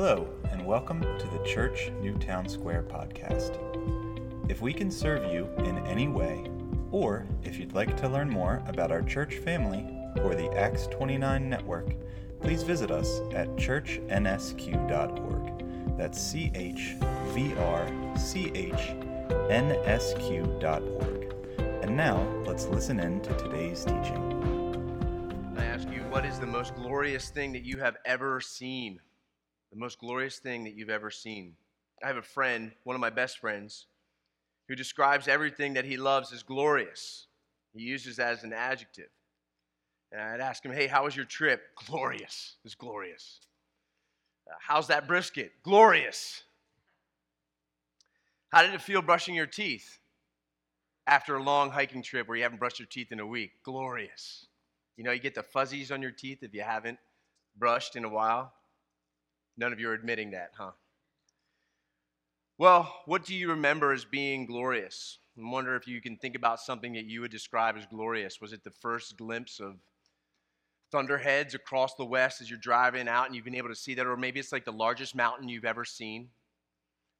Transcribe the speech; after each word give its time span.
Hello, 0.00 0.30
and 0.52 0.64
welcome 0.64 1.00
to 1.00 1.26
the 1.26 1.42
Church 1.44 1.90
Newtown 2.00 2.48
Square 2.48 2.84
podcast. 2.84 3.58
If 4.48 4.62
we 4.62 4.72
can 4.72 4.92
serve 4.92 5.32
you 5.32 5.48
in 5.64 5.76
any 5.88 6.06
way, 6.06 6.48
or 6.92 7.26
if 7.42 7.58
you'd 7.58 7.72
like 7.72 7.96
to 7.96 8.08
learn 8.08 8.30
more 8.30 8.62
about 8.68 8.92
our 8.92 9.02
church 9.02 9.38
family 9.38 9.84
or 10.22 10.36
the 10.36 10.56
Acts 10.56 10.86
29 10.86 11.50
network, 11.50 11.96
please 12.40 12.62
visit 12.62 12.92
us 12.92 13.22
at 13.34 13.48
churchnsq.org. 13.56 14.06
That's 15.98 16.22
C 16.22 16.52
H 16.54 16.94
V 17.34 17.56
R 17.56 18.14
C 18.16 18.52
H 18.54 18.94
N 19.50 19.72
S 19.84 20.14
Q.org. 20.20 21.34
And 21.82 21.96
now, 21.96 22.22
let's 22.46 22.66
listen 22.66 23.00
in 23.00 23.20
to 23.22 23.36
today's 23.36 23.84
teaching. 23.84 25.54
I 25.58 25.64
ask 25.64 25.90
you, 25.90 26.02
what 26.02 26.24
is 26.24 26.38
the 26.38 26.46
most 26.46 26.76
glorious 26.76 27.30
thing 27.30 27.52
that 27.54 27.64
you 27.64 27.78
have 27.78 27.96
ever 28.06 28.40
seen? 28.40 29.00
The 29.70 29.78
most 29.78 29.98
glorious 29.98 30.38
thing 30.38 30.64
that 30.64 30.74
you've 30.74 30.90
ever 30.90 31.10
seen. 31.10 31.54
I 32.02 32.06
have 32.06 32.16
a 32.16 32.22
friend, 32.22 32.72
one 32.84 32.94
of 32.94 33.00
my 33.00 33.10
best 33.10 33.38
friends, 33.38 33.86
who 34.68 34.74
describes 34.74 35.28
everything 35.28 35.74
that 35.74 35.84
he 35.84 35.96
loves 35.96 36.32
as 36.32 36.42
glorious. 36.42 37.26
He 37.74 37.82
uses 37.82 38.16
that 38.16 38.32
as 38.32 38.44
an 38.44 38.52
adjective. 38.52 39.08
And 40.12 40.20
I'd 40.20 40.40
ask 40.40 40.64
him, 40.64 40.72
hey, 40.72 40.86
how 40.86 41.04
was 41.04 41.16
your 41.16 41.24
trip? 41.24 41.62
Glorious. 41.86 42.56
It's 42.64 42.74
glorious. 42.74 43.40
Uh, 44.50 44.54
how's 44.60 44.86
that 44.86 45.06
brisket? 45.06 45.52
Glorious. 45.62 46.42
How 48.50 48.62
did 48.62 48.72
it 48.72 48.80
feel 48.80 49.02
brushing 49.02 49.34
your 49.34 49.46
teeth 49.46 49.98
after 51.06 51.36
a 51.36 51.42
long 51.42 51.70
hiking 51.70 52.02
trip 52.02 52.26
where 52.26 52.36
you 52.36 52.42
haven't 52.42 52.58
brushed 52.58 52.78
your 52.78 52.88
teeth 52.88 53.12
in 53.12 53.20
a 53.20 53.26
week? 53.26 53.52
Glorious. 53.62 54.46
You 54.96 55.04
know, 55.04 55.12
you 55.12 55.20
get 55.20 55.34
the 55.34 55.42
fuzzies 55.42 55.92
on 55.92 56.00
your 56.00 56.10
teeth 56.10 56.42
if 56.42 56.54
you 56.54 56.62
haven't 56.62 56.98
brushed 57.58 57.94
in 57.94 58.04
a 58.04 58.08
while. 58.08 58.52
None 59.58 59.72
of 59.72 59.80
you 59.80 59.90
are 59.90 59.94
admitting 59.94 60.30
that, 60.30 60.52
huh? 60.56 60.70
Well, 62.58 63.02
what 63.06 63.24
do 63.24 63.34
you 63.34 63.50
remember 63.50 63.92
as 63.92 64.04
being 64.04 64.46
glorious? 64.46 65.18
I 65.36 65.50
wonder 65.50 65.74
if 65.74 65.88
you 65.88 66.00
can 66.00 66.16
think 66.16 66.36
about 66.36 66.60
something 66.60 66.92
that 66.92 67.06
you 67.06 67.20
would 67.20 67.32
describe 67.32 67.76
as 67.76 67.84
glorious. 67.86 68.40
Was 68.40 68.52
it 68.52 68.62
the 68.62 68.70
first 68.70 69.16
glimpse 69.16 69.58
of 69.58 69.74
thunderheads 70.92 71.54
across 71.54 71.96
the 71.96 72.04
west 72.04 72.40
as 72.40 72.48
you're 72.48 72.58
driving 72.58 73.08
out 73.08 73.26
and 73.26 73.34
you've 73.34 73.44
been 73.44 73.56
able 73.56 73.68
to 73.68 73.74
see 73.74 73.94
that? 73.94 74.06
Or 74.06 74.16
maybe 74.16 74.38
it's 74.38 74.52
like 74.52 74.64
the 74.64 74.72
largest 74.72 75.16
mountain 75.16 75.48
you've 75.48 75.64
ever 75.64 75.84
seen. 75.84 76.28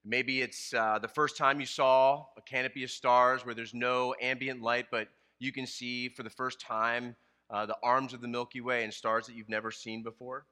Maybe 0.04 0.40
it's 0.40 0.72
uh, 0.72 1.00
the 1.00 1.08
first 1.08 1.36
time 1.36 1.58
you 1.58 1.66
saw 1.66 2.24
a 2.36 2.42
canopy 2.42 2.84
of 2.84 2.90
stars 2.90 3.44
where 3.44 3.54
there's 3.54 3.74
no 3.74 4.14
ambient 4.22 4.62
light, 4.62 4.86
but 4.92 5.08
you 5.40 5.52
can 5.52 5.66
see 5.66 6.08
for 6.08 6.22
the 6.22 6.30
first 6.30 6.60
time 6.60 7.16
uh, 7.50 7.66
the 7.66 7.76
arms 7.82 8.14
of 8.14 8.20
the 8.20 8.28
Milky 8.28 8.60
Way 8.60 8.84
and 8.84 8.94
stars 8.94 9.26
that 9.26 9.34
you've 9.34 9.48
never 9.48 9.72
seen 9.72 10.04
before. 10.04 10.46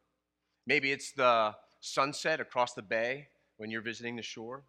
Maybe 0.66 0.90
it's 0.90 1.12
the 1.12 1.54
sunset 1.86 2.40
across 2.40 2.74
the 2.74 2.82
bay 2.82 3.28
when 3.56 3.70
you're 3.70 3.82
visiting 3.82 4.16
the 4.16 4.22
shore. 4.22 4.64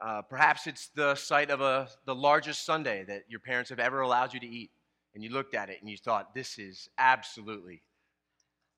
Uh, 0.00 0.22
perhaps 0.22 0.66
it's 0.66 0.88
the 0.94 1.14
sight 1.14 1.50
of 1.50 1.60
a, 1.60 1.88
the 2.06 2.14
largest 2.14 2.64
sundae 2.64 3.04
that 3.04 3.22
your 3.28 3.40
parents 3.40 3.70
have 3.70 3.78
ever 3.78 4.00
allowed 4.00 4.34
you 4.34 4.40
to 4.40 4.46
eat, 4.46 4.70
and 5.14 5.22
you 5.22 5.30
looked 5.30 5.54
at 5.54 5.70
it 5.70 5.78
and 5.80 5.88
you 5.88 5.96
thought, 5.96 6.34
this 6.34 6.58
is 6.58 6.88
absolutely 6.98 7.82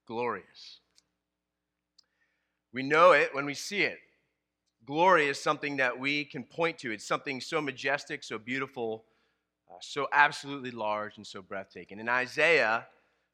glorious. 0.06 0.80
We 2.72 2.82
know 2.82 3.12
it 3.12 3.34
when 3.34 3.46
we 3.46 3.55
see 3.55 3.82
it. 3.82 3.98
Glory 4.84 5.28
is 5.28 5.40
something 5.40 5.78
that 5.78 5.98
we 5.98 6.24
can 6.24 6.44
point 6.44 6.78
to. 6.78 6.92
It's 6.92 7.06
something 7.06 7.40
so 7.40 7.60
majestic, 7.60 8.22
so 8.22 8.36
beautiful, 8.36 9.05
uh, 9.70 9.77
so 9.80 10.08
absolutely 10.12 10.72
large, 10.72 11.16
and 11.16 11.27
so 11.27 11.40
breathtaking. 11.40 12.00
And 12.00 12.10
Isaiah 12.10 12.86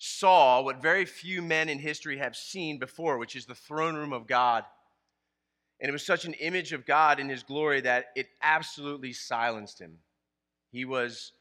saw 0.03 0.63
what 0.63 0.81
very 0.81 1.05
few 1.05 1.43
men 1.43 1.69
in 1.69 1.79
history 1.79 2.17
have 2.17 2.35
seen 2.35 2.79
before, 2.79 3.19
which 3.19 3.37
is 3.37 3.45
the 3.45 3.55
throne 3.55 3.95
room 3.95 4.15
of 4.15 4.27
God. 4.27 4.65
And 5.79 5.91
it 5.91 5.93
was 5.93 6.05
such 6.05 6.25
an 6.25 6.33
image 6.35 6.73
of 6.73 6.87
God 6.87 7.21
in 7.21 7.29
his 7.29 7.43
glory 7.43 7.83
that 7.83 8.07
it 8.17 8.29
absolutely 8.43 9.13
silenced 9.13 9.79
him. 9.79 9.99
He 10.73 10.87
was 10.87 11.33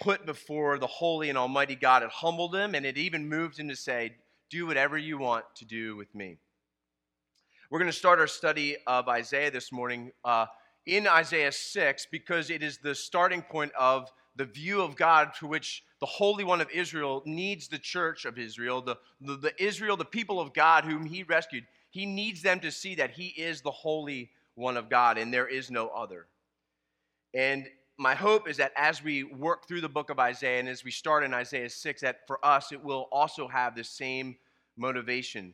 put 0.00 0.24
before 0.24 0.78
the 0.78 0.86
holy 0.86 1.28
and 1.28 1.36
almighty 1.36 1.74
God. 1.74 2.04
It 2.04 2.10
humbled 2.10 2.54
him 2.54 2.76
and 2.76 2.86
it 2.86 2.96
even 2.96 3.28
moved 3.28 3.58
him 3.58 3.68
to 3.68 3.76
say, 3.76 4.14
Do 4.48 4.68
whatever 4.68 4.96
you 4.96 5.18
want 5.18 5.44
to 5.56 5.64
do 5.64 5.96
with 5.96 6.14
me. 6.14 6.38
We're 7.68 7.80
going 7.80 7.90
to 7.90 7.96
start 7.96 8.20
our 8.20 8.28
study 8.28 8.76
of 8.86 9.08
Isaiah 9.08 9.50
this 9.50 9.72
morning 9.72 10.12
uh, 10.24 10.46
in 10.86 11.08
Isaiah 11.08 11.52
6 11.52 12.06
because 12.12 12.48
it 12.48 12.62
is 12.62 12.78
the 12.78 12.94
starting 12.94 13.42
point 13.42 13.72
of 13.76 14.08
the 14.38 14.44
view 14.44 14.80
of 14.80 14.96
God 14.96 15.32
to 15.40 15.46
which 15.46 15.82
the 16.00 16.06
Holy 16.06 16.44
One 16.44 16.60
of 16.60 16.70
Israel 16.70 17.22
needs 17.26 17.66
the 17.66 17.78
church 17.78 18.24
of 18.24 18.38
Israel, 18.38 18.80
the, 18.80 18.96
the, 19.20 19.36
the, 19.36 19.62
Israel, 19.62 19.96
the 19.96 20.04
people 20.04 20.40
of 20.40 20.54
God 20.54 20.84
whom 20.84 21.04
he 21.04 21.24
rescued. 21.24 21.64
He 21.90 22.06
needs 22.06 22.40
them 22.40 22.60
to 22.60 22.70
see 22.70 22.94
that 22.94 23.10
he 23.10 23.26
is 23.28 23.60
the 23.60 23.72
Holy 23.72 24.30
One 24.54 24.76
of 24.76 24.88
God 24.88 25.18
and 25.18 25.34
there 25.34 25.48
is 25.48 25.72
no 25.72 25.88
other. 25.88 26.26
And 27.34 27.66
my 27.98 28.14
hope 28.14 28.48
is 28.48 28.56
that 28.58 28.72
as 28.76 29.02
we 29.02 29.24
work 29.24 29.66
through 29.66 29.80
the 29.80 29.88
book 29.88 30.08
of 30.08 30.20
Isaiah 30.20 30.60
and 30.60 30.68
as 30.68 30.84
we 30.84 30.92
start 30.92 31.24
in 31.24 31.34
Isaiah 31.34 31.68
6, 31.68 32.00
that 32.02 32.20
for 32.28 32.38
us 32.46 32.70
it 32.70 32.82
will 32.82 33.08
also 33.10 33.48
have 33.48 33.74
the 33.74 33.82
same 33.82 34.36
motivation. 34.76 35.52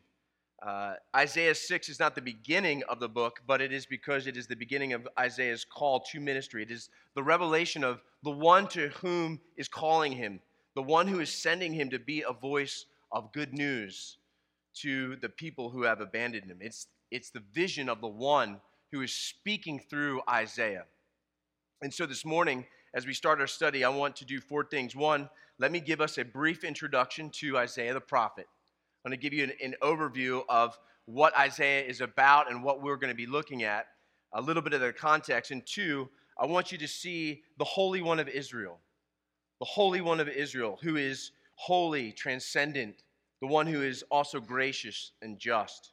Uh, 0.64 0.94
Isaiah 1.14 1.54
6 1.54 1.90
is 1.90 2.00
not 2.00 2.14
the 2.14 2.22
beginning 2.22 2.82
of 2.88 2.98
the 2.98 3.08
book, 3.08 3.40
but 3.46 3.60
it 3.60 3.70
is 3.70 3.84
because 3.84 4.26
it 4.26 4.34
is 4.34 4.46
the 4.46 4.56
beginning 4.56 4.94
of 4.94 5.06
Isaiah's 5.18 5.62
call 5.62 6.00
to 6.12 6.20
ministry. 6.20 6.62
It 6.62 6.70
is 6.70 6.88
the 7.14 7.22
revelation 7.22 7.84
of 7.84 8.00
the 8.22 8.30
one 8.30 8.66
to 8.68 8.88
whom 9.02 9.40
is 9.58 9.68
calling 9.68 10.12
him, 10.12 10.40
the 10.74 10.82
one 10.82 11.06
who 11.06 11.20
is 11.20 11.28
sending 11.28 11.74
him 11.74 11.90
to 11.90 11.98
be 11.98 12.24
a 12.26 12.32
voice 12.32 12.86
of 13.12 13.30
good 13.32 13.52
news 13.52 14.16
to 14.76 15.16
the 15.16 15.28
people 15.28 15.68
who 15.68 15.82
have 15.82 16.00
abandoned 16.00 16.50
him. 16.50 16.58
It's, 16.62 16.86
it's 17.10 17.28
the 17.28 17.42
vision 17.52 17.90
of 17.90 18.00
the 18.00 18.08
one 18.08 18.58
who 18.90 19.02
is 19.02 19.12
speaking 19.12 19.78
through 19.90 20.22
Isaiah. 20.30 20.86
And 21.82 21.92
so 21.92 22.06
this 22.06 22.24
morning, 22.24 22.64
as 22.94 23.06
we 23.06 23.12
start 23.12 23.38
our 23.38 23.46
study, 23.46 23.84
I 23.84 23.90
want 23.90 24.16
to 24.16 24.24
do 24.24 24.40
four 24.40 24.64
things. 24.64 24.96
One, 24.96 25.28
let 25.58 25.72
me 25.72 25.80
give 25.80 26.00
us 26.00 26.16
a 26.16 26.24
brief 26.24 26.64
introduction 26.64 27.28
to 27.40 27.58
Isaiah 27.58 27.92
the 27.92 28.00
prophet. 28.00 28.46
I'm 29.04 29.10
going 29.10 29.20
to 29.20 29.22
give 29.22 29.34
you 29.34 29.44
an, 29.44 29.52
an 29.62 29.74
overview 29.82 30.42
of 30.48 30.78
what 31.04 31.36
Isaiah 31.36 31.84
is 31.84 32.00
about 32.00 32.50
and 32.50 32.62
what 32.62 32.82
we're 32.82 32.96
going 32.96 33.12
to 33.12 33.16
be 33.16 33.26
looking 33.26 33.62
at, 33.62 33.86
a 34.32 34.40
little 34.40 34.62
bit 34.62 34.72
of 34.72 34.80
the 34.80 34.92
context. 34.92 35.50
And 35.50 35.64
two, 35.66 36.08
I 36.40 36.46
want 36.46 36.72
you 36.72 36.78
to 36.78 36.88
see 36.88 37.42
the 37.58 37.64
Holy 37.64 38.00
One 38.00 38.18
of 38.18 38.28
Israel, 38.28 38.78
the 39.60 39.66
Holy 39.66 40.00
One 40.00 40.20
of 40.20 40.28
Israel, 40.28 40.78
who 40.82 40.96
is 40.96 41.32
holy, 41.56 42.12
transcendent, 42.12 43.02
the 43.40 43.46
one 43.46 43.66
who 43.66 43.82
is 43.82 44.02
also 44.10 44.40
gracious 44.40 45.12
and 45.20 45.38
just. 45.38 45.92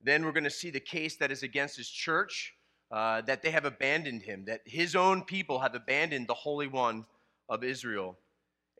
Then 0.00 0.24
we're 0.24 0.32
going 0.32 0.44
to 0.44 0.50
see 0.50 0.70
the 0.70 0.80
case 0.80 1.16
that 1.16 1.32
is 1.32 1.42
against 1.42 1.76
his 1.76 1.88
church, 1.88 2.54
uh, 2.90 3.22
that 3.22 3.42
they 3.42 3.50
have 3.50 3.64
abandoned 3.64 4.22
him, 4.22 4.44
that 4.46 4.60
his 4.64 4.94
own 4.94 5.22
people 5.22 5.58
have 5.58 5.74
abandoned 5.74 6.28
the 6.28 6.34
Holy 6.34 6.68
One 6.68 7.04
of 7.48 7.64
Israel. 7.64 8.16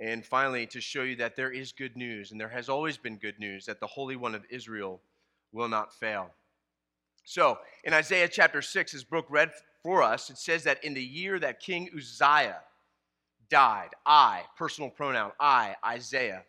And 0.00 0.24
finally, 0.24 0.66
to 0.68 0.80
show 0.80 1.02
you 1.02 1.16
that 1.16 1.36
there 1.36 1.50
is 1.50 1.72
good 1.72 1.96
news, 1.96 2.32
and 2.32 2.40
there 2.40 2.48
has 2.48 2.68
always 2.68 2.96
been 2.96 3.16
good 3.16 3.38
news, 3.38 3.66
that 3.66 3.80
the 3.80 3.86
Holy 3.86 4.16
One 4.16 4.34
of 4.34 4.44
Israel 4.50 5.00
will 5.52 5.68
not 5.68 5.94
fail. 5.94 6.30
So, 7.24 7.58
in 7.84 7.92
Isaiah 7.92 8.28
chapter 8.28 8.62
6, 8.62 8.94
as 8.94 9.04
Brooke 9.04 9.26
read 9.28 9.52
for 9.82 10.02
us, 10.02 10.30
it 10.30 10.38
says 10.38 10.64
that 10.64 10.82
in 10.82 10.94
the 10.94 11.02
year 11.02 11.38
that 11.38 11.60
King 11.60 11.88
Uzziah 11.96 12.60
died, 13.48 13.90
I, 14.04 14.42
personal 14.56 14.90
pronoun, 14.90 15.32
I, 15.38 15.76
Isaiah, 15.84 16.42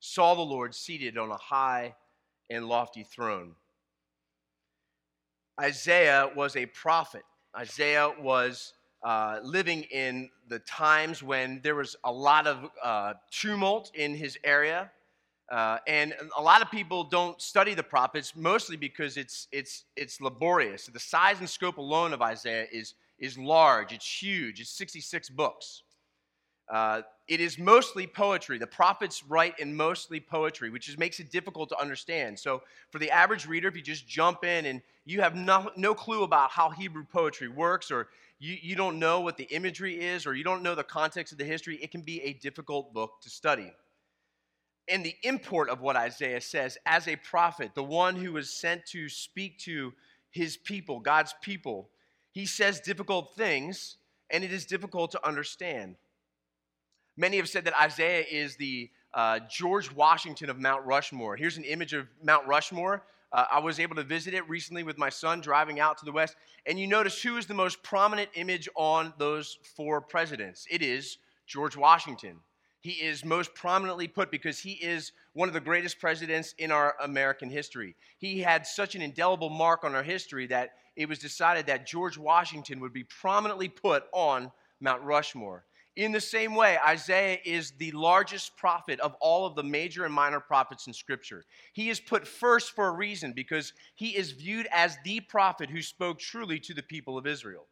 saw 0.00 0.34
the 0.34 0.42
Lord 0.42 0.74
seated 0.74 1.18
on 1.18 1.30
a 1.30 1.36
high 1.36 1.94
and 2.50 2.68
lofty 2.68 3.04
throne. 3.04 3.54
Isaiah 5.60 6.30
was 6.34 6.56
a 6.56 6.66
prophet. 6.66 7.22
Isaiah 7.56 8.10
was 8.18 8.72
uh, 9.02 9.40
living 9.42 9.82
in 9.84 10.30
the 10.48 10.60
times 10.60 11.22
when 11.22 11.60
there 11.62 11.74
was 11.74 11.96
a 12.04 12.12
lot 12.12 12.46
of 12.46 12.70
uh, 12.82 13.14
tumult 13.30 13.90
in 13.94 14.14
his 14.14 14.38
area. 14.44 14.90
Uh, 15.50 15.78
and 15.86 16.14
a 16.38 16.42
lot 16.42 16.62
of 16.62 16.70
people 16.70 17.04
don't 17.04 17.40
study 17.42 17.74
the 17.74 17.82
prophets, 17.82 18.34
mostly 18.34 18.76
because 18.76 19.16
it's, 19.16 19.48
it's, 19.52 19.84
it's 19.96 20.20
laborious. 20.20 20.86
The 20.86 21.00
size 21.00 21.40
and 21.40 21.50
scope 21.50 21.78
alone 21.78 22.12
of 22.12 22.22
Isaiah 22.22 22.66
is, 22.72 22.94
is 23.18 23.36
large, 23.36 23.92
it's 23.92 24.22
huge, 24.22 24.60
it's 24.60 24.70
66 24.70 25.28
books. 25.30 25.82
Uh, 26.72 27.02
it 27.28 27.40
is 27.40 27.58
mostly 27.58 28.06
poetry. 28.06 28.58
The 28.58 28.66
prophets 28.66 29.22
write 29.24 29.58
in 29.58 29.74
mostly 29.76 30.20
poetry, 30.20 30.70
which 30.70 30.86
just 30.86 30.98
makes 30.98 31.20
it 31.20 31.30
difficult 31.30 31.68
to 31.70 31.80
understand. 31.80 32.38
So, 32.38 32.62
for 32.90 32.98
the 32.98 33.10
average 33.10 33.46
reader, 33.46 33.68
if 33.68 33.76
you 33.76 33.82
just 33.82 34.06
jump 34.06 34.44
in 34.44 34.66
and 34.66 34.82
you 35.04 35.20
have 35.20 35.34
no, 35.34 35.70
no 35.76 35.94
clue 35.94 36.24
about 36.24 36.50
how 36.50 36.70
Hebrew 36.70 37.04
poetry 37.04 37.48
works, 37.48 37.90
or 37.90 38.08
you, 38.38 38.56
you 38.60 38.76
don't 38.76 38.98
know 38.98 39.20
what 39.20 39.36
the 39.36 39.44
imagery 39.44 40.00
is, 40.00 40.26
or 40.26 40.34
you 40.34 40.44
don't 40.44 40.62
know 40.62 40.74
the 40.74 40.84
context 40.84 41.32
of 41.32 41.38
the 41.38 41.44
history, 41.44 41.76
it 41.76 41.90
can 41.90 42.02
be 42.02 42.20
a 42.22 42.32
difficult 42.34 42.92
book 42.92 43.20
to 43.22 43.30
study 43.30 43.72
and 44.88 45.04
the 45.04 45.16
import 45.22 45.68
of 45.68 45.80
what 45.80 45.96
Isaiah 45.96 46.40
says 46.40 46.76
as 46.86 47.08
a 47.08 47.16
prophet, 47.16 47.72
the 47.74 47.82
one 47.82 48.16
who 48.16 48.32
was 48.32 48.50
sent 48.50 48.84
to 48.86 49.08
speak 49.08 49.58
to 49.60 49.92
his 50.30 50.56
people, 50.56 51.00
God's 51.00 51.34
people. 51.40 51.88
He 52.32 52.46
says 52.46 52.80
difficult 52.80 53.36
things, 53.36 53.96
and 54.30 54.42
it 54.42 54.52
is 54.52 54.66
difficult 54.66 55.10
to 55.12 55.26
understand. 55.26 55.96
Many 57.16 57.36
have 57.36 57.48
said 57.48 57.64
that 57.66 57.80
Isaiah 57.80 58.24
is 58.30 58.56
the 58.56 58.90
uh, 59.12 59.40
George 59.50 59.92
Washington 59.92 60.48
of 60.48 60.58
Mount 60.58 60.84
Rushmore. 60.86 61.36
Here's 61.36 61.58
an 61.58 61.64
image 61.64 61.92
of 61.92 62.08
Mount 62.22 62.46
Rushmore. 62.46 63.02
Uh, 63.32 63.44
I 63.50 63.58
was 63.60 63.80
able 63.80 63.96
to 63.96 64.02
visit 64.02 64.34
it 64.34 64.48
recently 64.48 64.82
with 64.82 64.98
my 64.98 65.10
son 65.10 65.40
driving 65.40 65.78
out 65.78 65.98
to 65.98 66.04
the 66.04 66.12
west. 66.12 66.36
And 66.66 66.78
you 66.78 66.86
notice 66.86 67.22
who 67.22 67.36
is 67.36 67.46
the 67.46 67.54
most 67.54 67.82
prominent 67.82 68.30
image 68.34 68.68
on 68.76 69.12
those 69.18 69.58
four 69.76 70.00
presidents? 70.00 70.66
It 70.70 70.82
is 70.82 71.18
George 71.46 71.76
Washington. 71.76 72.36
He 72.80 72.92
is 72.92 73.24
most 73.24 73.54
prominently 73.54 74.08
put 74.08 74.30
because 74.30 74.58
he 74.58 74.72
is 74.72 75.12
one 75.34 75.48
of 75.48 75.54
the 75.54 75.60
greatest 75.60 76.00
presidents 76.00 76.54
in 76.58 76.72
our 76.72 76.96
American 77.00 77.48
history. 77.48 77.94
He 78.18 78.40
had 78.40 78.66
such 78.66 78.94
an 78.94 79.02
indelible 79.02 79.50
mark 79.50 79.84
on 79.84 79.94
our 79.94 80.02
history 80.02 80.46
that 80.48 80.70
it 80.96 81.08
was 81.08 81.18
decided 81.18 81.66
that 81.66 81.86
George 81.86 82.18
Washington 82.18 82.80
would 82.80 82.92
be 82.92 83.04
prominently 83.04 83.68
put 83.68 84.04
on 84.12 84.50
Mount 84.80 85.02
Rushmore. 85.02 85.64
In 85.96 86.12
the 86.12 86.20
same 86.20 86.54
way, 86.54 86.78
Isaiah 86.78 87.38
is 87.44 87.72
the 87.72 87.92
largest 87.92 88.56
prophet 88.56 88.98
of 89.00 89.14
all 89.20 89.44
of 89.44 89.54
the 89.54 89.62
major 89.62 90.06
and 90.06 90.14
minor 90.14 90.40
prophets 90.40 90.86
in 90.86 90.94
Scripture. 90.94 91.44
He 91.74 91.90
is 91.90 92.00
put 92.00 92.26
first 92.26 92.74
for 92.74 92.88
a 92.88 92.92
reason 92.92 93.32
because 93.34 93.74
he 93.94 94.16
is 94.16 94.32
viewed 94.32 94.66
as 94.72 94.96
the 95.04 95.20
prophet 95.20 95.68
who 95.68 95.82
spoke 95.82 96.18
truly 96.18 96.58
to 96.60 96.72
the 96.72 96.82
people 96.82 97.18
of 97.18 97.26
Israel. 97.26 97.66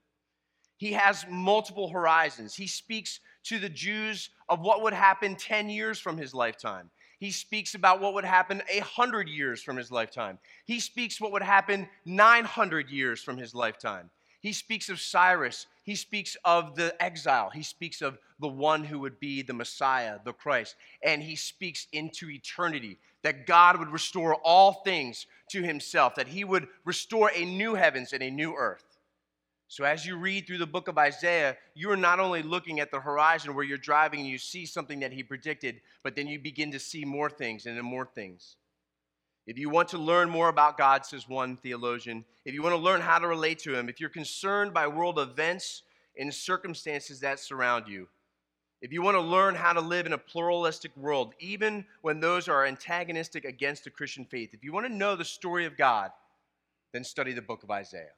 He 0.76 0.93
has 0.93 1.25
multiple 1.31 1.88
horizons. 1.88 2.55
He 2.55 2.67
speaks 2.67 3.20
to 3.44 3.58
the 3.58 3.69
Jews 3.69 4.31
of 4.50 4.61
what 4.61 4.82
would 4.82 4.94
happen 4.94 5.34
10 5.34 5.70
years 5.70 5.99
from 5.99 6.19
his 6.19 6.34
lifetime. 6.34 6.90
He 7.19 7.31
speaks 7.31 7.75
about 7.75 8.00
what 8.00 8.14
would 8.14 8.25
happen 8.25 8.62
100 8.75 9.28
years 9.28 9.62
from 9.62 9.76
his 9.76 9.90
lifetime. 9.90 10.38
He 10.64 10.81
speaks 10.81 11.20
what 11.20 11.32
would 11.32 11.43
happen 11.43 11.88
900 12.05 12.90
years 12.90 13.22
from 13.22 13.37
his 13.37 13.55
lifetime. 13.55 14.11
He 14.40 14.55
speaks 14.55 14.88
of 14.88 15.00
Cyrus. 15.00 15.67
He 15.91 15.97
speaks 15.97 16.37
of 16.45 16.77
the 16.77 16.95
exile. 17.03 17.51
He 17.51 17.65
speaks 17.65 18.01
of 18.01 18.17
the 18.39 18.47
one 18.47 18.85
who 18.85 19.01
would 19.01 19.19
be 19.19 19.43
the 19.43 19.53
Messiah, 19.53 20.21
the 20.25 20.33
Christ. 20.33 20.77
And 21.05 21.21
he 21.21 21.35
speaks 21.35 21.89
into 21.93 22.31
eternity 22.31 22.97
that 23.25 23.45
God 23.45 23.77
would 23.77 23.89
restore 23.89 24.37
all 24.37 24.85
things 24.85 25.27
to 25.51 25.65
himself, 25.65 26.15
that 26.15 26.29
he 26.29 26.45
would 26.45 26.69
restore 26.85 27.33
a 27.35 27.45
new 27.45 27.75
heavens 27.75 28.13
and 28.13 28.23
a 28.23 28.31
new 28.31 28.55
earth. 28.55 28.85
So, 29.67 29.83
as 29.83 30.07
you 30.07 30.17
read 30.17 30.47
through 30.47 30.59
the 30.59 30.67
book 30.67 30.87
of 30.87 30.97
Isaiah, 30.97 31.57
you 31.75 31.91
are 31.91 31.97
not 31.97 32.21
only 32.21 32.45
looking 32.45 32.79
at 32.79 32.93
the 32.93 33.01
horizon 33.01 33.57
where 33.57 33.65
you're 33.65 33.77
driving 33.77 34.21
and 34.21 34.29
you 34.29 34.39
see 34.39 34.67
something 34.67 35.01
that 35.01 35.13
he 35.13 35.25
predicted, 35.25 35.81
but 36.05 36.15
then 36.15 36.29
you 36.29 36.39
begin 36.39 36.71
to 36.71 36.79
see 36.79 37.05
more 37.05 37.29
things 37.29 37.67
and 37.67 37.77
then 37.77 37.85
more 37.85 38.07
things. 38.07 38.55
If 39.47 39.59
you 39.59 39.69
want 39.69 39.89
to 39.89 39.99
learn 39.99 40.31
more 40.31 40.49
about 40.49 40.79
God, 40.79 41.05
says 41.05 41.29
one 41.29 41.57
theologian, 41.57 42.25
if 42.45 42.55
you 42.55 42.63
want 42.63 42.75
to 42.75 42.81
learn 42.81 43.01
how 43.01 43.19
to 43.19 43.27
relate 43.27 43.59
to 43.61 43.75
Him, 43.75 43.89
if 43.89 44.01
you're 44.01 44.09
concerned 44.09 44.73
by 44.73 44.87
world 44.87 45.19
events 45.19 45.83
and 46.19 46.33
circumstances 46.33 47.21
that 47.21 47.41
surround 47.41 47.89
you, 47.89 48.09
if 48.83 48.93
you 48.93 49.03
want 49.03 49.17
to 49.17 49.21
learn 49.21 49.55
how 49.55 49.73
to 49.73 49.81
live 49.81 50.07
in 50.07 50.15
a 50.15 50.19
pluralistic 50.19 50.97
world, 50.97 51.35
even 51.39 51.85
when 52.01 52.21
those 52.21 52.49
are 52.49 52.65
antagonistic 52.65 53.45
against 53.45 53.85
the 53.85 53.91
Christian 53.91 54.25
faith, 54.25 54.55
if 54.55 54.65
you 54.65 54.73
want 54.73 54.87
to 54.87 54.93
know 54.93 55.17
the 55.17 55.25
story 55.25 55.67
of 55.67 55.77
God, 55.77 56.11
then 56.93 57.05
study 57.05 57.33
the 57.33 57.43
book 57.43 57.63
of 57.63 57.71
Isaiah. 57.71 58.15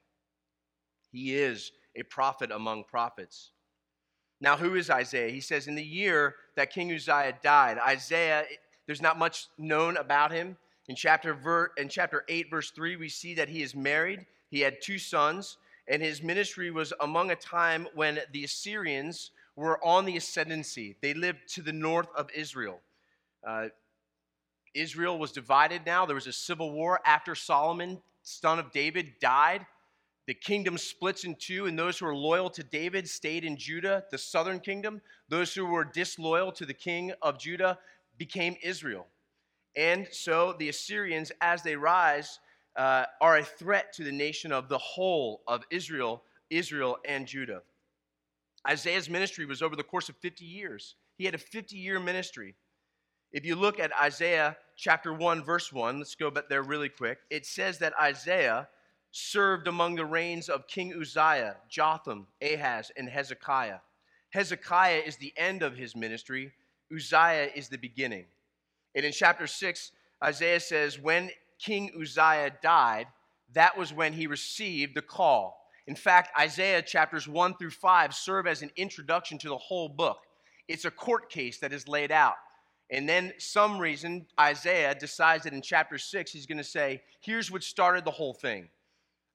He 1.10 1.34
is 1.34 1.72
a 1.96 2.04
prophet 2.04 2.50
among 2.50 2.84
prophets. 2.84 3.50
Now, 4.40 4.56
who 4.56 4.74
is 4.74 4.88
Isaiah? 4.88 5.30
He 5.30 5.40
says, 5.40 5.66
in 5.66 5.74
the 5.74 5.84
year 5.84 6.36
that 6.56 6.72
King 6.72 6.92
Uzziah 6.92 7.38
died, 7.42 7.78
Isaiah, 7.78 8.44
there's 8.86 9.02
not 9.02 9.18
much 9.18 9.46
known 9.58 9.96
about 9.96 10.32
him. 10.32 10.56
In 10.88 10.96
chapter, 10.96 11.34
ver- 11.34 11.72
in 11.76 11.88
chapter 11.88 12.24
8, 12.28 12.50
verse 12.50 12.70
3, 12.70 12.96
we 12.96 13.08
see 13.08 13.34
that 13.34 13.48
he 13.48 13.62
is 13.62 13.74
married. 13.74 14.26
He 14.50 14.60
had 14.60 14.82
two 14.82 14.98
sons, 14.98 15.58
and 15.88 16.02
his 16.02 16.22
ministry 16.22 16.70
was 16.70 16.92
among 17.00 17.30
a 17.30 17.36
time 17.36 17.86
when 17.94 18.18
the 18.32 18.44
Assyrians 18.44 19.30
were 19.54 19.82
on 19.84 20.04
the 20.04 20.16
ascendancy. 20.16 20.96
They 21.00 21.14
lived 21.14 21.40
to 21.54 21.62
the 21.62 21.72
north 21.72 22.08
of 22.16 22.28
Israel. 22.34 22.80
Uh, 23.46 23.68
Israel 24.74 25.18
was 25.18 25.32
divided 25.32 25.82
now. 25.86 26.06
There 26.06 26.14
was 26.14 26.26
a 26.26 26.32
civil 26.32 26.72
war 26.72 27.00
after 27.04 27.34
Solomon, 27.34 28.00
son 28.22 28.58
of 28.58 28.72
David, 28.72 29.14
died. 29.20 29.66
The 30.26 30.34
kingdom 30.34 30.78
splits 30.78 31.24
in 31.24 31.34
two, 31.34 31.66
and 31.66 31.78
those 31.78 31.98
who 31.98 32.06
were 32.06 32.14
loyal 32.14 32.48
to 32.50 32.62
David 32.62 33.08
stayed 33.08 33.44
in 33.44 33.56
Judah, 33.56 34.04
the 34.10 34.18
southern 34.18 34.60
kingdom. 34.60 35.00
Those 35.28 35.52
who 35.52 35.66
were 35.66 35.84
disloyal 35.84 36.52
to 36.52 36.64
the 36.64 36.74
king 36.74 37.12
of 37.22 37.38
Judah 37.38 37.78
became 38.18 38.56
Israel. 38.62 39.06
And 39.76 40.06
so 40.10 40.54
the 40.58 40.68
Assyrians, 40.68 41.32
as 41.40 41.62
they 41.62 41.76
rise, 41.76 42.38
uh, 42.76 43.04
are 43.20 43.38
a 43.38 43.44
threat 43.44 43.92
to 43.94 44.04
the 44.04 44.12
nation 44.12 44.52
of 44.52 44.68
the 44.68 44.78
whole 44.78 45.42
of 45.46 45.62
Israel, 45.70 46.22
Israel 46.50 46.98
and 47.06 47.26
Judah. 47.26 47.62
Isaiah's 48.68 49.10
ministry 49.10 49.44
was 49.44 49.62
over 49.62 49.76
the 49.76 49.82
course 49.82 50.08
of 50.08 50.16
50 50.16 50.44
years. 50.44 50.94
He 51.16 51.24
had 51.24 51.34
a 51.34 51.38
50 51.38 51.76
year 51.76 51.98
ministry. 51.98 52.54
If 53.32 53.44
you 53.44 53.56
look 53.56 53.80
at 53.80 53.92
Isaiah 54.00 54.56
chapter 54.76 55.12
1, 55.12 55.42
verse 55.42 55.72
1, 55.72 55.98
let's 55.98 56.14
go 56.14 56.30
back 56.30 56.48
there 56.48 56.62
really 56.62 56.88
quick. 56.88 57.18
It 57.30 57.46
says 57.46 57.78
that 57.78 57.94
Isaiah 58.00 58.68
served 59.10 59.68
among 59.68 59.94
the 59.94 60.04
reigns 60.04 60.48
of 60.48 60.66
King 60.66 60.94
Uzziah, 60.94 61.56
Jotham, 61.68 62.26
Ahaz, 62.42 62.90
and 62.96 63.08
Hezekiah. 63.08 63.78
Hezekiah 64.30 65.02
is 65.04 65.16
the 65.16 65.32
end 65.36 65.62
of 65.62 65.76
his 65.76 65.94
ministry, 65.94 66.52
Uzziah 66.94 67.50
is 67.54 67.68
the 67.68 67.78
beginning. 67.78 68.26
And 68.94 69.04
in 69.04 69.12
chapter 69.12 69.46
6, 69.46 69.92
Isaiah 70.22 70.60
says, 70.60 70.98
When 70.98 71.30
King 71.58 71.90
Uzziah 72.00 72.52
died, 72.62 73.06
that 73.54 73.76
was 73.76 73.92
when 73.92 74.12
he 74.12 74.26
received 74.26 74.94
the 74.94 75.02
call. 75.02 75.58
In 75.86 75.96
fact, 75.96 76.30
Isaiah 76.38 76.82
chapters 76.82 77.26
1 77.26 77.56
through 77.56 77.70
5 77.70 78.14
serve 78.14 78.46
as 78.46 78.62
an 78.62 78.70
introduction 78.76 79.38
to 79.38 79.48
the 79.48 79.58
whole 79.58 79.88
book. 79.88 80.18
It's 80.68 80.84
a 80.84 80.90
court 80.90 81.30
case 81.30 81.58
that 81.58 81.72
is 81.72 81.88
laid 81.88 82.12
out. 82.12 82.36
And 82.90 83.08
then, 83.08 83.32
some 83.38 83.78
reason, 83.78 84.26
Isaiah 84.38 84.94
decides 84.94 85.44
that 85.44 85.54
in 85.54 85.62
chapter 85.62 85.98
6, 85.98 86.30
he's 86.30 86.46
going 86.46 86.58
to 86.58 86.64
say, 86.64 87.02
Here's 87.20 87.50
what 87.50 87.62
started 87.62 88.04
the 88.04 88.10
whole 88.10 88.34
thing. 88.34 88.68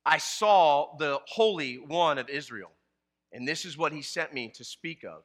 I 0.05 0.19
saw 0.19 0.95
the 0.97 1.19
Holy 1.27 1.75
One 1.75 2.17
of 2.17 2.29
Israel, 2.29 2.71
and 3.33 3.47
this 3.47 3.65
is 3.65 3.77
what 3.77 3.91
he 3.91 4.01
sent 4.01 4.33
me 4.33 4.51
to 4.55 4.63
speak 4.63 5.03
of. 5.03 5.23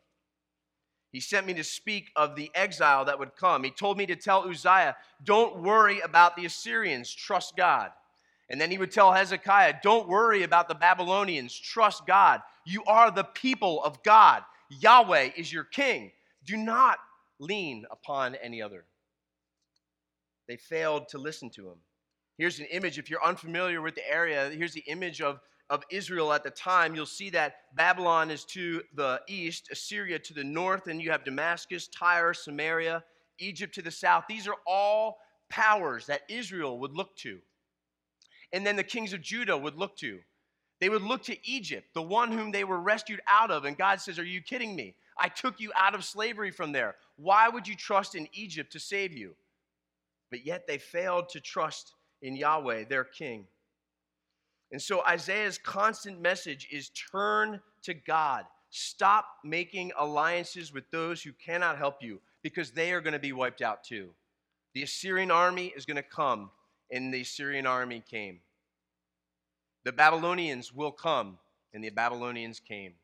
He 1.13 1.21
sent 1.21 1.47
me 1.47 1.53
to 1.55 1.65
speak 1.65 2.11
of 2.17 2.37
the 2.37 2.51
exile 2.55 3.05
that 3.05 3.19
would 3.19 3.37
come. 3.37 3.65
He 3.65 3.71
told 3.71 3.99
me 3.99 4.07
to 4.07 4.17
tell 4.17 4.49
Uzziah, 4.49 4.97
don't 5.23 5.63
worry 5.63 6.01
about 6.01 6.37
the 6.37 6.47
Assyrians, 6.47 7.15
trust 7.15 7.55
God. 7.55 7.91
And 8.49 8.61
then 8.61 8.71
he 8.71 8.79
would 8.79 8.91
tell 8.91 9.13
Hezekiah, 9.13 9.75
don't 9.83 10.09
worry 10.09 10.43
about 10.43 10.69
the 10.69 10.75
Babylonians, 10.75 11.59
trust 11.59 12.07
God. 12.07 12.41
You 12.65 12.83
are 12.87 13.11
the 13.11 13.25
people 13.25 13.83
of 13.85 14.03
God. 14.03 14.43
Yahweh 14.71 15.31
is 15.37 15.53
your 15.53 15.65
king. 15.65 16.13
Do 16.47 16.57
not 16.57 16.99
lean 17.39 17.85
upon 17.91 18.35
any 18.37 18.63
other. 18.63 18.85
They 20.49 20.57
failed 20.57 21.09
to 21.11 21.19
listen 21.19 21.51
to 21.51 21.69
him. 21.69 21.77
Here's 22.39 22.59
an 22.59 22.67
image, 22.67 22.99
if 22.99 23.11
you're 23.11 23.25
unfamiliar 23.25 23.83
with 23.83 23.95
the 23.95 24.11
area, 24.11 24.51
here's 24.51 24.73
the 24.73 24.85
image 24.87 25.21
of 25.21 25.41
of 25.71 25.83
Israel 25.91 26.33
at 26.33 26.45
the 26.45 26.51
time, 26.51 26.95
you'll 26.95 27.07
see 27.07 27.31
that 27.31 27.55
Babylon 27.75 28.31
is 28.31 28.45
to 28.47 28.83
the 28.95 29.21
east, 29.29 29.69
Assyria 29.71 30.19
to 30.19 30.35
the 30.35 30.45
north, 30.45 30.87
and 30.87 31.01
you 31.01 31.11
have 31.11 31.25
Damascus, 31.25 31.89
Tyre, 31.89 32.35
Samaria, 32.35 33.03
Egypt 33.39 33.75
to 33.75 33.83
the 33.83 33.91
south. 33.91 34.25
These 34.29 34.47
are 34.47 34.57
all 34.67 35.19
powers 35.49 36.07
that 36.07 36.23
Israel 36.29 36.79
would 36.81 36.93
look 36.93 37.17
to. 37.19 37.39
And 38.53 38.67
then 38.67 38.77
the 38.77 38.85
kings 38.85 39.13
of 39.13 39.23
Judah 39.23 39.57
would 39.57 39.77
look 39.77 39.97
to. 39.99 40.19
They 40.81 40.89
would 40.89 41.03
look 41.03 41.23
to 41.25 41.49
Egypt, 41.49 41.89
the 41.95 42.03
one 42.03 42.33
whom 42.33 42.51
they 42.51 42.65
were 42.65 42.81
rescued 42.81 43.21
out 43.31 43.51
of. 43.51 43.65
And 43.65 43.79
God 43.79 44.01
says, 44.01 44.19
Are 44.19 44.25
you 44.25 44.41
kidding 44.41 44.75
me? 44.75 44.97
I 45.17 45.29
took 45.29 45.61
you 45.61 45.71
out 45.77 45.95
of 45.95 46.05
slavery 46.05 46.51
from 46.51 46.73
there. 46.73 46.97
Why 47.17 47.49
would 47.49 47.69
you 47.69 47.77
trust 47.77 48.15
in 48.15 48.29
Egypt 48.33 48.73
to 48.73 48.81
save 48.81 49.13
you? 49.13 49.35
But 50.31 50.45
yet 50.45 50.67
they 50.67 50.79
failed 50.79 51.29
to 51.31 51.41
trust 51.41 51.95
in 52.21 52.37
Yahweh, 52.37 52.85
their 52.89 53.05
king. 53.05 53.47
And 54.73 54.81
so 54.81 55.05
Isaiah's 55.07 55.59
constant 55.59 56.21
message 56.21 56.67
is 56.73 56.89
turn 56.89 57.61
to 57.83 57.93
God. 57.93 58.47
Stop 58.71 59.27
making 59.45 59.93
alliances 59.99 60.73
with 60.73 60.91
those 60.91 61.23
who 61.23 61.33
cannot 61.33 61.77
help 61.77 62.03
you 62.03 62.21
because 62.43 62.71
they 62.71 62.93
are 62.93 63.03
going 63.03 63.13
to 63.13 63.19
be 63.19 63.35
wiped 63.35 63.61
out 63.61 63.85
too. 63.85 64.11
The 64.73 64.83
Assyrian 64.83 65.31
army 65.31 65.73
is 65.77 65.85
going 65.85 65.99
to 65.99 66.03
come, 66.03 66.51
and 66.91 67.13
the 67.13 67.21
Assyrian 67.21 67.67
army 67.67 68.03
came. 68.11 68.41
The 69.85 69.93
Babylonians 69.93 70.73
will 70.73 70.91
come, 70.91 71.39
and 71.75 71.85
the 71.85 71.91
Babylonians 71.91 72.59
came. 72.59 72.95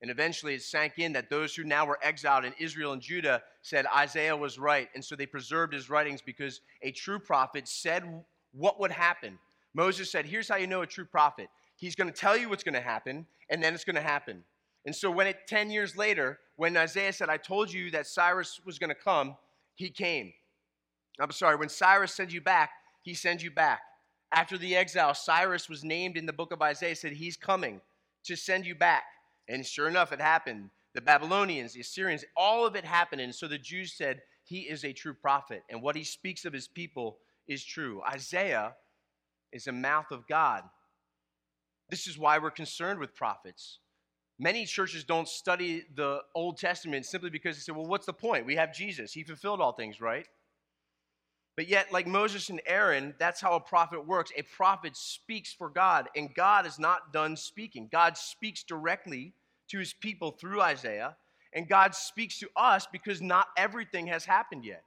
And 0.00 0.10
eventually 0.10 0.54
it 0.54 0.62
sank 0.62 0.94
in 0.98 1.12
that 1.12 1.30
those 1.30 1.54
who 1.54 1.62
now 1.62 1.86
were 1.86 2.00
exiled 2.02 2.44
in 2.44 2.52
Israel 2.58 2.92
and 2.92 3.00
Judah 3.00 3.40
said 3.62 3.86
Isaiah 3.96 4.36
was 4.36 4.58
right. 4.58 4.88
And 4.96 5.04
so 5.04 5.14
they 5.14 5.26
preserved 5.26 5.72
his 5.72 5.88
writings 5.88 6.20
because 6.20 6.60
a 6.82 6.90
true 6.90 7.20
prophet 7.20 7.68
said 7.68 8.02
what 8.50 8.80
would 8.80 8.90
happen 8.90 9.38
Moses 9.74 10.10
said, 10.10 10.26
Here's 10.26 10.48
how 10.48 10.56
you 10.56 10.66
know 10.66 10.82
a 10.82 10.86
true 10.86 11.04
prophet. 11.04 11.48
He's 11.76 11.94
going 11.94 12.10
to 12.10 12.18
tell 12.18 12.36
you 12.36 12.48
what's 12.48 12.62
going 12.62 12.74
to 12.74 12.80
happen, 12.80 13.26
and 13.50 13.62
then 13.62 13.74
it's 13.74 13.84
going 13.84 13.96
to 13.96 14.02
happen. 14.02 14.44
And 14.84 14.94
so, 14.94 15.10
when 15.10 15.26
it 15.26 15.46
10 15.46 15.70
years 15.70 15.96
later, 15.96 16.38
when 16.56 16.76
Isaiah 16.76 17.12
said, 17.12 17.28
I 17.28 17.36
told 17.36 17.72
you 17.72 17.90
that 17.92 18.06
Cyrus 18.06 18.60
was 18.64 18.78
going 18.78 18.90
to 18.90 18.94
come, 18.94 19.36
he 19.74 19.90
came. 19.90 20.32
I'm 21.20 21.30
sorry, 21.30 21.56
when 21.56 21.68
Cyrus 21.68 22.14
sends 22.14 22.32
you 22.32 22.40
back, 22.40 22.70
he 23.02 23.14
sends 23.14 23.42
you 23.42 23.50
back. 23.50 23.80
After 24.32 24.56
the 24.56 24.76
exile, 24.76 25.14
Cyrus 25.14 25.68
was 25.68 25.84
named 25.84 26.16
in 26.16 26.26
the 26.26 26.32
book 26.32 26.52
of 26.52 26.62
Isaiah, 26.62 26.96
said, 26.96 27.12
He's 27.12 27.36
coming 27.36 27.80
to 28.24 28.36
send 28.36 28.66
you 28.66 28.74
back. 28.74 29.04
And 29.48 29.66
sure 29.66 29.88
enough, 29.88 30.12
it 30.12 30.20
happened. 30.20 30.70
The 30.94 31.00
Babylonians, 31.00 31.72
the 31.72 31.80
Assyrians, 31.80 32.24
all 32.36 32.66
of 32.66 32.76
it 32.76 32.84
happened. 32.84 33.22
And 33.22 33.34
so 33.34 33.48
the 33.48 33.58
Jews 33.58 33.92
said, 33.94 34.20
he 34.44 34.60
is 34.60 34.84
a 34.84 34.92
true 34.92 35.14
prophet, 35.14 35.62
and 35.70 35.80
what 35.80 35.96
he 35.96 36.04
speaks 36.04 36.44
of 36.44 36.52
his 36.52 36.68
people 36.68 37.18
is 37.46 37.64
true. 37.64 38.02
Isaiah 38.06 38.74
is 39.52 39.64
the 39.64 39.72
mouth 39.72 40.10
of 40.10 40.26
God. 40.26 40.62
This 41.90 42.06
is 42.06 42.18
why 42.18 42.38
we're 42.38 42.50
concerned 42.50 42.98
with 42.98 43.14
prophets. 43.14 43.78
Many 44.38 44.64
churches 44.64 45.04
don't 45.04 45.28
study 45.28 45.84
the 45.94 46.20
Old 46.34 46.58
Testament 46.58 47.06
simply 47.06 47.30
because 47.30 47.56
they 47.56 47.60
say, 47.60 47.72
well, 47.72 47.86
what's 47.86 48.06
the 48.06 48.12
point? 48.12 48.46
We 48.46 48.56
have 48.56 48.74
Jesus. 48.74 49.12
He 49.12 49.22
fulfilled 49.22 49.60
all 49.60 49.72
things, 49.72 50.00
right? 50.00 50.26
But 51.56 51.68
yet, 51.68 51.92
like 51.92 52.06
Moses 52.06 52.48
and 52.48 52.62
Aaron, 52.66 53.14
that's 53.18 53.40
how 53.40 53.52
a 53.52 53.60
prophet 53.60 54.06
works. 54.06 54.32
A 54.36 54.42
prophet 54.42 54.96
speaks 54.96 55.52
for 55.52 55.68
God, 55.68 56.08
and 56.16 56.34
God 56.34 56.66
is 56.66 56.78
not 56.78 57.12
done 57.12 57.36
speaking. 57.36 57.88
God 57.92 58.16
speaks 58.16 58.62
directly 58.62 59.34
to 59.68 59.78
his 59.78 59.92
people 59.92 60.30
through 60.30 60.62
Isaiah, 60.62 61.16
and 61.52 61.68
God 61.68 61.94
speaks 61.94 62.38
to 62.38 62.48
us 62.56 62.86
because 62.90 63.20
not 63.20 63.48
everything 63.56 64.06
has 64.06 64.24
happened 64.24 64.64
yet. 64.64 64.82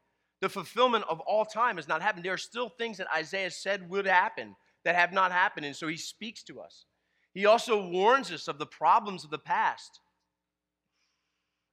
The 0.45 0.49
fulfillment 0.49 1.05
of 1.09 1.21
all 1.21 1.43
time 1.43 1.77
has 1.77 1.87
not 1.87 2.03
happened. 2.03 2.23
There 2.23 2.31
are 2.31 2.37
still 2.37 2.69
things 2.69 2.99
that 2.99 3.07
Isaiah 3.11 3.49
said 3.49 3.89
would 3.89 4.05
happen 4.05 4.55
that 4.83 4.93
have 4.93 5.11
not 5.11 5.31
happened, 5.31 5.65
and 5.65 5.75
so 5.75 5.87
he 5.87 5.97
speaks 5.97 6.43
to 6.43 6.61
us. 6.61 6.85
He 7.33 7.47
also 7.47 7.89
warns 7.89 8.31
us 8.31 8.47
of 8.47 8.59
the 8.59 8.67
problems 8.67 9.23
of 9.23 9.31
the 9.31 9.39
past. 9.39 10.01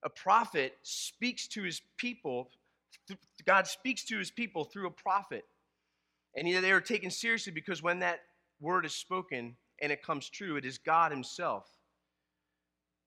A 0.02 0.08
prophet 0.08 0.72
speaks 0.84 1.46
to 1.48 1.62
his 1.62 1.82
people 1.98 2.48
God 3.44 3.66
speaks 3.66 4.06
to 4.06 4.16
his 4.16 4.30
people 4.30 4.64
through 4.64 4.86
a 4.86 4.90
prophet. 4.90 5.44
And 6.34 6.48
they 6.48 6.72
are 6.72 6.80
taken 6.80 7.10
seriously 7.10 7.52
because 7.52 7.82
when 7.82 7.98
that 7.98 8.20
word 8.58 8.86
is 8.86 8.94
spoken 8.94 9.54
and 9.82 9.92
it 9.92 10.02
comes 10.02 10.30
true, 10.30 10.56
it 10.56 10.64
is 10.64 10.78
God 10.78 11.12
himself. 11.12 11.66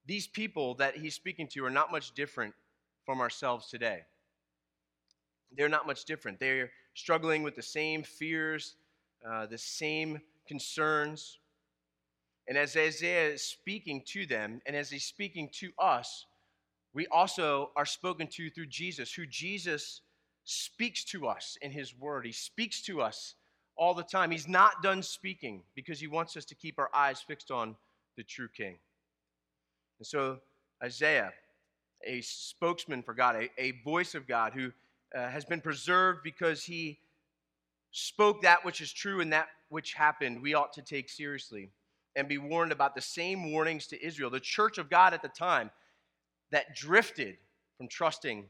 These 0.05 0.27
people 0.27 0.75
that 0.75 0.95
he's 0.95 1.15
speaking 1.15 1.48
to 1.53 1.65
are 1.65 1.72
not 1.72 1.91
much 1.91 2.12
different 2.13 2.53
from 3.03 3.19
ourselves 3.19 3.67
today. 3.67 4.01
They're 5.56 5.70
not 5.70 5.88
much 5.88 6.06
different. 6.06 6.40
They're 6.40 6.72
struggling 6.94 7.44
with 7.44 7.56
the 7.56 7.62
same 7.62 8.04
fears, 8.04 8.76
uh, 9.28 9.46
the 9.46 9.58
same 9.58 10.22
concerns. 10.48 11.40
And 12.48 12.58
as 12.58 12.76
Isaiah 12.76 13.30
is 13.30 13.42
speaking 13.42 14.04
to 14.08 14.26
them, 14.26 14.62
and 14.66 14.76
as 14.76 14.90
he's 14.90 15.06
speaking 15.06 15.50
to 15.60 15.72
us, 15.80 16.26
we 16.94 17.08
also 17.08 17.72
are 17.76 17.86
spoken 17.86 18.28
to 18.28 18.50
through 18.50 18.68
Jesus, 18.68 19.14
who 19.14 19.26
Jesus 19.26 20.02
speaks 20.46 21.04
to 21.06 21.28
us 21.28 21.58
in 21.62 21.72
his 21.72 21.98
word. 21.98 22.26
He 22.26 22.32
speaks 22.32 22.82
to 22.84 23.02
us 23.02 23.36
all 23.76 23.94
the 23.94 24.04
time. 24.04 24.32
He's 24.32 24.48
not 24.48 24.82
done 24.82 25.04
speaking 25.04 25.64
because 25.76 26.00
he 26.00 26.08
wants 26.08 26.38
us 26.38 26.46
to 26.46 26.56
keep 26.56 26.80
our 26.80 26.90
eyes 26.94 27.20
fixed 27.20 27.52
on 27.52 27.76
the 28.16 28.24
true 28.24 28.48
king. 28.56 28.78
And 30.00 30.08
so, 30.08 30.40
Isaiah, 30.84 31.34
a 32.06 32.22
spokesman 32.22 33.02
for 33.02 33.14
God, 33.14 33.36
a, 33.36 33.50
a 33.62 33.72
voice 33.84 34.16
of 34.16 34.28
God 34.28 34.54
who 34.54 34.72
uh, 35.15 35.29
has 35.29 35.45
been 35.45 35.62
preserved 35.62 36.19
because 36.24 36.63
he 36.63 37.00
spoke 37.91 38.41
that 38.41 38.65
which 38.65 38.81
is 38.81 38.91
true 38.91 39.22
and 39.22 39.31
that 39.31 39.48
which 39.69 39.93
happened, 39.93 40.41
we 40.41 40.53
ought 40.53 40.74
to 40.74 40.81
take 40.81 41.10
seriously 41.10 41.69
and 42.15 42.27
be 42.27 42.38
warned 42.38 42.72
about 42.72 42.95
the 42.95 43.01
same 43.01 43.51
warnings 43.51 43.88
to 43.88 44.05
Israel, 44.05 44.29
the 44.29 44.39
church 44.39 44.77
of 44.77 44.89
God 44.89 45.13
at 45.13 45.22
the 45.22 45.29
time 45.29 45.72
that 46.51 46.75
drifted 46.75 47.38
from 47.77 47.88
trusting 47.88 48.45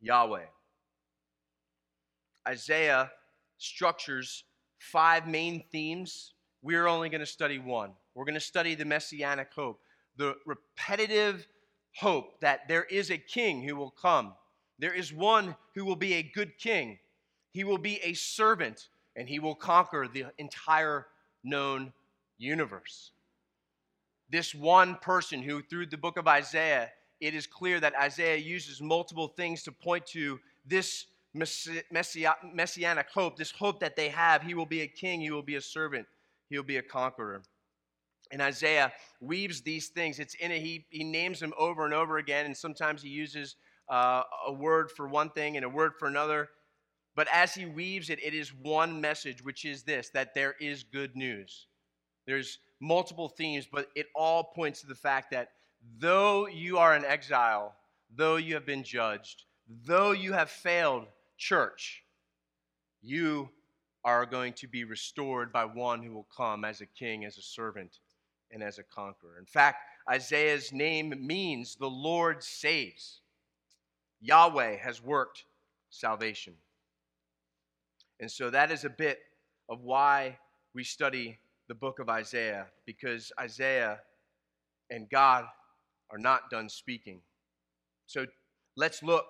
Yahweh. 0.00 0.44
Isaiah 2.46 3.10
structures 3.58 4.44
five 4.78 5.26
main 5.26 5.64
themes. 5.72 6.34
We're 6.62 6.86
only 6.86 7.08
going 7.08 7.20
to 7.20 7.26
study 7.26 7.58
one. 7.58 7.92
We're 8.14 8.24
going 8.24 8.34
to 8.34 8.40
study 8.40 8.74
the 8.74 8.84
messianic 8.84 9.48
hope, 9.54 9.80
the 10.16 10.36
repetitive 10.46 11.46
hope 11.96 12.40
that 12.40 12.68
there 12.68 12.84
is 12.84 13.10
a 13.10 13.18
king 13.18 13.62
who 13.62 13.76
will 13.76 13.90
come. 13.90 14.34
There 14.78 14.94
is 14.94 15.12
one 15.12 15.56
who 15.74 15.84
will 15.84 15.96
be 15.96 16.14
a 16.14 16.22
good 16.22 16.58
king. 16.58 16.98
He 17.52 17.64
will 17.64 17.78
be 17.78 18.00
a 18.02 18.14
servant 18.14 18.88
and 19.16 19.28
he 19.28 19.38
will 19.38 19.54
conquer 19.54 20.06
the 20.12 20.26
entire 20.38 21.06
known 21.42 21.92
universe 22.38 23.12
this 24.30 24.54
one 24.54 24.96
person 24.96 25.42
who, 25.42 25.62
through 25.62 25.86
the 25.86 25.96
book 25.96 26.16
of 26.16 26.26
Isaiah, 26.26 26.90
it 27.20 27.34
is 27.34 27.46
clear 27.46 27.80
that 27.80 27.94
Isaiah 27.94 28.36
uses 28.36 28.80
multiple 28.80 29.28
things 29.28 29.62
to 29.64 29.72
point 29.72 30.06
to 30.06 30.38
this 30.66 31.06
messianic 31.34 33.06
hope, 33.12 33.36
this 33.36 33.50
hope 33.52 33.80
that 33.80 33.96
they 33.96 34.08
have. 34.08 34.42
He 34.42 34.54
will 34.54 34.66
be 34.66 34.82
a 34.82 34.86
king, 34.86 35.20
he 35.20 35.30
will 35.30 35.42
be 35.42 35.56
a 35.56 35.60
servant, 35.60 36.06
he 36.50 36.56
will 36.56 36.64
be 36.64 36.78
a 36.78 36.82
conqueror. 36.82 37.42
And 38.32 38.42
Isaiah 38.42 38.92
weaves 39.20 39.60
these 39.60 39.88
things. 39.88 40.18
It's 40.18 40.34
in 40.34 40.50
it. 40.50 40.60
He, 40.60 40.84
he 40.90 41.04
names 41.04 41.38
them 41.38 41.54
over 41.56 41.84
and 41.84 41.94
over 41.94 42.18
again, 42.18 42.46
and 42.46 42.56
sometimes 42.56 43.00
he 43.00 43.08
uses 43.08 43.54
uh, 43.88 44.22
a 44.46 44.52
word 44.52 44.90
for 44.90 45.06
one 45.06 45.30
thing 45.30 45.56
and 45.56 45.64
a 45.64 45.68
word 45.68 45.92
for 45.98 46.08
another. 46.08 46.48
But 47.14 47.28
as 47.32 47.54
he 47.54 47.64
weaves 47.64 48.10
it, 48.10 48.22
it 48.22 48.34
is 48.34 48.52
one 48.54 49.00
message, 49.00 49.42
which 49.42 49.64
is 49.64 49.82
this 49.82 50.10
that 50.10 50.34
there 50.34 50.54
is 50.60 50.82
good 50.82 51.16
news. 51.16 51.66
There's 52.26 52.58
multiple 52.80 53.28
themes, 53.28 53.66
but 53.70 53.88
it 53.94 54.06
all 54.14 54.44
points 54.44 54.80
to 54.80 54.86
the 54.86 54.94
fact 54.94 55.30
that 55.30 55.50
though 55.98 56.46
you 56.46 56.78
are 56.78 56.94
in 56.94 57.04
exile, 57.04 57.74
though 58.14 58.36
you 58.36 58.54
have 58.54 58.66
been 58.66 58.82
judged, 58.82 59.44
though 59.84 60.12
you 60.12 60.32
have 60.32 60.50
failed 60.50 61.06
church, 61.38 62.02
you 63.02 63.48
are 64.04 64.26
going 64.26 64.52
to 64.52 64.68
be 64.68 64.84
restored 64.84 65.52
by 65.52 65.64
one 65.64 66.02
who 66.02 66.12
will 66.12 66.28
come 66.36 66.64
as 66.64 66.80
a 66.80 66.86
king, 66.86 67.24
as 67.24 67.38
a 67.38 67.42
servant, 67.42 67.98
and 68.50 68.62
as 68.62 68.78
a 68.78 68.82
conqueror. 68.82 69.38
In 69.38 69.46
fact, 69.46 69.78
Isaiah's 70.08 70.72
name 70.72 71.14
means 71.26 71.76
the 71.76 71.90
Lord 71.90 72.42
saves. 72.42 73.20
Yahweh 74.26 74.76
has 74.78 75.02
worked 75.02 75.44
salvation. 75.90 76.54
And 78.18 78.30
so 78.30 78.50
that 78.50 78.70
is 78.70 78.84
a 78.84 78.90
bit 78.90 79.18
of 79.68 79.82
why 79.82 80.38
we 80.74 80.84
study 80.84 81.38
the 81.68 81.74
book 81.74 81.98
of 81.98 82.08
Isaiah 82.08 82.66
because 82.86 83.32
Isaiah 83.38 84.00
and 84.90 85.08
God 85.10 85.44
are 86.10 86.18
not 86.18 86.50
done 86.50 86.68
speaking. 86.68 87.20
So 88.06 88.26
let's 88.76 89.02
look 89.02 89.26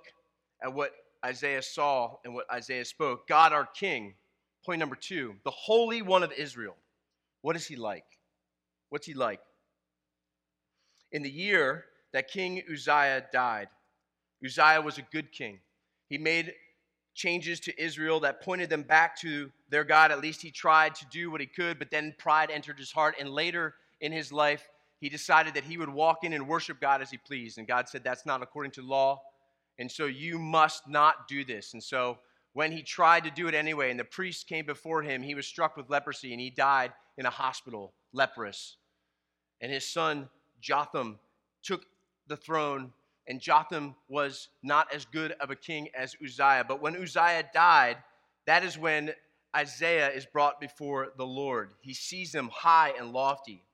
at 0.63 0.73
what 0.73 0.93
Isaiah 1.25 1.63
saw 1.63 2.17
and 2.25 2.35
what 2.35 2.51
Isaiah 2.53 2.85
spoke. 2.85 3.27
God, 3.29 3.53
our 3.53 3.67
King. 3.67 4.15
Point 4.65 4.81
number 4.81 4.97
two 4.97 5.35
the 5.45 5.51
Holy 5.51 6.03
One 6.03 6.23
of 6.23 6.33
Israel. 6.33 6.77
What 7.43 7.55
is 7.55 7.67
he 7.67 7.77
like? 7.77 8.05
What's 8.89 9.07
he 9.07 9.15
like? 9.15 9.41
In 11.13 11.23
the 11.23 11.31
year 11.31 11.85
that 12.13 12.29
King 12.29 12.63
Uzziah 12.71 13.27
died, 13.33 13.69
Uzziah 14.45 14.83
was 14.83 14.99
a 14.99 15.03
good 15.03 15.33
king. 15.33 15.61
He 16.09 16.19
made 16.19 16.53
changes 17.15 17.59
to 17.61 17.83
Israel 17.83 18.21
that 18.21 18.43
pointed 18.43 18.69
them 18.69 18.83
back 18.83 19.19
to 19.21 19.51
their 19.71 19.85
God. 19.85 20.13
At 20.13 20.21
least 20.21 20.43
he 20.43 20.51
tried 20.51 20.95
to 20.97 21.07
do 21.11 21.31
what 21.31 21.41
he 21.41 21.47
could, 21.47 21.79
but 21.79 21.91
then 21.91 22.15
pride 22.19 22.51
entered 22.51 22.79
his 22.79 22.93
heart. 22.93 23.17
And 23.19 23.31
later 23.31 23.75
in 24.01 24.13
his 24.13 24.31
life, 24.31 24.69
he 25.01 25.09
decided 25.09 25.55
that 25.55 25.65
he 25.65 25.79
would 25.79 25.89
walk 25.89 26.25
in 26.25 26.33
and 26.33 26.47
worship 26.47 26.81
God 26.81 27.03
as 27.03 27.11
he 27.11 27.17
pleased. 27.17 27.59
And 27.59 27.67
God 27.67 27.89
said, 27.89 28.05
That's 28.05 28.27
not 28.27 28.43
according 28.43 28.73
to 28.73 28.83
law. 28.83 29.23
And 29.79 29.91
so 29.91 30.07
you 30.07 30.39
must 30.39 30.89
not 30.89 31.29
do 31.29 31.45
this. 31.45 31.73
And 31.75 31.83
so 31.83 32.19
when 32.53 32.73
he 32.73 32.83
tried 32.83 33.25
to 33.25 33.31
do 33.31 33.49
it 33.49 33.55
anyway, 33.55 33.91
and 33.91 34.01
the 34.01 34.05
priest 34.05 34.47
came 34.47 34.65
before 34.65 35.03
him, 35.03 35.23
he 35.23 35.35
was 35.35 35.47
struck 35.47 35.77
with 35.77 35.91
leprosy 35.91 36.33
and 36.33 36.41
he 36.41 36.49
died 36.49 36.93
in 37.19 37.27
a 37.27 37.31
hospital, 37.31 37.93
leprous. 38.13 38.77
And 39.61 39.71
his 39.71 39.87
son 39.87 40.29
Jotham 40.61 41.19
took 41.63 41.85
the 42.27 42.37
throne 42.37 42.93
and 43.29 43.41
Jotham 43.41 43.97
was 44.09 44.49
not 44.63 44.93
as 44.95 45.05
good 45.05 45.33
of 45.41 45.51
a 45.51 45.57
king 45.57 45.89
as 45.95 46.17
Uzziah. 46.25 46.65
But 46.67 46.81
when 46.83 46.97
Uzziah 46.97 47.49
died, 47.53 47.99
that 48.47 48.65
is 48.65 48.79
when 48.79 49.13
Isaiah 49.55 50.11
is 50.11 50.27
brought 50.27 50.61
before 50.61 51.09
the 51.17 51.27
Lord. 51.27 51.71
He 51.81 51.95
sees 51.95 52.35
him 52.35 52.51
high 52.53 52.93
and 52.99 53.13
lofty, 53.13 53.65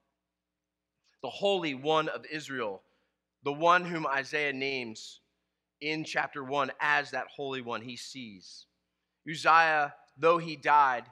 the 1.22 1.30
Holy 1.30 1.74
One 1.74 2.08
of 2.08 2.24
Israel, 2.30 2.82
the 3.44 3.52
one 3.52 3.84
whom 3.84 4.06
Isaiah 4.06 4.52
names 4.52 5.20
in 5.80 6.04
chapter 6.04 6.44
1 6.44 6.72
as 6.80 7.10
that 7.10 7.26
Holy 7.34 7.60
One 7.60 7.82
he 7.82 7.96
sees. 7.96 8.66
Uzziah, 9.30 9.94
though 10.18 10.38
he 10.38 10.56
died, 10.56 11.04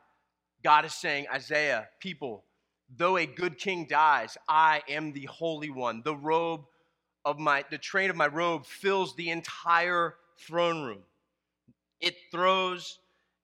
God 0.62 0.85
is 0.85 0.94
saying, 0.94 1.26
Isaiah, 1.32 1.88
people, 2.00 2.44
though 2.97 3.16
a 3.16 3.26
good 3.26 3.59
king 3.59 3.87
dies, 3.88 4.37
I 4.49 4.82
am 4.88 5.12
the 5.12 5.26
Holy 5.26 5.70
One. 5.70 6.02
The 6.04 6.16
robe 6.16 6.62
of 7.25 7.39
my 7.39 7.65
the 7.71 7.79
train 7.79 8.11
of 8.11 8.17
my 8.17 8.27
robe 8.27 8.67
fills 8.67 9.15
the 9.17 9.31
entire 9.31 10.15
throne 10.39 10.83
room. 10.83 11.03
It 12.00 12.15
throws 12.31 12.99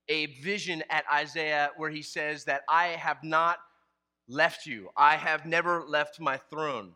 a 0.08 0.26
vision 0.26 0.82
at 0.88 1.04
Isaiah 1.12 1.70
where 1.76 1.90
he 1.90 2.02
says 2.02 2.44
that 2.44 2.62
I 2.68 2.88
have 2.88 3.22
not 3.22 3.58
left 4.28 4.66
you. 4.66 4.90
I 4.96 5.16
have 5.16 5.46
never 5.46 5.84
left 5.84 6.20
my 6.20 6.36
throne. 6.36 6.92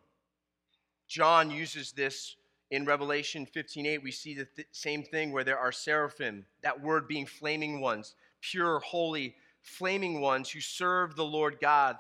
John 1.08 1.50
uses 1.50 1.92
this 1.92 2.36
in 2.70 2.84
Revelation 2.84 3.46
15:8. 3.46 4.02
We 4.02 4.12
see 4.12 4.34
the 4.34 4.46
th- 4.46 4.68
same 4.72 5.02
thing 5.02 5.32
where 5.32 5.44
there 5.44 5.58
are 5.58 5.72
seraphim, 5.72 6.46
that 6.62 6.80
word 6.80 7.08
being 7.08 7.26
flaming 7.26 7.80
ones, 7.80 8.14
pure, 8.40 8.78
holy, 8.80 9.36
flaming 9.62 10.20
ones 10.20 10.50
who 10.50 10.60
serve 10.60 11.16
the 11.16 11.24
Lord 11.24 11.58
God. 11.60 11.98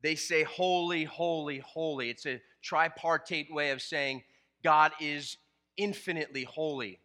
They 0.00 0.14
say, 0.14 0.42
Holy, 0.42 1.04
holy, 1.04 1.58
holy. 1.58 2.10
It's 2.10 2.26
a 2.26 2.40
tripartite 2.64 3.52
way 3.52 3.70
of 3.70 3.82
saying 3.82 4.22
God 4.62 4.92
is 5.00 5.36
infinitely 5.76 6.44
holy. 6.44 6.98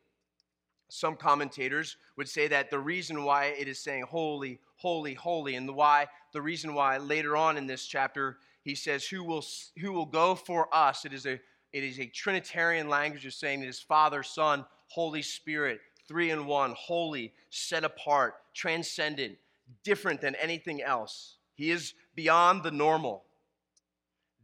Some 0.90 1.16
commentators 1.16 1.98
would 2.18 2.30
say 2.30 2.48
that 2.48 2.72
the 2.72 2.80
reason 2.80 3.24
why 3.24 3.46
it 3.46 3.68
is 3.68 3.80
saying 3.80 4.06
holy, 4.10 4.60
holy, 4.78 5.14
holy, 5.14 5.56
and 5.56 5.68
the 5.68 5.74
why, 5.74 6.08
the 6.34 6.42
reason 6.42 6.74
why 6.74 6.98
later 6.98 7.38
on 7.38 7.58
in 7.58 7.68
this 7.68 7.86
chapter 7.86 8.38
he 8.64 8.74
says, 8.74 9.06
"Who 9.06 9.24
will 9.24 9.46
who 9.80 9.92
will 9.92 10.06
go 10.06 10.34
for 10.34 10.74
us?" 10.74 11.06
It 11.06 11.14
is 11.14 11.26
a 11.26 11.40
it 11.72 11.84
is 11.84 12.00
a 12.00 12.08
Trinitarian 12.08 12.90
language 12.90 13.26
of 13.26 13.34
saying 13.34 13.62
it 13.62 13.70
is 13.70 13.80
Father, 13.80 14.24
Son, 14.24 14.66
Holy 14.88 15.22
Spirit, 15.22 15.80
three 16.08 16.32
in 16.32 16.48
one, 16.48 16.74
holy, 16.76 17.34
set 17.52 17.84
apart, 17.84 18.36
transcendent, 18.56 19.38
different 19.84 20.22
than 20.22 20.36
anything 20.36 20.82
else. 20.82 21.38
He 21.54 21.70
is 21.70 21.94
beyond 22.16 22.64
the 22.64 22.72
normal. 22.72 23.26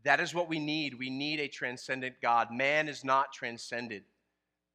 That 0.05 0.19
is 0.19 0.33
what 0.33 0.47
we 0.47 0.59
need. 0.59 0.93
We 0.93 1.09
need 1.09 1.39
a 1.39 1.47
transcendent 1.47 2.15
God. 2.21 2.51
Man 2.51 2.88
is 2.88 3.03
not 3.03 3.33
transcendent. 3.33 4.03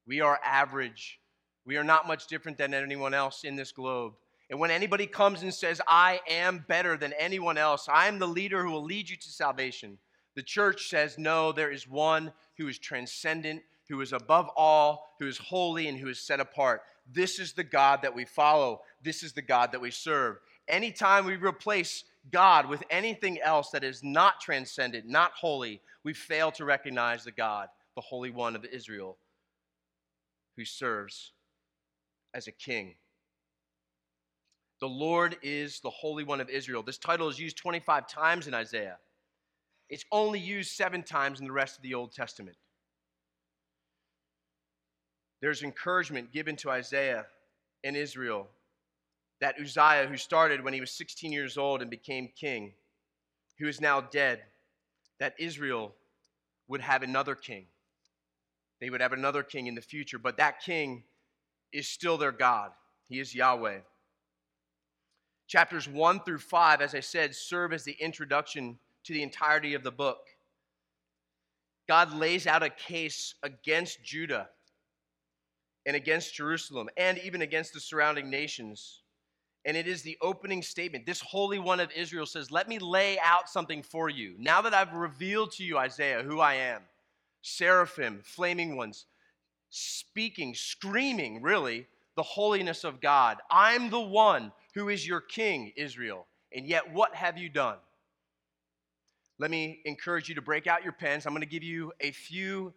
We 0.06 0.20
are 0.20 0.40
average. 0.44 1.20
We 1.64 1.76
are 1.76 1.84
not 1.84 2.08
much 2.08 2.26
different 2.26 2.58
than 2.58 2.74
anyone 2.74 3.14
else 3.14 3.44
in 3.44 3.56
this 3.56 3.70
globe. 3.72 4.14
And 4.50 4.58
when 4.58 4.72
anybody 4.72 5.06
comes 5.06 5.42
and 5.42 5.54
says, 5.54 5.80
I 5.86 6.20
am 6.28 6.64
better 6.66 6.96
than 6.96 7.12
anyone 7.16 7.56
else, 7.56 7.88
I 7.88 8.08
am 8.08 8.18
the 8.18 8.26
leader 8.26 8.64
who 8.64 8.72
will 8.72 8.82
lead 8.82 9.08
you 9.08 9.16
to 9.16 9.30
salvation, 9.30 9.98
the 10.34 10.42
church 10.42 10.88
says, 10.88 11.16
no, 11.16 11.52
there 11.52 11.70
is 11.70 11.88
one 11.88 12.32
who 12.58 12.66
is 12.66 12.78
transcendent, 12.78 13.62
who 13.88 14.00
is 14.00 14.12
above 14.12 14.48
all, 14.56 15.14
who 15.20 15.28
is 15.28 15.38
holy, 15.38 15.86
and 15.86 15.96
who 15.96 16.08
is 16.08 16.20
set 16.20 16.40
apart. 16.40 16.82
This 17.12 17.38
is 17.38 17.52
the 17.52 17.64
God 17.64 18.02
that 18.02 18.14
we 18.14 18.24
follow. 18.24 18.82
This 19.02 19.22
is 19.22 19.32
the 19.32 19.42
God 19.42 19.70
that 19.72 19.80
we 19.80 19.92
serve. 19.92 20.38
Anytime 20.66 21.24
we 21.24 21.36
replace 21.36 22.04
God 22.30 22.68
with 22.68 22.82
anything 22.90 23.40
else 23.40 23.70
that 23.70 23.84
is 23.84 24.02
not 24.04 24.40
transcendent, 24.40 25.06
not 25.06 25.32
holy, 25.32 25.80
we 26.04 26.12
fail 26.12 26.52
to 26.52 26.64
recognize 26.64 27.24
the 27.24 27.32
God, 27.32 27.68
the 27.94 28.02
Holy 28.02 28.30
One 28.30 28.54
of 28.54 28.64
Israel, 28.64 29.16
who 30.56 30.64
serves 30.64 31.32
as 32.34 32.46
a 32.46 32.52
king. 32.52 32.94
The 34.80 34.88
Lord 34.88 35.36
is 35.42 35.80
the 35.80 35.90
Holy 35.90 36.24
One 36.24 36.40
of 36.40 36.48
Israel. 36.48 36.82
This 36.82 36.98
title 36.98 37.28
is 37.28 37.38
used 37.38 37.56
25 37.56 38.06
times 38.06 38.46
in 38.46 38.54
Isaiah. 38.54 38.98
It's 39.88 40.04
only 40.12 40.38
used 40.38 40.72
seven 40.72 41.02
times 41.02 41.40
in 41.40 41.46
the 41.46 41.52
rest 41.52 41.76
of 41.76 41.82
the 41.82 41.94
Old 41.94 42.12
Testament. 42.12 42.56
There's 45.42 45.62
encouragement 45.62 46.32
given 46.32 46.56
to 46.56 46.70
Isaiah 46.70 47.26
and 47.82 47.96
Israel 47.96 48.48
that 49.40 49.56
Uzziah, 49.60 50.06
who 50.08 50.16
started 50.16 50.62
when 50.62 50.74
he 50.74 50.80
was 50.80 50.90
16 50.90 51.32
years 51.32 51.56
old 51.56 51.80
and 51.80 51.90
became 51.90 52.28
king, 52.36 52.72
who 53.58 53.68
is 53.68 53.80
now 53.80 54.00
dead, 54.00 54.40
that 55.18 55.34
Israel 55.38 55.94
would 56.68 56.80
have 56.80 57.02
another 57.02 57.34
king. 57.34 57.66
They 58.80 58.90
would 58.90 59.00
have 59.00 59.12
another 59.12 59.42
king 59.42 59.66
in 59.66 59.74
the 59.74 59.80
future, 59.80 60.18
but 60.18 60.36
that 60.38 60.62
king 60.62 61.04
is 61.72 61.88
still 61.88 62.16
their 62.16 62.32
God. 62.32 62.70
He 63.08 63.20
is 63.20 63.34
Yahweh. 63.34 63.80
Chapters 65.46 65.88
1 65.88 66.20
through 66.20 66.38
5, 66.38 66.80
as 66.80 66.94
I 66.94 67.00
said, 67.00 67.34
serve 67.34 67.72
as 67.72 67.84
the 67.84 67.96
introduction 68.00 68.78
to 69.04 69.12
the 69.12 69.22
entirety 69.22 69.74
of 69.74 69.82
the 69.82 69.90
book. 69.90 70.18
God 71.88 72.14
lays 72.14 72.46
out 72.46 72.62
a 72.62 72.70
case 72.70 73.34
against 73.42 74.04
Judah 74.04 74.48
and 75.84 75.96
against 75.96 76.34
Jerusalem 76.34 76.88
and 76.96 77.18
even 77.18 77.42
against 77.42 77.72
the 77.74 77.80
surrounding 77.80 78.30
nations. 78.30 79.02
And 79.64 79.76
it 79.76 79.86
is 79.86 80.02
the 80.02 80.16
opening 80.22 80.62
statement. 80.62 81.04
This 81.04 81.20
Holy 81.20 81.58
One 81.58 81.80
of 81.80 81.90
Israel 81.92 82.26
says, 82.26 82.50
Let 82.50 82.68
me 82.68 82.78
lay 82.78 83.18
out 83.20 83.48
something 83.48 83.82
for 83.82 84.08
you. 84.08 84.34
Now 84.38 84.62
that 84.62 84.74
I've 84.74 84.94
revealed 84.94 85.52
to 85.52 85.64
you, 85.64 85.76
Isaiah, 85.76 86.22
who 86.22 86.40
I 86.40 86.54
am, 86.54 86.82
seraphim, 87.42 88.20
flaming 88.24 88.76
ones, 88.76 89.06
speaking, 89.68 90.54
screaming, 90.54 91.42
really, 91.42 91.86
the 92.16 92.22
holiness 92.22 92.84
of 92.84 93.00
God. 93.00 93.38
I'm 93.50 93.90
the 93.90 94.00
one 94.00 94.52
who 94.74 94.88
is 94.88 95.06
your 95.06 95.20
king, 95.20 95.72
Israel. 95.76 96.26
And 96.52 96.66
yet, 96.66 96.92
what 96.92 97.14
have 97.14 97.36
you 97.36 97.48
done? 97.48 97.76
let 99.40 99.50
me 99.50 99.80
encourage 99.86 100.28
you 100.28 100.34
to 100.34 100.42
break 100.42 100.66
out 100.66 100.84
your 100.84 100.92
pens. 100.92 101.24
I'm 101.24 101.32
going 101.32 101.40
to 101.40 101.48
give 101.48 101.62
you 101.62 101.92
a 102.00 102.10
few 102.10 102.74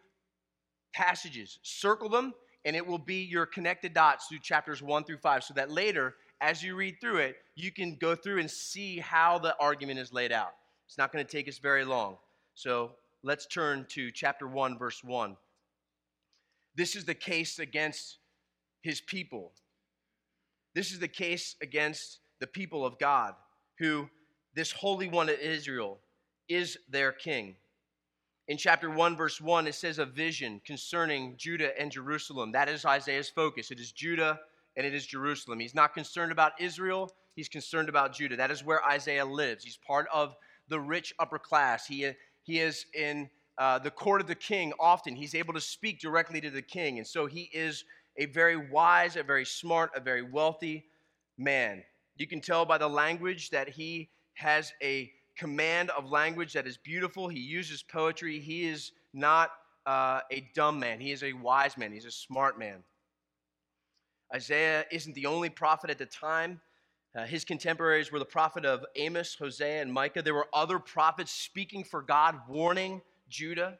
passages. 0.94 1.60
Circle 1.62 2.08
them, 2.08 2.34
and 2.64 2.74
it 2.74 2.88
will 2.88 2.98
be 2.98 3.22
your 3.22 3.46
connected 3.46 3.94
dots 3.94 4.28
through 4.28 4.40
chapters 4.40 4.82
one 4.82 5.04
through 5.04 5.18
five, 5.18 5.44
so 5.44 5.54
that 5.56 5.70
later, 5.70 6.16
as 6.42 6.62
you 6.64 6.76
read 6.76 6.96
through 7.00 7.18
it, 7.18 7.38
you 7.56 7.72
can 7.72 7.96
go 7.96 8.16
through 8.16 8.40
and 8.40 8.50
see 8.50 9.00
how 9.00 9.40
the 9.40 9.56
argument 9.60 10.00
is 10.00 10.12
laid 10.12 10.32
out. 10.32 10.54
It's 10.88 10.98
not 10.98 11.12
going 11.12 11.26
to 11.26 11.32
take 11.32 11.48
us 11.48 11.58
very 11.58 11.86
long. 11.86 12.18
So 12.56 12.92
let's 13.24 13.48
turn 13.48 13.86
to 13.90 14.12
chapter 14.12 14.48
1, 14.48 14.78
verse 14.78 15.04
1. 15.04 15.38
This 16.76 16.96
is 16.96 17.06
the 17.06 17.14
case 17.14 17.60
against 17.60 18.18
his 18.82 19.00
people. 19.00 19.52
This 20.76 20.92
is 20.92 21.00
the 21.00 21.08
case 21.08 21.56
against 21.62 22.20
the 22.40 22.48
people 22.48 22.86
of 22.86 23.00
God, 23.00 23.36
who 23.80 24.10
this 24.56 24.72
Holy 24.72 25.08
One 25.08 25.30
of 25.30 25.40
Israel 25.40 26.00
is 26.50 26.78
their 26.90 27.12
king. 27.12 27.56
In 28.48 28.58
chapter 28.58 28.90
1, 28.90 29.16
verse 29.16 29.40
1, 29.40 29.68
it 29.68 29.76
says 29.76 30.00
a 30.00 30.06
vision 30.06 30.60
concerning 30.66 31.36
Judah 31.38 31.80
and 31.80 31.92
Jerusalem. 31.92 32.52
That 32.52 32.68
is 32.68 32.86
Isaiah's 32.86 33.30
focus. 33.30 33.72
It 33.72 33.80
is 33.80 33.92
Judah 33.92 34.40
and 34.76 34.86
it 34.86 34.94
is 34.94 35.06
Jerusalem. 35.06 35.60
He's 35.60 35.76
not 35.76 35.94
concerned 35.94 36.32
about 36.32 36.54
Israel, 36.60 37.12
he's 37.36 37.50
concerned 37.50 37.90
about 37.90 38.14
Judah. 38.14 38.36
That 38.36 38.52
is 38.52 38.64
where 38.64 38.84
Isaiah 38.86 39.26
lives. 39.26 39.64
He's 39.64 39.78
part 39.78 40.08
of 40.14 40.36
the 40.70 40.80
rich 40.80 41.14
upper 41.20 41.40
class. 41.40 41.86
He, 41.86 42.10
he 42.44 42.60
is 42.60 42.86
in 42.94 43.30
uh, 43.58 43.80
the 43.80 43.92
court 43.92 44.22
of 44.22 44.28
the 44.28 44.36
king 44.36 44.74
often. 44.80 45.16
He's 45.16 45.36
able 45.36 45.54
to 45.54 45.62
speak 45.62 46.00
directly 46.00 46.42
to 46.42 46.50
the 46.50 46.62
king. 46.62 46.98
And 46.98 47.08
so 47.08 47.26
he 47.26 47.50
is 47.54 47.84
a 48.18 48.26
very 48.28 48.56
wise, 48.70 49.16
a 49.16 49.24
very 49.24 49.46
smart, 49.46 49.92
a 49.96 50.00
very 50.00 50.22
wealthy 50.22 50.86
man. 51.38 51.84
You 52.16 52.28
can 52.28 52.42
tell 52.42 52.66
by 52.66 52.78
the 52.78 52.88
language 52.88 53.50
that 53.50 53.70
he 53.70 54.10
has 54.36 54.72
a 54.82 55.12
command 55.38 55.90
of 55.92 56.10
language 56.10 56.54
that 56.54 56.68
is 56.68 56.78
beautiful. 56.78 57.28
He 57.28 57.40
uses 57.40 57.84
poetry. 57.84 58.40
He 58.40 58.68
is 58.68 58.92
not 59.14 59.52
uh, 59.86 60.22
a 60.32 60.50
dumb 60.56 60.80
man, 60.80 61.00
he 61.00 61.12
is 61.12 61.24
a 61.24 61.34
wise 61.34 61.78
man, 61.78 61.92
he's 61.92 62.06
a 62.06 62.12
smart 62.12 62.58
man. 62.58 62.84
Isaiah 64.34 64.86
isn't 64.92 65.14
the 65.14 65.28
only 65.28 65.50
prophet 65.50 65.90
at 65.90 65.98
the 65.98 66.06
time. 66.06 66.60
Uh, 67.16 67.26
his 67.26 67.46
contemporaries 67.46 68.12
were 68.12 68.20
the 68.20 68.26
prophet 68.26 68.66
of 68.66 68.84
Amos, 68.96 69.36
Hosea, 69.36 69.82
and 69.82 69.94
Micah. 69.94 70.24
There 70.24 70.34
were 70.34 70.48
other 70.54 70.80
prophets 70.80 71.32
speaking 71.32 71.84
for 71.84 72.02
God, 72.02 72.40
warning 72.50 73.02
Judah. 73.30 73.78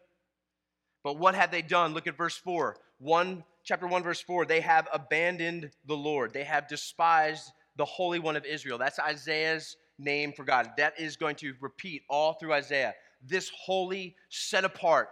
But 1.04 1.18
what 1.18 1.34
had 1.34 1.52
they 1.52 1.64
done? 1.64 1.94
Look 1.94 2.06
at 2.06 2.16
verse 2.16 2.38
4. 2.38 2.78
1, 3.00 3.44
chapter 3.64 3.88
1, 3.88 4.04
verse 4.04 4.22
4. 4.22 4.46
They 4.46 4.62
have 4.62 4.88
abandoned 4.94 5.72
the 5.88 5.98
Lord. 5.98 6.32
They 6.32 6.44
have 6.44 6.68
despised 6.68 7.52
the 7.76 7.86
Holy 7.86 8.20
One 8.20 8.36
of 8.36 8.46
Israel. 8.46 8.78
That's 8.78 9.00
Isaiah's 9.00 9.76
name 9.98 10.32
for 10.34 10.44
God. 10.44 10.70
That 10.78 11.00
is 11.00 11.18
going 11.18 11.36
to 11.38 11.54
repeat 11.60 12.04
all 12.10 12.34
through 12.34 12.54
Isaiah. 12.54 12.94
This 13.26 13.52
holy, 13.56 14.16
set 14.30 14.64
apart, 14.64 15.10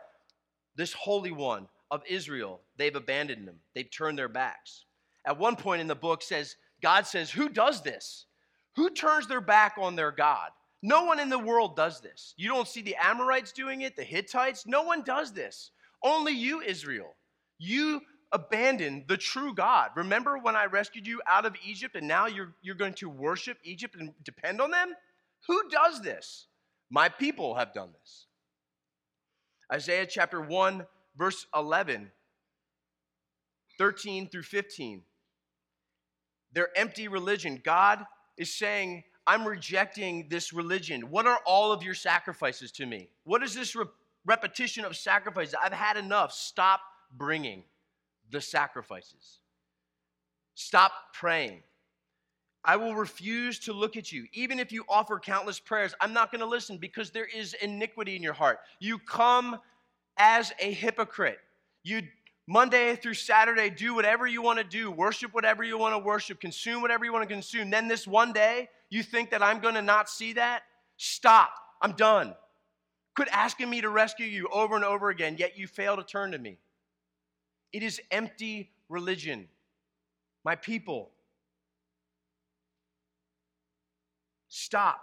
this 0.76 0.94
holy 0.94 1.32
one 1.32 1.68
of 1.90 2.04
Israel, 2.08 2.62
they've 2.78 2.96
abandoned 2.96 3.48
him. 3.48 3.56
They've 3.74 3.90
turned 3.90 4.18
their 4.18 4.30
backs. 4.30 4.86
At 5.26 5.40
one 5.40 5.56
point 5.56 5.82
in 5.82 5.88
the 5.88 5.96
book 5.96 6.22
says, 6.22 6.56
God 6.82 7.06
says, 7.06 7.30
Who 7.30 7.50
does 7.50 7.82
this? 7.82 8.26
Who 8.76 8.90
turns 8.90 9.28
their 9.28 9.42
back 9.42 9.76
on 9.78 9.96
their 9.96 10.12
God? 10.12 10.50
No 10.84 11.04
one 11.04 11.20
in 11.20 11.30
the 11.30 11.38
world 11.38 11.76
does 11.76 12.02
this. 12.02 12.34
You 12.38 12.50
don't 12.50 12.68
see 12.68 12.82
the 12.82 12.96
Amorites 12.96 13.52
doing 13.52 13.82
it, 13.82 13.96
the 13.96 14.04
Hittites. 14.04 14.66
No 14.66 14.82
one 14.82 15.04
does 15.04 15.32
this. 15.32 15.72
Only 16.04 16.34
you, 16.34 16.62
Israel. 16.62 17.16
You 17.60 18.02
abandon 18.32 19.06
the 19.08 19.18
true 19.18 19.54
God. 19.54 19.92
Remember 19.96 20.38
when 20.38 20.56
I 20.56 20.66
rescued 20.66 21.06
you 21.06 21.22
out 21.28 21.46
of 21.46 21.56
Egypt 21.66 21.96
and 21.96 22.08
now 22.08 22.26
you're, 22.26 22.56
you're 22.62 22.76
going 22.76 22.94
to 22.96 23.10
worship 23.10 23.58
Egypt 23.64 23.96
and 24.00 24.12
depend 24.24 24.60
on 24.62 24.72
them? 24.72 24.94
Who 25.48 25.70
does 25.70 26.02
this? 26.02 26.48
My 26.90 27.10
people 27.10 27.56
have 27.56 27.74
done 27.74 27.90
this. 28.00 28.26
Isaiah 29.72 30.06
chapter 30.06 30.42
1, 30.42 30.86
verse 31.18 31.46
11, 31.56 32.12
13 33.78 34.30
through 34.30 34.44
15. 34.44 35.04
Their 36.54 36.70
empty 36.76 37.08
religion. 37.08 37.62
God 37.64 38.06
is 38.38 38.54
saying, 38.54 39.04
I'm 39.28 39.48
rejecting 39.48 40.28
this 40.30 40.52
religion. 40.52 41.10
What 41.10 41.28
are 41.28 41.40
all 41.46 41.72
of 41.72 41.84
your 41.84 41.94
sacrifices 41.94 42.72
to 42.74 42.86
me? 42.86 43.10
What 43.24 43.44
is 43.44 43.54
this 43.54 43.76
re- 43.76 43.86
repetition 44.26 44.84
of 44.84 44.96
sacrifices? 44.98 45.56
I've 45.62 45.74
had 45.74 45.98
enough. 45.98 46.34
Stop 46.34 46.82
bringing 47.16 47.64
the 48.30 48.42
sacrifices. 48.42 49.40
Stop 50.56 50.92
praying. 51.14 51.62
I 52.64 52.76
will 52.76 52.96
refuse 52.96 53.58
to 53.60 53.74
look 53.74 53.98
at 53.98 54.12
you. 54.12 54.28
Even 54.34 54.60
if 54.60 54.72
you 54.72 54.84
offer 54.88 55.20
countless 55.20 55.60
prayers, 55.60 55.96
I'm 56.00 56.14
not 56.14 56.32
going 56.32 56.42
to 56.42 56.48
listen 56.48 56.78
because 56.78 57.10
there 57.10 57.26
is 57.26 57.56
iniquity 57.56 58.16
in 58.16 58.22
your 58.22 58.34
heart. 58.34 58.60
You 58.80 59.00
come 59.00 59.58
as 60.18 60.54
a 60.60 60.72
hypocrite. 60.72 61.40
You 61.84 62.04
Monday 62.48 62.96
through 62.96 63.14
Saturday 63.14 63.70
do 63.70 63.94
whatever 63.94 64.28
you 64.28 64.42
want 64.42 64.58
to 64.58 64.66
do, 64.66 64.92
worship 64.92 65.34
whatever 65.34 65.64
you 65.64 65.78
want 65.78 65.94
to 65.96 66.00
worship, 66.00 66.40
consume 66.40 66.82
whatever 66.82 67.06
you 67.06 67.14
want 67.14 67.28
to 67.28 67.34
consume. 67.34 67.70
Then 67.70 67.88
this 67.88 68.08
one 68.08 68.34
day, 68.34 68.70
you 68.90 69.04
think 69.04 69.32
that 69.32 69.42
I'm 69.42 69.60
going 69.60 69.76
to 69.76 69.82
not 69.82 70.10
see 70.10 70.34
that? 70.34 70.64
Stop. 70.98 71.52
I'm 71.82 71.94
done. 71.94 72.36
Quit 73.16 73.30
asking 73.32 73.70
me 73.70 73.82
to 73.82 73.90
rescue 73.90 74.26
you 74.26 74.48
over 74.52 74.76
and 74.76 74.86
over 74.86 75.10
again, 75.10 75.36
yet 75.38 75.58
you 75.58 75.68
fail 75.68 75.96
to 75.98 76.04
turn 76.04 76.32
to 76.32 76.38
me. 76.38 76.58
It 77.74 77.84
is 77.84 78.02
empty 78.12 78.72
religion. 78.90 79.48
my 80.44 80.56
people. 80.56 81.12
Stop. 84.50 85.02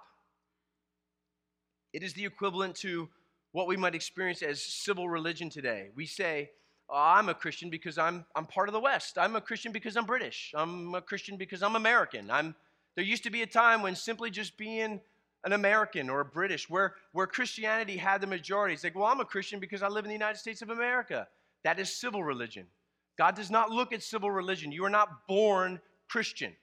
It 1.93 2.03
is 2.03 2.13
the 2.13 2.25
equivalent 2.25 2.77
to 2.77 3.09
what 3.53 3.67
we 3.67 3.77
might 3.77 3.95
experience 3.95 4.43
as 4.43 4.63
civil 4.63 5.09
religion 5.09 5.49
today. 5.49 5.89
We 5.95 6.07
say, 6.07 6.51
Oh, 6.91 6.97
I'm 6.97 7.29
a 7.29 7.35
Christian 7.35 7.69
because 7.69 7.99
I'm, 7.99 8.25
I'm 8.35 8.47
part 8.47 8.69
of 8.69 8.73
the 8.73 8.81
West. 8.81 9.19
I'm 9.19 9.37
a 9.37 9.41
Christian 9.41 9.73
because 9.73 9.97
I'm 9.97 10.07
British. 10.07 10.55
I'm 10.57 10.95
a 10.95 11.03
Christian 11.03 11.37
because 11.37 11.63
I'm 11.63 11.77
American. 11.77 12.31
I'm, 12.31 12.55
there 12.97 13.05
used 13.05 13.25
to 13.25 13.31
be 13.31 13.43
a 13.43 13.47
time 13.47 13.83
when 13.83 13.95
simply 13.95 14.31
just 14.31 14.57
being 14.57 15.01
an 15.45 15.53
American 15.53 16.11
or 16.11 16.21
a 16.21 16.25
British, 16.25 16.69
where, 16.69 16.95
where 17.13 17.27
Christianity 17.27 17.97
had 17.97 18.21
the 18.21 18.27
majority. 18.27 18.75
It's 18.75 18.85
like, 18.85 18.95
well, 18.95 19.05
I'm 19.05 19.21
a 19.21 19.25
Christian 19.25 19.61
because 19.61 19.83
I 19.83 19.89
live 19.89 20.05
in 20.05 20.09
the 20.09 20.15
United 20.15 20.39
States 20.39 20.63
of 20.63 20.71
America. 20.71 21.29
That 21.63 21.79
is 21.79 21.95
civil 21.95 22.25
religion. 22.25 22.67
God 23.17 23.35
does 23.35 23.51
not 23.51 23.71
look 23.71 23.93
at 23.93 24.03
civil 24.03 24.31
religion. 24.31 24.73
You 24.73 24.85
are 24.85 24.91
not 24.91 25.27
born 25.27 25.81
Christian. 26.09 26.55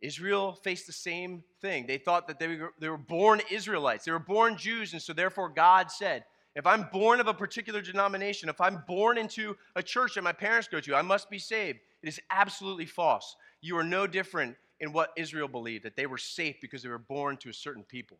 Israel 0.00 0.52
faced 0.52 0.86
the 0.86 0.92
same 0.92 1.42
thing. 1.60 1.86
They 1.86 1.98
thought 1.98 2.28
that 2.28 2.38
they 2.38 2.48
were, 2.48 2.72
they 2.80 2.88
were 2.88 2.96
born 2.96 3.40
Israelites, 3.50 4.04
they 4.04 4.12
were 4.12 4.18
born 4.18 4.56
Jews, 4.56 4.92
and 4.92 5.02
so 5.02 5.12
therefore 5.12 5.48
God 5.48 5.90
said, 5.90 6.24
if 6.56 6.66
I'm 6.66 6.88
born 6.90 7.20
of 7.20 7.28
a 7.28 7.34
particular 7.34 7.82
denomination, 7.82 8.48
if 8.48 8.62
I'm 8.62 8.82
born 8.88 9.18
into 9.18 9.56
a 9.76 9.82
church 9.82 10.14
that 10.14 10.24
my 10.24 10.32
parents 10.32 10.68
go 10.68 10.80
to, 10.80 10.94
I 10.94 11.02
must 11.02 11.28
be 11.28 11.38
saved. 11.38 11.80
It 12.02 12.08
is 12.08 12.18
absolutely 12.30 12.86
false. 12.86 13.36
You 13.60 13.76
are 13.76 13.84
no 13.84 14.06
different 14.06 14.56
in 14.80 14.92
what 14.92 15.12
Israel 15.16 15.48
believed, 15.48 15.84
that 15.84 15.96
they 15.96 16.06
were 16.06 16.18
safe 16.18 16.56
because 16.62 16.82
they 16.82 16.88
were 16.88 16.98
born 16.98 17.36
to 17.38 17.50
a 17.50 17.52
certain 17.52 17.84
people. 17.84 18.16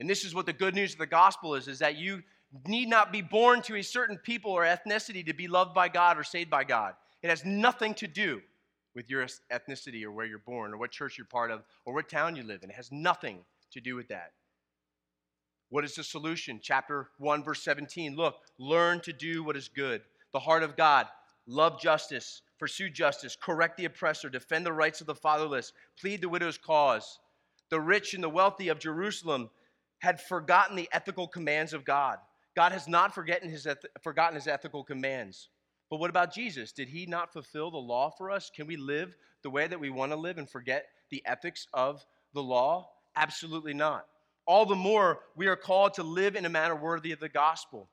And 0.00 0.10
this 0.10 0.24
is 0.24 0.34
what 0.34 0.46
the 0.46 0.52
good 0.52 0.74
news 0.74 0.92
of 0.92 0.98
the 0.98 1.06
gospel 1.06 1.54
is, 1.54 1.68
is 1.68 1.78
that 1.78 1.96
you 1.96 2.24
need 2.66 2.88
not 2.88 3.12
be 3.12 3.22
born 3.22 3.62
to 3.62 3.76
a 3.76 3.82
certain 3.82 4.18
people 4.18 4.50
or 4.50 4.64
ethnicity 4.64 5.24
to 5.24 5.32
be 5.32 5.46
loved 5.46 5.72
by 5.72 5.88
God 5.88 6.18
or 6.18 6.24
saved 6.24 6.50
by 6.50 6.64
God. 6.64 6.94
It 7.22 7.30
has 7.30 7.44
nothing 7.44 7.94
to 7.94 8.08
do 8.08 8.42
with 8.96 9.08
your 9.08 9.24
ethnicity 9.52 10.02
or 10.02 10.10
where 10.10 10.26
you're 10.26 10.38
born 10.38 10.74
or 10.74 10.78
what 10.78 10.90
church 10.90 11.16
you're 11.16 11.26
part 11.26 11.52
of 11.52 11.62
or 11.84 11.94
what 11.94 12.08
town 12.08 12.34
you 12.34 12.42
live 12.42 12.64
in. 12.64 12.70
It 12.70 12.76
has 12.76 12.90
nothing 12.90 13.38
to 13.70 13.80
do 13.80 13.94
with 13.94 14.08
that. 14.08 14.32
What 15.72 15.86
is 15.86 15.94
the 15.94 16.04
solution? 16.04 16.60
Chapter 16.62 17.08
1, 17.16 17.42
verse 17.42 17.62
17. 17.62 18.14
Look, 18.14 18.34
learn 18.58 19.00
to 19.00 19.12
do 19.14 19.42
what 19.42 19.56
is 19.56 19.68
good. 19.68 20.02
The 20.34 20.38
heart 20.38 20.62
of 20.62 20.76
God, 20.76 21.06
love 21.46 21.80
justice, 21.80 22.42
pursue 22.58 22.90
justice, 22.90 23.38
correct 23.40 23.78
the 23.78 23.86
oppressor, 23.86 24.28
defend 24.28 24.66
the 24.66 24.72
rights 24.74 25.00
of 25.00 25.06
the 25.06 25.14
fatherless, 25.14 25.72
plead 25.98 26.20
the 26.20 26.28
widow's 26.28 26.58
cause. 26.58 27.18
The 27.70 27.80
rich 27.80 28.12
and 28.12 28.22
the 28.22 28.28
wealthy 28.28 28.68
of 28.68 28.80
Jerusalem 28.80 29.48
had 30.00 30.20
forgotten 30.20 30.76
the 30.76 30.90
ethical 30.92 31.26
commands 31.26 31.72
of 31.72 31.86
God. 31.86 32.18
God 32.54 32.72
has 32.72 32.86
not 32.86 33.14
forgotten 33.14 33.48
his, 33.48 33.66
forgotten 34.02 34.34
his 34.34 34.48
ethical 34.48 34.84
commands. 34.84 35.48
But 35.88 36.00
what 36.00 36.10
about 36.10 36.34
Jesus? 36.34 36.72
Did 36.72 36.88
he 36.88 37.06
not 37.06 37.32
fulfill 37.32 37.70
the 37.70 37.78
law 37.78 38.10
for 38.10 38.30
us? 38.30 38.50
Can 38.54 38.66
we 38.66 38.76
live 38.76 39.16
the 39.42 39.48
way 39.48 39.68
that 39.68 39.80
we 39.80 39.88
want 39.88 40.12
to 40.12 40.16
live 40.16 40.36
and 40.36 40.50
forget 40.50 40.88
the 41.08 41.22
ethics 41.24 41.66
of 41.72 42.04
the 42.34 42.42
law? 42.42 42.90
Absolutely 43.16 43.72
not. 43.72 44.04
All 44.46 44.66
the 44.66 44.74
more, 44.74 45.20
we 45.36 45.46
are 45.46 45.56
called 45.56 45.94
to 45.94 46.02
live 46.02 46.36
in 46.36 46.44
a 46.44 46.50
manner 46.50 46.76
worthy 46.76 47.12
of 47.12 47.20
the 47.20 47.28
gospel. 47.28 47.88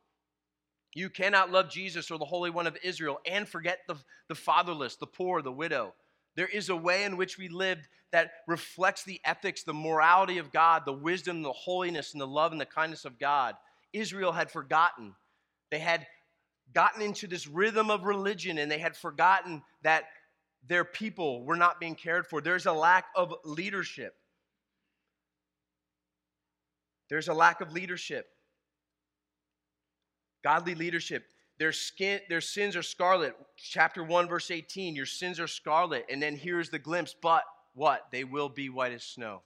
You 0.95 1.09
cannot 1.09 1.51
love 1.51 1.69
Jesus 1.69 2.09
or 2.09 2.17
the 2.17 2.25
Holy 2.25 2.49
One 2.49 2.65
of 2.65 2.77
Israel 2.83 3.19
and 3.25 3.47
forget 3.47 3.79
the, 3.87 3.95
the 4.27 4.35
fatherless, 4.35 4.95
the 4.95 5.05
poor, 5.05 5.41
the 5.41 5.51
widow. 5.51 5.93
There 6.35 6.47
is 6.47 6.69
a 6.69 6.75
way 6.75 7.03
in 7.03 7.17
which 7.17 7.37
we 7.37 7.49
live 7.49 7.87
that 8.11 8.31
reflects 8.47 9.03
the 9.03 9.21
ethics, 9.23 9.63
the 9.63 9.73
morality 9.73 10.39
of 10.39 10.51
God, 10.51 10.83
the 10.85 10.93
wisdom, 10.93 11.43
the 11.43 11.51
holiness, 11.51 12.13
and 12.13 12.21
the 12.21 12.27
love 12.27 12.51
and 12.51 12.59
the 12.59 12.65
kindness 12.65 13.05
of 13.05 13.19
God. 13.19 13.55
Israel 13.93 14.31
had 14.31 14.49
forgotten. 14.49 15.13
They 15.69 15.79
had 15.79 16.07
gotten 16.73 17.01
into 17.01 17.27
this 17.27 17.47
rhythm 17.47 17.91
of 17.91 18.03
religion 18.03 18.57
and 18.57 18.71
they 18.71 18.79
had 18.79 18.95
forgotten 18.95 19.63
that 19.83 20.05
their 20.67 20.83
people 20.85 21.43
were 21.45 21.55
not 21.55 21.79
being 21.79 21.95
cared 21.95 22.27
for. 22.27 22.41
There's 22.41 22.65
a 22.65 22.73
lack 22.73 23.05
of 23.15 23.33
leadership. 23.45 24.15
There's 27.09 27.27
a 27.27 27.33
lack 27.33 27.61
of 27.61 27.73
leadership. 27.73 28.29
Godly 30.43 30.75
leadership. 30.75 31.25
Their 31.57 31.73
skin, 31.73 32.21
their 32.29 32.41
sins 32.41 32.75
are 32.75 32.83
scarlet. 32.83 33.35
Chapter 33.57 34.03
1, 34.03 34.29
verse 34.29 34.51
18. 34.51 34.95
Your 34.95 35.05
sins 35.05 35.39
are 35.39 35.47
scarlet. 35.47 36.05
And 36.09 36.21
then 36.21 36.35
here's 36.35 36.69
the 36.69 36.79
glimpse, 36.79 37.13
but 37.21 37.43
what? 37.73 38.07
They 38.11 38.23
will 38.23 38.47
be 38.47 38.69
white 38.69 38.93
as 38.93 39.03
snow. 39.03 39.41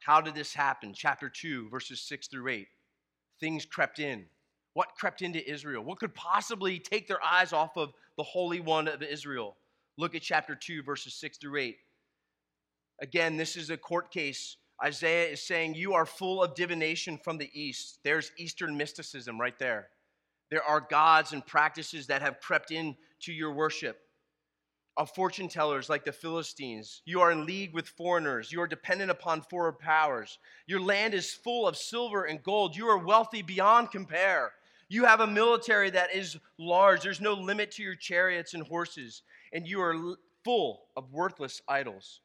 How 0.00 0.20
did 0.20 0.34
this 0.34 0.52
happen? 0.52 0.92
Chapter 0.94 1.28
2, 1.28 1.68
verses 1.70 2.00
6 2.00 2.26
through 2.26 2.48
8. 2.48 2.68
Things 3.40 3.64
crept 3.64 4.00
in. 4.00 4.26
What 4.74 4.88
crept 4.98 5.22
into 5.22 5.48
Israel? 5.50 5.84
What 5.84 5.98
could 5.98 6.14
possibly 6.14 6.78
take 6.78 7.06
their 7.06 7.22
eyes 7.22 7.52
off 7.52 7.76
of 7.76 7.92
the 8.16 8.22
Holy 8.22 8.60
One 8.60 8.88
of 8.88 9.02
Israel? 9.02 9.56
Look 9.96 10.14
at 10.14 10.22
chapter 10.22 10.54
2, 10.54 10.82
verses 10.82 11.14
6 11.14 11.38
through 11.38 11.58
8. 11.58 11.76
Again, 13.00 13.36
this 13.36 13.56
is 13.56 13.70
a 13.70 13.76
court 13.76 14.10
case 14.10 14.56
Isaiah 14.82 15.28
is 15.28 15.42
saying, 15.42 15.74
You 15.74 15.94
are 15.94 16.06
full 16.06 16.42
of 16.42 16.54
divination 16.54 17.18
from 17.18 17.38
the 17.38 17.50
east. 17.54 18.00
There's 18.02 18.32
Eastern 18.36 18.76
mysticism 18.76 19.40
right 19.40 19.58
there. 19.58 19.88
There 20.50 20.62
are 20.62 20.80
gods 20.80 21.32
and 21.32 21.46
practices 21.46 22.08
that 22.08 22.22
have 22.22 22.40
crept 22.40 22.72
into 22.72 23.32
your 23.32 23.52
worship. 23.52 23.98
Of 24.96 25.10
fortune 25.14 25.48
tellers 25.48 25.88
like 25.88 26.04
the 26.04 26.12
Philistines. 26.12 27.00
You 27.06 27.22
are 27.22 27.32
in 27.32 27.46
league 27.46 27.72
with 27.72 27.88
foreigners. 27.88 28.52
You 28.52 28.60
are 28.60 28.66
dependent 28.66 29.10
upon 29.10 29.40
foreign 29.42 29.76
powers. 29.76 30.38
Your 30.66 30.80
land 30.80 31.14
is 31.14 31.32
full 31.32 31.66
of 31.66 31.78
silver 31.78 32.24
and 32.24 32.42
gold. 32.42 32.76
You 32.76 32.88
are 32.88 32.98
wealthy 32.98 33.40
beyond 33.40 33.90
compare. 33.90 34.52
You 34.90 35.06
have 35.06 35.20
a 35.20 35.26
military 35.26 35.88
that 35.90 36.14
is 36.14 36.36
large. 36.58 37.02
There's 37.02 37.22
no 37.22 37.32
limit 37.32 37.70
to 37.72 37.82
your 37.82 37.94
chariots 37.94 38.52
and 38.52 38.66
horses. 38.66 39.22
And 39.54 39.66
you 39.66 39.80
are 39.80 40.16
full 40.44 40.82
of 40.94 41.10
worthless 41.10 41.62
idols. 41.66 42.20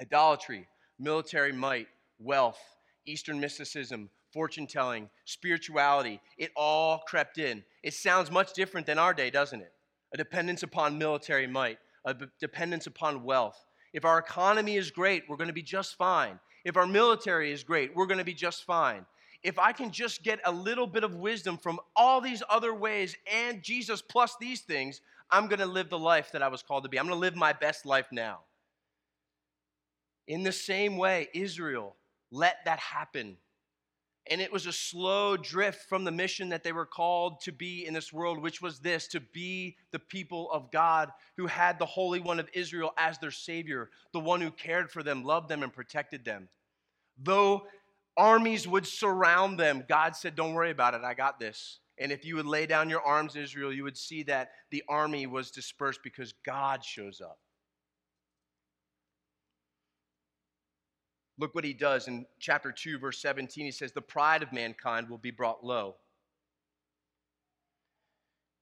Idolatry 0.00 0.66
military 0.98 1.52
might, 1.52 1.88
wealth, 2.18 2.60
Eastern 3.06 3.40
mysticism, 3.40 4.10
fortune 4.32 4.66
telling, 4.66 5.08
spirituality, 5.24 6.20
it 6.36 6.50
all 6.56 6.98
crept 7.06 7.38
in. 7.38 7.64
It 7.82 7.94
sounds 7.94 8.30
much 8.30 8.52
different 8.52 8.86
than 8.86 8.98
our 8.98 9.14
day, 9.14 9.30
doesn't 9.30 9.60
it? 9.60 9.72
A 10.12 10.16
dependence 10.16 10.62
upon 10.62 10.98
military 10.98 11.46
might, 11.46 11.78
a 12.04 12.14
dependence 12.40 12.86
upon 12.86 13.24
wealth. 13.24 13.64
If 13.92 14.04
our 14.04 14.18
economy 14.18 14.76
is 14.76 14.90
great, 14.90 15.24
we're 15.28 15.36
going 15.36 15.48
to 15.48 15.54
be 15.54 15.62
just 15.62 15.96
fine. 15.96 16.38
If 16.64 16.76
our 16.76 16.86
military 16.86 17.52
is 17.52 17.64
great, 17.64 17.94
we're 17.94 18.06
going 18.06 18.18
to 18.18 18.24
be 18.24 18.34
just 18.34 18.64
fine. 18.64 19.06
If 19.42 19.58
I 19.58 19.72
can 19.72 19.90
just 19.90 20.22
get 20.22 20.40
a 20.44 20.52
little 20.52 20.86
bit 20.86 21.04
of 21.04 21.14
wisdom 21.14 21.56
from 21.56 21.78
all 21.94 22.20
these 22.20 22.42
other 22.50 22.74
ways 22.74 23.16
and 23.32 23.62
Jesus 23.62 24.02
plus 24.02 24.36
these 24.40 24.62
things, 24.62 25.00
I'm 25.30 25.46
going 25.46 25.60
to 25.60 25.66
live 25.66 25.90
the 25.90 25.98
life 25.98 26.32
that 26.32 26.42
I 26.42 26.48
was 26.48 26.62
called 26.62 26.82
to 26.82 26.88
be. 26.88 26.98
I'm 26.98 27.06
going 27.06 27.16
to 27.16 27.20
live 27.20 27.36
my 27.36 27.52
best 27.52 27.86
life 27.86 28.06
now. 28.10 28.40
In 30.28 30.42
the 30.42 30.52
same 30.52 30.98
way, 30.98 31.28
Israel 31.34 31.96
let 32.30 32.58
that 32.66 32.78
happen. 32.78 33.38
And 34.30 34.42
it 34.42 34.52
was 34.52 34.66
a 34.66 34.72
slow 34.72 35.38
drift 35.38 35.88
from 35.88 36.04
the 36.04 36.10
mission 36.10 36.50
that 36.50 36.62
they 36.62 36.72
were 36.72 36.84
called 36.84 37.40
to 37.44 37.52
be 37.52 37.86
in 37.86 37.94
this 37.94 38.12
world, 38.12 38.42
which 38.42 38.60
was 38.60 38.78
this 38.78 39.08
to 39.08 39.20
be 39.20 39.76
the 39.90 39.98
people 39.98 40.50
of 40.52 40.70
God 40.70 41.10
who 41.38 41.46
had 41.46 41.78
the 41.78 41.86
Holy 41.86 42.20
One 42.20 42.38
of 42.38 42.50
Israel 42.52 42.92
as 42.98 43.18
their 43.18 43.30
Savior, 43.30 43.88
the 44.12 44.20
one 44.20 44.42
who 44.42 44.50
cared 44.50 44.90
for 44.90 45.02
them, 45.02 45.24
loved 45.24 45.48
them, 45.48 45.62
and 45.62 45.72
protected 45.72 46.26
them. 46.26 46.50
Though 47.16 47.66
armies 48.18 48.68
would 48.68 48.86
surround 48.86 49.58
them, 49.58 49.86
God 49.88 50.14
said, 50.14 50.36
Don't 50.36 50.52
worry 50.52 50.70
about 50.70 50.92
it, 50.92 51.00
I 51.02 51.14
got 51.14 51.40
this. 51.40 51.78
And 51.96 52.12
if 52.12 52.26
you 52.26 52.36
would 52.36 52.46
lay 52.46 52.66
down 52.66 52.90
your 52.90 53.02
arms, 53.02 53.34
Israel, 53.34 53.72
you 53.72 53.82
would 53.82 53.96
see 53.96 54.24
that 54.24 54.50
the 54.70 54.84
army 54.90 55.26
was 55.26 55.50
dispersed 55.50 56.00
because 56.04 56.34
God 56.44 56.84
shows 56.84 57.22
up. 57.22 57.38
Look 61.38 61.54
what 61.54 61.64
he 61.64 61.72
does 61.72 62.08
in 62.08 62.26
chapter 62.40 62.72
2, 62.72 62.98
verse 62.98 63.20
17. 63.20 63.64
He 63.64 63.70
says, 63.70 63.92
The 63.92 64.00
pride 64.00 64.42
of 64.42 64.52
mankind 64.52 65.08
will 65.08 65.18
be 65.18 65.30
brought 65.30 65.64
low. 65.64 65.96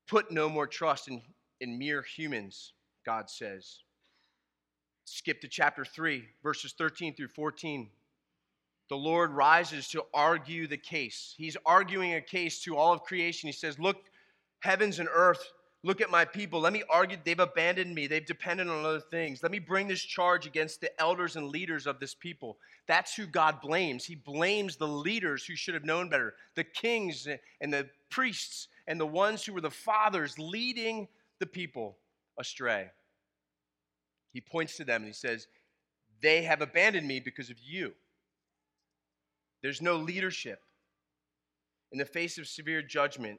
Put 0.07 0.31
no 0.31 0.49
more 0.49 0.67
trust 0.67 1.09
in, 1.09 1.23
in 1.61 1.79
mere 1.79 2.03
humans, 2.03 2.75
God 3.05 3.31
says. 3.31 3.79
Skip 5.05 5.41
to 5.41 5.49
chapter 5.49 5.85
3, 5.85 6.25
verses 6.43 6.75
13 6.77 7.15
through 7.15 7.29
14. 7.29 7.89
The 8.89 8.97
Lord 8.97 9.33
rises 9.33 9.89
to 9.89 10.05
argue 10.13 10.67
the 10.67 10.77
case. 10.77 11.35
He's 11.37 11.57
arguing 11.65 12.15
a 12.15 12.21
case 12.21 12.63
to 12.65 12.77
all 12.77 12.93
of 12.93 13.03
creation. 13.03 13.49
He 13.49 13.53
says, 13.53 13.79
Look, 13.79 13.97
heavens 14.61 14.99
and 14.99 15.09
earth 15.13 15.53
Look 15.87 16.01
at 16.01 16.11
my 16.11 16.25
people. 16.25 16.59
Let 16.59 16.73
me 16.73 16.83
argue. 16.91 17.17
They've 17.23 17.39
abandoned 17.39 17.95
me. 17.95 18.09
They've 18.09 18.27
depended 18.27 18.67
on 18.67 18.85
other 18.85 18.99
things. 18.99 19.41
Let 19.41 19.53
me 19.53 19.61
bring 19.61 19.87
this 19.87 20.03
charge 20.03 20.45
against 20.45 20.81
the 20.81 20.91
elders 21.01 21.37
and 21.37 21.49
leaders 21.49 21.87
of 21.87 22.01
this 22.01 22.13
people. 22.13 22.59
That's 22.89 23.15
who 23.15 23.25
God 23.25 23.61
blames. 23.61 24.05
He 24.05 24.17
blames 24.17 24.75
the 24.75 24.89
leaders 24.89 25.45
who 25.45 25.55
should 25.55 25.75
have 25.75 25.85
known 25.85 26.09
better, 26.09 26.35
the 26.57 26.65
kings 26.65 27.29
and 27.61 27.73
the 27.73 27.89
priests 28.11 28.67
and 28.89 28.99
the 28.99 29.07
ones 29.07 29.45
who 29.45 29.53
were 29.53 29.61
the 29.61 29.71
fathers 29.71 30.37
leading 30.41 31.07
the 31.39 31.47
people 31.47 31.99
astray. 32.37 32.91
He 34.33 34.41
points 34.41 34.77
to 34.79 34.85
them 34.85 35.03
and 35.03 35.09
he 35.09 35.15
says, 35.15 35.47
They 36.21 36.43
have 36.43 36.63
abandoned 36.63 37.07
me 37.07 37.21
because 37.21 37.49
of 37.49 37.61
you. 37.61 37.93
There's 39.63 39.81
no 39.81 39.95
leadership. 39.95 40.59
In 41.93 41.99
the 41.99 42.05
face 42.05 42.39
of 42.39 42.49
severe 42.49 42.83
judgment, 42.83 43.39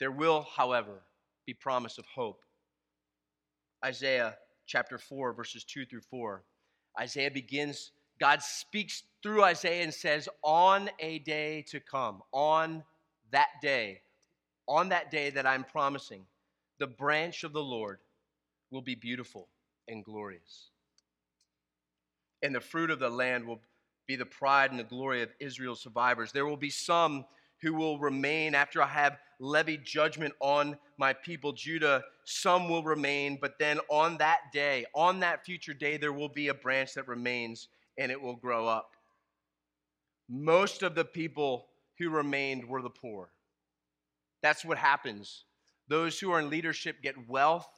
there 0.00 0.10
will, 0.10 0.46
however, 0.56 1.02
be 1.48 1.54
promise 1.54 1.96
of 1.96 2.04
hope. 2.04 2.42
Isaiah 3.82 4.36
chapter 4.66 4.98
4, 4.98 5.32
verses 5.32 5.64
2 5.64 5.86
through 5.86 6.02
4. 6.02 6.44
Isaiah 7.00 7.30
begins, 7.30 7.92
God 8.20 8.42
speaks 8.42 9.04
through 9.22 9.44
Isaiah 9.44 9.82
and 9.82 9.94
says, 9.94 10.28
On 10.42 10.90
a 11.00 11.20
day 11.20 11.64
to 11.70 11.80
come, 11.80 12.20
on 12.32 12.84
that 13.32 13.48
day, 13.62 14.02
on 14.68 14.90
that 14.90 15.10
day 15.10 15.30
that 15.30 15.46
I'm 15.46 15.64
promising, 15.64 16.26
the 16.80 16.86
branch 16.86 17.44
of 17.44 17.54
the 17.54 17.62
Lord 17.62 18.00
will 18.70 18.82
be 18.82 18.94
beautiful 18.94 19.48
and 19.88 20.04
glorious. 20.04 20.68
And 22.42 22.54
the 22.54 22.60
fruit 22.60 22.90
of 22.90 22.98
the 22.98 23.08
land 23.08 23.46
will 23.46 23.62
be 24.06 24.16
the 24.16 24.26
pride 24.26 24.70
and 24.70 24.78
the 24.78 24.84
glory 24.84 25.22
of 25.22 25.30
Israel's 25.40 25.80
survivors. 25.80 26.30
There 26.30 26.44
will 26.44 26.58
be 26.58 26.68
some 26.68 27.24
who 27.60 27.74
will 27.74 27.98
remain 27.98 28.54
after 28.54 28.82
I 28.82 28.86
have 28.86 29.18
levied 29.40 29.84
judgment 29.84 30.34
on 30.40 30.76
my 30.98 31.12
people, 31.12 31.52
Judah. 31.52 32.02
Some 32.24 32.68
will 32.68 32.82
remain, 32.82 33.38
but 33.40 33.58
then 33.58 33.80
on 33.88 34.18
that 34.18 34.40
day, 34.52 34.84
on 34.94 35.20
that 35.20 35.44
future 35.44 35.74
day, 35.74 35.96
there 35.96 36.12
will 36.12 36.28
be 36.28 36.48
a 36.48 36.54
branch 36.54 36.94
that 36.94 37.08
remains 37.08 37.68
and 37.98 38.12
it 38.12 38.20
will 38.20 38.36
grow 38.36 38.66
up. 38.66 38.90
Most 40.28 40.82
of 40.82 40.94
the 40.94 41.04
people 41.04 41.66
who 41.98 42.10
remained 42.10 42.64
were 42.68 42.82
the 42.82 42.90
poor. 42.90 43.30
That's 44.42 44.64
what 44.64 44.78
happens. 44.78 45.44
Those 45.88 46.18
who 46.20 46.30
are 46.32 46.40
in 46.40 46.50
leadership 46.50 47.02
get 47.02 47.28
wealth, 47.28 47.68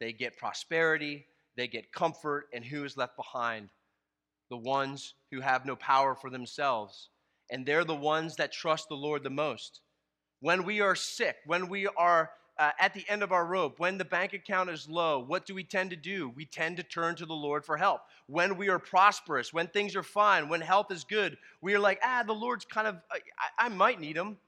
they 0.00 0.12
get 0.12 0.36
prosperity, 0.36 1.26
they 1.56 1.68
get 1.68 1.92
comfort, 1.92 2.46
and 2.52 2.64
who 2.64 2.84
is 2.84 2.96
left 2.96 3.16
behind? 3.16 3.68
The 4.50 4.56
ones 4.56 5.14
who 5.30 5.40
have 5.40 5.66
no 5.66 5.76
power 5.76 6.14
for 6.14 6.30
themselves 6.30 7.10
and 7.50 7.64
they're 7.64 7.84
the 7.84 7.94
ones 7.94 8.36
that 8.36 8.52
trust 8.52 8.88
the 8.88 8.94
Lord 8.94 9.22
the 9.22 9.30
most. 9.30 9.80
When 10.40 10.64
we 10.64 10.80
are 10.80 10.94
sick, 10.94 11.36
when 11.46 11.68
we 11.68 11.86
are 11.86 12.30
uh, 12.58 12.70
at 12.78 12.92
the 12.92 13.04
end 13.08 13.22
of 13.22 13.32
our 13.32 13.46
rope, 13.46 13.78
when 13.78 13.98
the 13.98 14.04
bank 14.04 14.32
account 14.32 14.68
is 14.70 14.88
low, 14.88 15.20
what 15.20 15.46
do 15.46 15.54
we 15.54 15.64
tend 15.64 15.90
to 15.90 15.96
do? 15.96 16.28
We 16.34 16.44
tend 16.44 16.76
to 16.78 16.82
turn 16.82 17.14
to 17.16 17.26
the 17.26 17.34
Lord 17.34 17.64
for 17.64 17.76
help. 17.76 18.02
When 18.26 18.56
we 18.56 18.68
are 18.68 18.78
prosperous, 18.78 19.52
when 19.52 19.68
things 19.68 19.94
are 19.94 20.02
fine, 20.02 20.48
when 20.48 20.60
health 20.60 20.90
is 20.90 21.04
good, 21.04 21.38
we 21.60 21.74
are 21.74 21.78
like, 21.78 22.00
ah, 22.02 22.24
the 22.26 22.32
Lord's 22.32 22.64
kind 22.64 22.86
of, 22.88 22.96
I, 23.10 23.66
I 23.66 23.68
might 23.68 24.00
need 24.00 24.16
him. 24.16 24.38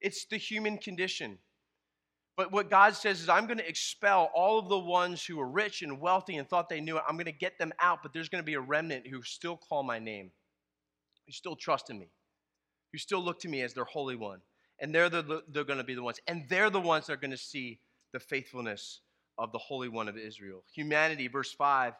It's 0.00 0.26
the 0.26 0.36
human 0.36 0.76
condition. 0.78 1.38
But 2.36 2.52
what 2.52 2.70
God 2.70 2.94
says 2.94 3.20
is, 3.20 3.28
I'm 3.28 3.46
going 3.46 3.58
to 3.58 3.68
expel 3.68 4.30
all 4.34 4.58
of 4.58 4.68
the 4.68 4.78
ones 4.78 5.24
who 5.24 5.38
are 5.40 5.48
rich 5.48 5.82
and 5.82 6.00
wealthy 6.00 6.36
and 6.36 6.48
thought 6.48 6.68
they 6.68 6.80
knew 6.80 6.96
it. 6.96 7.02
I'm 7.08 7.16
going 7.16 7.26
to 7.26 7.32
get 7.32 7.58
them 7.58 7.72
out, 7.78 8.02
but 8.02 8.12
there's 8.12 8.28
going 8.28 8.42
to 8.42 8.46
be 8.46 8.54
a 8.54 8.60
remnant 8.60 9.06
who 9.06 9.22
still 9.22 9.56
call 9.56 9.82
my 9.82 9.98
name 9.98 10.30
who 11.26 11.32
still 11.32 11.56
trust 11.56 11.90
in 11.90 11.98
me, 11.98 12.08
who 12.92 12.98
still 12.98 13.22
look 13.22 13.40
to 13.40 13.48
me 13.48 13.62
as 13.62 13.74
their 13.74 13.84
Holy 13.84 14.16
One. 14.16 14.40
And 14.80 14.94
they're, 14.94 15.08
the, 15.08 15.42
they're 15.48 15.64
going 15.64 15.78
to 15.78 15.84
be 15.84 15.94
the 15.94 16.02
ones. 16.02 16.18
And 16.26 16.44
they're 16.48 16.70
the 16.70 16.80
ones 16.80 17.06
that 17.06 17.12
are 17.12 17.16
going 17.16 17.30
to 17.30 17.36
see 17.36 17.78
the 18.12 18.18
faithfulness 18.18 19.00
of 19.38 19.52
the 19.52 19.58
Holy 19.58 19.88
One 19.88 20.08
of 20.08 20.16
Israel. 20.16 20.64
Humanity, 20.74 21.28
verse 21.28 21.52
5, 21.52 21.94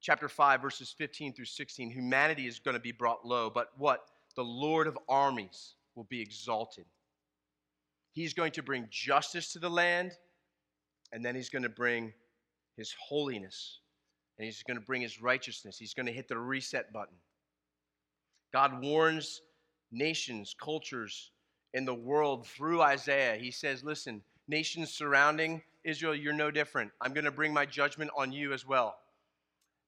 chapter 0.00 0.28
5, 0.28 0.60
verses 0.60 0.94
15 0.96 1.34
through 1.34 1.44
16. 1.44 1.90
Humanity 1.90 2.46
is 2.46 2.58
going 2.58 2.74
to 2.74 2.80
be 2.80 2.92
brought 2.92 3.24
low, 3.24 3.50
but 3.50 3.68
what? 3.76 4.00
The 4.34 4.44
Lord 4.44 4.86
of 4.86 4.98
armies 5.08 5.74
will 5.94 6.04
be 6.04 6.20
exalted. 6.20 6.84
He's 8.12 8.34
going 8.34 8.52
to 8.52 8.62
bring 8.62 8.88
justice 8.90 9.52
to 9.52 9.58
the 9.58 9.70
land, 9.70 10.12
and 11.12 11.24
then 11.24 11.34
he's 11.34 11.50
going 11.50 11.62
to 11.62 11.68
bring 11.68 12.12
his 12.76 12.94
holiness, 12.98 13.80
and 14.38 14.44
he's 14.44 14.62
going 14.62 14.78
to 14.78 14.84
bring 14.84 15.02
his 15.02 15.20
righteousness. 15.20 15.78
He's 15.78 15.94
going 15.94 16.06
to 16.06 16.12
hit 16.12 16.28
the 16.28 16.38
reset 16.38 16.92
button. 16.92 17.16
God 18.52 18.82
warns 18.82 19.42
nations, 19.92 20.54
cultures 20.58 21.30
in 21.74 21.84
the 21.84 21.94
world 21.94 22.46
through 22.46 22.82
Isaiah. 22.82 23.36
He 23.36 23.50
says, 23.50 23.84
Listen, 23.84 24.22
nations 24.48 24.90
surrounding 24.90 25.62
Israel, 25.84 26.14
you're 26.14 26.32
no 26.32 26.50
different. 26.50 26.90
I'm 27.00 27.12
going 27.12 27.24
to 27.24 27.30
bring 27.30 27.52
my 27.52 27.66
judgment 27.66 28.10
on 28.16 28.32
you 28.32 28.52
as 28.52 28.66
well. 28.66 28.96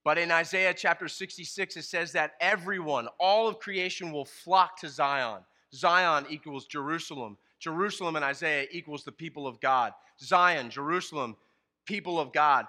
But 0.04 0.16
in 0.16 0.30
Isaiah 0.30 0.72
chapter 0.72 1.08
66, 1.08 1.76
it 1.76 1.82
says 1.82 2.12
that 2.12 2.32
everyone, 2.40 3.08
all 3.18 3.48
of 3.48 3.58
creation, 3.58 4.12
will 4.12 4.24
flock 4.24 4.78
to 4.80 4.88
Zion. 4.88 5.42
Zion 5.74 6.26
equals 6.30 6.66
Jerusalem. 6.66 7.36
Jerusalem 7.58 8.16
in 8.16 8.22
Isaiah 8.22 8.66
equals 8.70 9.04
the 9.04 9.12
people 9.12 9.46
of 9.46 9.60
God. 9.60 9.92
Zion, 10.20 10.70
Jerusalem, 10.70 11.36
people 11.84 12.20
of 12.20 12.32
God. 12.32 12.66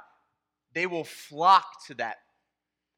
They 0.74 0.86
will 0.86 1.04
flock 1.04 1.86
to 1.88 1.94
that. 1.96 2.18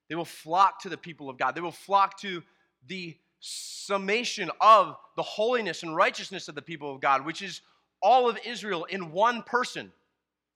They 0.10 0.16
will 0.16 0.26
flock 0.26 0.82
to 0.82 0.90
the 0.90 0.98
people 0.98 1.30
of 1.30 1.38
God. 1.38 1.56
They 1.56 1.62
will 1.62 1.72
flock 1.72 2.20
to 2.22 2.42
the 2.88 3.18
summation 3.40 4.52
of 4.60 4.96
the 5.16 5.24
holiness 5.24 5.84
and 5.84 5.96
righteousness 5.96 6.48
of 6.48 6.56
the 6.56 6.62
people 6.62 6.94
of 6.94 7.02
God, 7.02 7.26
which 7.26 7.42
is 7.42 7.62
all 8.02 8.30
of 8.30 8.38
Israel 8.46 8.86
in 8.86 9.12
one 9.12 9.44
person. 9.44 9.92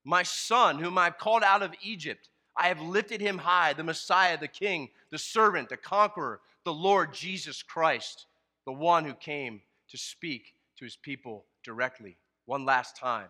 My 0.04 0.24
son, 0.24 0.80
whom 0.80 0.98
I've 0.98 1.18
called 1.18 1.44
out 1.44 1.64
of 1.64 1.74
Egypt, 1.82 2.30
I 2.56 2.68
have 2.68 2.80
lifted 2.80 3.22
him 3.22 3.38
high, 3.38 3.74
the 3.74 3.84
Messiah, 3.84 4.38
the 4.38 4.48
King, 4.48 4.90
the 5.12 5.18
servant, 5.18 5.70
the 5.70 5.78
conqueror, 5.78 6.40
the 6.64 6.74
Lord 6.74 7.14
Jesus 7.14 7.62
Christ, 7.62 8.26
the 8.66 8.72
one 8.72 9.04
who 9.04 9.14
came 9.14 9.62
to 9.90 9.98
speak 9.98 10.54
to 10.78 10.86
his 10.86 10.96
people 10.96 11.46
directly. 11.64 12.18
One 12.46 12.66
last 12.66 12.96
time, 12.96 13.28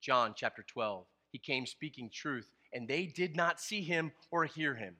John 0.00 0.34
chapter 0.36 0.64
12. 0.66 1.04
He 1.32 1.38
came 1.38 1.66
speaking 1.66 2.10
truth, 2.12 2.50
and 2.72 2.88
they 2.88 3.06
did 3.06 3.36
not 3.36 3.60
see 3.60 3.82
him 3.82 4.12
or 4.30 4.44
hear 4.44 4.74
him. 4.74 4.96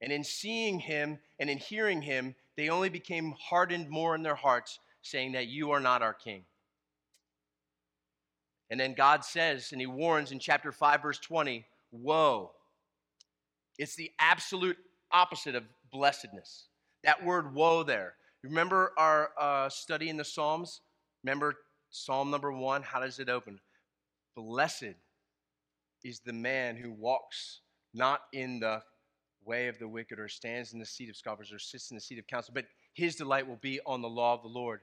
And 0.00 0.12
in 0.12 0.22
seeing 0.24 0.78
him 0.78 1.18
and 1.38 1.50
in 1.50 1.58
hearing 1.58 2.02
him, 2.02 2.34
they 2.56 2.68
only 2.68 2.88
became 2.88 3.34
hardened 3.38 3.88
more 3.88 4.14
in 4.14 4.22
their 4.22 4.34
hearts, 4.34 4.78
saying 5.02 5.32
that 5.32 5.48
you 5.48 5.70
are 5.70 5.80
not 5.80 6.02
our 6.02 6.14
king. 6.14 6.44
And 8.70 8.78
then 8.78 8.94
God 8.94 9.24
says, 9.24 9.72
and 9.72 9.80
he 9.80 9.86
warns 9.86 10.30
in 10.30 10.38
chapter 10.38 10.72
5, 10.72 11.02
verse 11.02 11.18
20, 11.18 11.64
woe. 11.90 12.52
It's 13.78 13.94
the 13.94 14.10
absolute 14.18 14.76
opposite 15.10 15.54
of 15.54 15.64
blessedness. 15.90 16.66
That 17.04 17.24
word 17.24 17.54
woe 17.54 17.82
there. 17.82 18.14
Remember 18.42 18.92
our 18.98 19.30
uh, 19.40 19.68
study 19.68 20.08
in 20.08 20.16
the 20.16 20.24
Psalms? 20.24 20.80
Remember 21.24 21.54
Psalm 21.90 22.30
number 22.30 22.52
one? 22.52 22.82
How 22.82 23.00
does 23.00 23.18
it 23.18 23.28
open? 23.28 23.58
Blessed 24.36 24.94
is 26.04 26.20
the 26.20 26.32
man 26.32 26.76
who 26.76 26.92
walks 26.92 27.60
not 27.94 28.22
in 28.32 28.60
the 28.60 28.82
way 29.48 29.68
of 29.68 29.78
the 29.78 29.88
wicked 29.88 30.20
or 30.20 30.28
stands 30.28 30.72
in 30.72 30.78
the 30.78 30.86
seat 30.86 31.08
of 31.08 31.16
scoffers 31.16 31.52
or 31.52 31.58
sits 31.58 31.90
in 31.90 31.96
the 31.96 32.00
seat 32.00 32.18
of 32.18 32.26
counsel, 32.26 32.52
but 32.54 32.66
his 32.92 33.16
delight 33.16 33.48
will 33.48 33.58
be 33.60 33.80
on 33.86 34.02
the 34.02 34.08
law 34.08 34.34
of 34.34 34.42
the 34.42 34.48
Lord. 34.48 34.80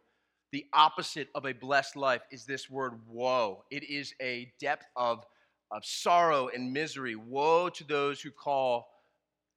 The 0.51 0.65
opposite 0.73 1.29
of 1.35 1.45
a 1.45 1.53
blessed 1.53 1.95
life 1.95 2.21
is 2.31 2.45
this 2.45 2.69
word 2.69 2.99
woe. 3.07 3.63
It 3.71 3.83
is 3.83 4.13
a 4.21 4.51
depth 4.59 4.85
of, 4.95 5.23
of 5.71 5.85
sorrow 5.85 6.49
and 6.53 6.73
misery. 6.73 7.15
Woe 7.15 7.69
to 7.69 7.83
those 7.83 8.21
who 8.21 8.31
call 8.31 8.87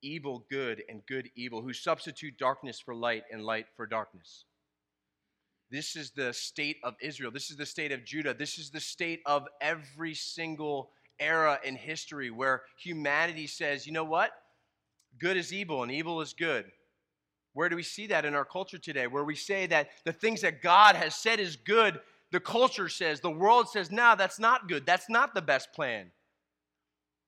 evil 0.03 0.45
good 0.51 0.83
and 0.89 1.03
good 1.07 1.31
evil, 1.35 1.63
who 1.63 1.73
substitute 1.73 2.39
darkness 2.39 2.79
for 2.79 2.95
light 2.95 3.25
and 3.33 3.45
light 3.45 3.67
for 3.77 3.87
darkness. 3.87 4.45
This 5.71 5.97
is 5.97 6.13
the 6.13 6.33
state 6.33 6.77
of 6.83 6.95
Israel. 7.01 7.31
This 7.31 7.51
is 7.51 7.57
the 7.57 7.67
state 7.67 7.93
of 7.93 8.05
Judah. 8.05 8.35
This 8.35 8.59
is 8.59 8.71
the 8.71 8.81
state 8.81 9.21
of 9.27 9.47
every 9.61 10.15
single 10.15 10.91
era 11.21 11.59
in 11.65 11.75
history 11.75 12.31
where 12.31 12.63
humanity 12.83 13.47
says, 13.47 13.87
you 13.87 13.93
know 13.93 14.05
what? 14.05 14.31
Good 15.19 15.37
is 15.37 15.53
evil 15.53 15.83
and 15.83 15.93
evil 15.93 16.21
is 16.21 16.33
good. 16.33 16.67
Where 17.55 17.69
do 17.69 17.77
we 17.77 17.83
see 17.83 18.07
that 18.09 18.25
in 18.25 18.35
our 18.35 18.45
culture 18.45 18.79
today? 18.79 19.07
Where 19.07 19.25
we 19.25 19.35
say 19.35 19.67
that 19.67 19.89
the 20.05 20.13
things 20.13 20.43
that 20.43 20.63
God 20.63 20.95
has 20.97 21.15
said 21.15 21.41
is 21.41 21.57
good, 21.57 22.01
the 22.31 22.41
culture 22.41 22.89
says, 22.89 23.21
the 23.21 23.31
world 23.31 23.69
says, 23.69 23.91
no, 23.91 24.15
that's 24.17 24.39
not 24.39 24.69
good. 24.69 24.87
That's 24.87 25.09
not 25.09 25.35
the 25.35 25.43
best 25.43 25.73
plan. 25.73 26.11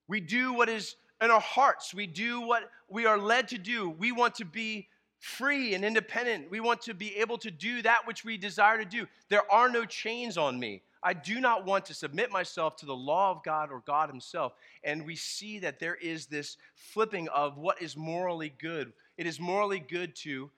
We 0.09 0.21
do 0.21 0.53
what 0.53 0.69
is 0.69 0.97
in 1.23 1.31
our 1.31 1.41
hearts, 1.41 1.93
we 1.93 2.07
do 2.07 2.41
what 2.41 2.71
we 2.89 3.05
are 3.05 3.19
led 3.19 3.49
to 3.49 3.59
do. 3.59 3.91
We 3.91 4.11
want 4.11 4.37
to 4.37 4.45
be 4.45 4.89
free 5.19 5.75
and 5.75 5.85
independent. 5.85 6.51
We 6.51 6.61
want 6.61 6.81
to 6.83 6.95
be 6.95 7.17
able 7.17 7.37
to 7.39 7.51
do 7.51 7.83
that 7.83 8.07
which 8.07 8.25
we 8.25 8.39
desire 8.39 8.79
to 8.79 8.87
do. 8.87 9.07
There 9.29 9.51
are 9.53 9.69
no 9.69 9.85
chains 9.85 10.39
on 10.39 10.59
me. 10.59 10.83
I 11.03 11.15
do 11.15 11.41
not 11.41 11.65
want 11.65 11.87
to 11.87 11.95
submit 11.95 12.31
myself 12.31 12.77
to 12.77 12.87
the 12.87 12.95
law 12.95 13.31
of 13.31 13.43
God 13.43 13.71
or 13.71 13.83
God 13.87 14.11
Himself. 14.11 14.53
And 14.85 15.07
we 15.07 15.17
see 15.17 15.59
that 15.61 15.81
there 15.81 15.95
is 15.95 16.27
this 16.27 16.57
flipping 16.75 17.29
of 17.29 17.57
what 17.57 17.81
is 17.81 17.97
morally 17.97 18.53
good. 18.61 18.93
It 19.17 19.27
is 19.27 19.41
morally 19.41 19.81
good 19.81 20.15
to 20.17 20.51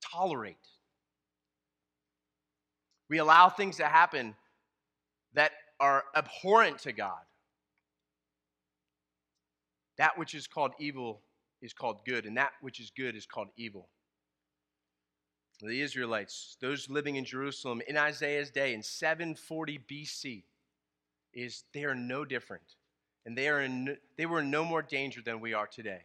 tolerate. 0.00 0.56
We 3.08 3.18
allow 3.18 3.48
things 3.48 3.76
to 3.78 3.86
happen 3.86 4.36
that 5.34 5.52
are 5.80 6.04
abhorrent 6.14 6.78
to 6.80 6.92
God. 6.92 7.22
That 9.98 10.16
which 10.16 10.34
is 10.34 10.46
called 10.46 10.72
evil 10.78 11.20
is 11.60 11.72
called 11.72 12.04
good, 12.06 12.26
and 12.26 12.36
that 12.36 12.52
which 12.60 12.78
is 12.80 12.90
good 12.96 13.16
is 13.16 13.26
called 13.26 13.48
evil 13.56 13.88
the 15.66 15.80
Israelites, 15.80 16.56
those 16.60 16.88
living 16.88 17.16
in 17.16 17.24
Jerusalem 17.24 17.82
in 17.88 17.96
Isaiah's 17.96 18.50
day 18.50 18.74
in 18.74 18.82
740 18.82 19.80
BC, 19.90 20.42
is 21.32 21.64
they 21.72 21.84
are 21.84 21.94
no 21.94 22.24
different. 22.24 22.76
And 23.26 23.36
they, 23.36 23.48
are 23.48 23.60
in, 23.60 23.96
they 24.16 24.26
were 24.26 24.40
in 24.40 24.50
no 24.50 24.64
more 24.64 24.82
danger 24.82 25.20
than 25.24 25.40
we 25.40 25.54
are 25.54 25.66
today, 25.66 26.00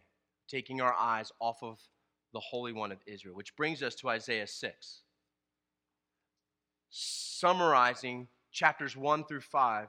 taking 0.48 0.80
our 0.80 0.94
eyes 0.94 1.32
off 1.40 1.62
of 1.62 1.78
the 2.32 2.40
Holy 2.40 2.72
One 2.72 2.92
of 2.92 2.98
Israel, 3.06 3.34
which 3.34 3.56
brings 3.56 3.82
us 3.82 3.94
to 3.96 4.08
Isaiah 4.08 4.46
6. 4.46 5.02
Summarizing 6.90 8.28
chapters 8.52 8.96
1 8.96 9.24
through 9.24 9.40
5, 9.40 9.88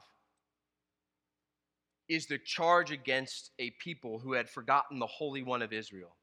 is 2.10 2.26
the 2.26 2.38
charge 2.38 2.92
against 2.92 3.52
a 3.60 3.72
people 3.72 4.20
who 4.20 4.34
had 4.34 4.50
forgotten 4.50 5.00
the 5.00 5.08
Holy 5.08 5.44
One 5.44 5.62
of 5.62 5.74
Israel. 5.74 6.17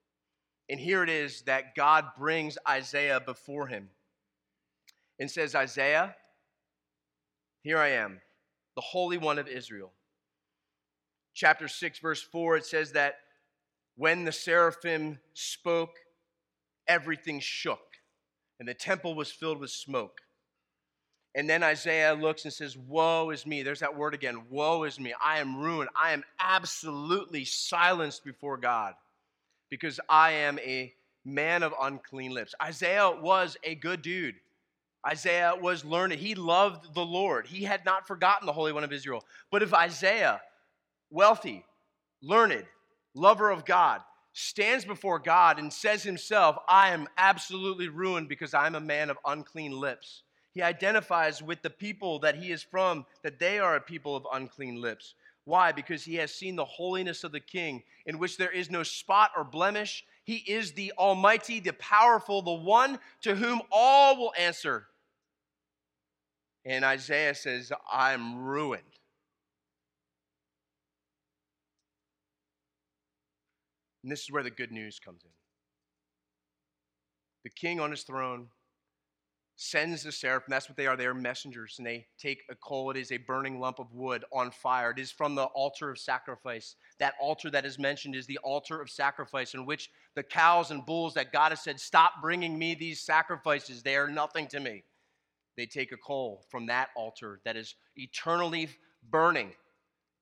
And 0.68 0.80
here 0.80 1.02
it 1.02 1.10
is 1.10 1.42
that 1.42 1.74
God 1.74 2.06
brings 2.18 2.56
Isaiah 2.66 3.20
before 3.20 3.66
him 3.66 3.90
and 5.18 5.30
says, 5.30 5.54
Isaiah, 5.54 6.16
here 7.62 7.78
I 7.78 7.90
am, 7.90 8.20
the 8.74 8.80
Holy 8.80 9.18
One 9.18 9.38
of 9.38 9.46
Israel. 9.46 9.92
Chapter 11.34 11.68
6, 11.68 11.98
verse 11.98 12.22
4, 12.22 12.58
it 12.58 12.66
says 12.66 12.92
that 12.92 13.16
when 13.96 14.24
the 14.24 14.32
seraphim 14.32 15.18
spoke, 15.34 15.96
everything 16.88 17.40
shook, 17.40 17.80
and 18.58 18.68
the 18.68 18.74
temple 18.74 19.14
was 19.14 19.30
filled 19.30 19.58
with 19.58 19.70
smoke. 19.70 20.20
And 21.36 21.50
then 21.50 21.62
Isaiah 21.62 22.14
looks 22.14 22.44
and 22.44 22.52
says, 22.52 22.76
Woe 22.76 23.30
is 23.30 23.44
me. 23.44 23.62
There's 23.62 23.80
that 23.80 23.96
word 23.96 24.14
again. 24.14 24.42
Woe 24.50 24.84
is 24.84 25.00
me. 25.00 25.12
I 25.22 25.38
am 25.38 25.60
ruined. 25.60 25.90
I 25.96 26.12
am 26.12 26.22
absolutely 26.38 27.44
silenced 27.44 28.24
before 28.24 28.56
God 28.56 28.94
because 29.70 30.00
I 30.08 30.32
am 30.32 30.58
a 30.60 30.92
man 31.24 31.62
of 31.62 31.74
unclean 31.80 32.32
lips. 32.32 32.54
Isaiah 32.62 33.10
was 33.10 33.56
a 33.64 33.74
good 33.74 34.02
dude. 34.02 34.36
Isaiah 35.06 35.54
was 35.60 35.84
learned. 35.84 36.14
He 36.14 36.34
loved 36.34 36.94
the 36.94 37.04
Lord. 37.04 37.46
He 37.46 37.64
had 37.64 37.84
not 37.84 38.06
forgotten 38.06 38.46
the 38.46 38.52
Holy 38.52 38.72
One 38.72 38.84
of 38.84 38.92
Israel. 38.92 39.24
But 39.50 39.62
if 39.62 39.74
Isaiah, 39.74 40.40
wealthy, 41.10 41.64
learned, 42.22 42.66
lover 43.14 43.50
of 43.50 43.64
God, 43.64 44.00
stands 44.32 44.84
before 44.84 45.18
God 45.18 45.58
and 45.58 45.72
says 45.72 46.02
himself, 46.02 46.56
I 46.68 46.90
am 46.90 47.08
absolutely 47.18 47.88
ruined 47.88 48.28
because 48.28 48.54
I'm 48.54 48.74
a 48.74 48.80
man 48.80 49.10
of 49.10 49.18
unclean 49.24 49.72
lips 49.72 50.22
he 50.54 50.62
identifies 50.62 51.42
with 51.42 51.62
the 51.62 51.70
people 51.70 52.20
that 52.20 52.36
he 52.36 52.52
is 52.52 52.62
from, 52.62 53.04
that 53.22 53.40
they 53.40 53.58
are 53.58 53.74
a 53.74 53.80
people 53.80 54.14
of 54.14 54.24
unclean 54.32 54.80
lips. 54.80 55.14
Why? 55.44 55.72
Because 55.72 56.04
he 56.04 56.16
has 56.16 56.34
seen 56.34 56.56
the 56.56 56.64
holiness 56.64 57.22
of 57.22 57.32
the 57.32 57.40
king, 57.40 57.82
in 58.06 58.18
which 58.18 58.38
there 58.38 58.50
is 58.50 58.70
no 58.70 58.82
spot 58.82 59.30
or 59.36 59.44
blemish. 59.44 60.04
He 60.24 60.36
is 60.36 60.72
the 60.72 60.92
Almighty, 60.96 61.60
the 61.60 61.74
powerful, 61.74 62.40
the 62.40 62.52
one 62.52 62.98
to 63.22 63.34
whom 63.34 63.60
all 63.70 64.16
will 64.16 64.32
answer. 64.38 64.86
And 66.64 66.84
Isaiah 66.84 67.34
says, 67.34 67.70
I'm 67.92 68.42
ruined. 68.42 68.82
And 74.02 74.10
this 74.10 74.22
is 74.22 74.30
where 74.30 74.42
the 74.42 74.50
good 74.50 74.72
news 74.72 74.98
comes 74.98 75.22
in. 75.24 75.30
The 77.42 77.50
king 77.50 77.80
on 77.80 77.90
his 77.90 78.02
throne 78.02 78.48
sends 79.56 80.02
the 80.02 80.12
seraphim. 80.12 80.50
That's 80.50 80.68
what 80.68 80.76
they 80.76 80.86
are. 80.86 80.96
They 80.96 81.06
are 81.06 81.14
messengers, 81.14 81.76
and 81.78 81.86
they 81.86 82.06
take 82.18 82.42
a 82.50 82.54
coal. 82.56 82.90
It 82.90 82.96
is 82.96 83.12
a 83.12 83.18
burning 83.18 83.60
lump 83.60 83.78
of 83.78 83.92
wood 83.92 84.24
on 84.32 84.50
fire. 84.50 84.90
It 84.90 84.98
is 84.98 85.12
from 85.12 85.34
the 85.34 85.44
altar 85.44 85.90
of 85.90 85.98
sacrifice. 85.98 86.76
That 86.98 87.14
altar 87.20 87.50
that 87.50 87.64
is 87.64 87.78
mentioned 87.78 88.16
is 88.16 88.26
the 88.26 88.38
altar 88.38 88.80
of 88.80 88.90
sacrifice, 88.90 89.54
in 89.54 89.64
which 89.64 89.90
the 90.16 90.22
cows 90.22 90.70
and 90.70 90.84
bulls 90.84 91.14
that 91.14 91.32
God 91.32 91.52
has 91.52 91.62
said, 91.62 91.78
Stop 91.78 92.14
bringing 92.20 92.58
me 92.58 92.74
these 92.74 93.00
sacrifices. 93.00 93.82
They 93.82 93.96
are 93.96 94.08
nothing 94.08 94.48
to 94.48 94.60
me. 94.60 94.82
They 95.56 95.66
take 95.66 95.92
a 95.92 95.96
coal 95.96 96.44
from 96.50 96.66
that 96.66 96.88
altar 96.96 97.40
that 97.44 97.56
is 97.56 97.76
eternally 97.96 98.68
burning 99.08 99.52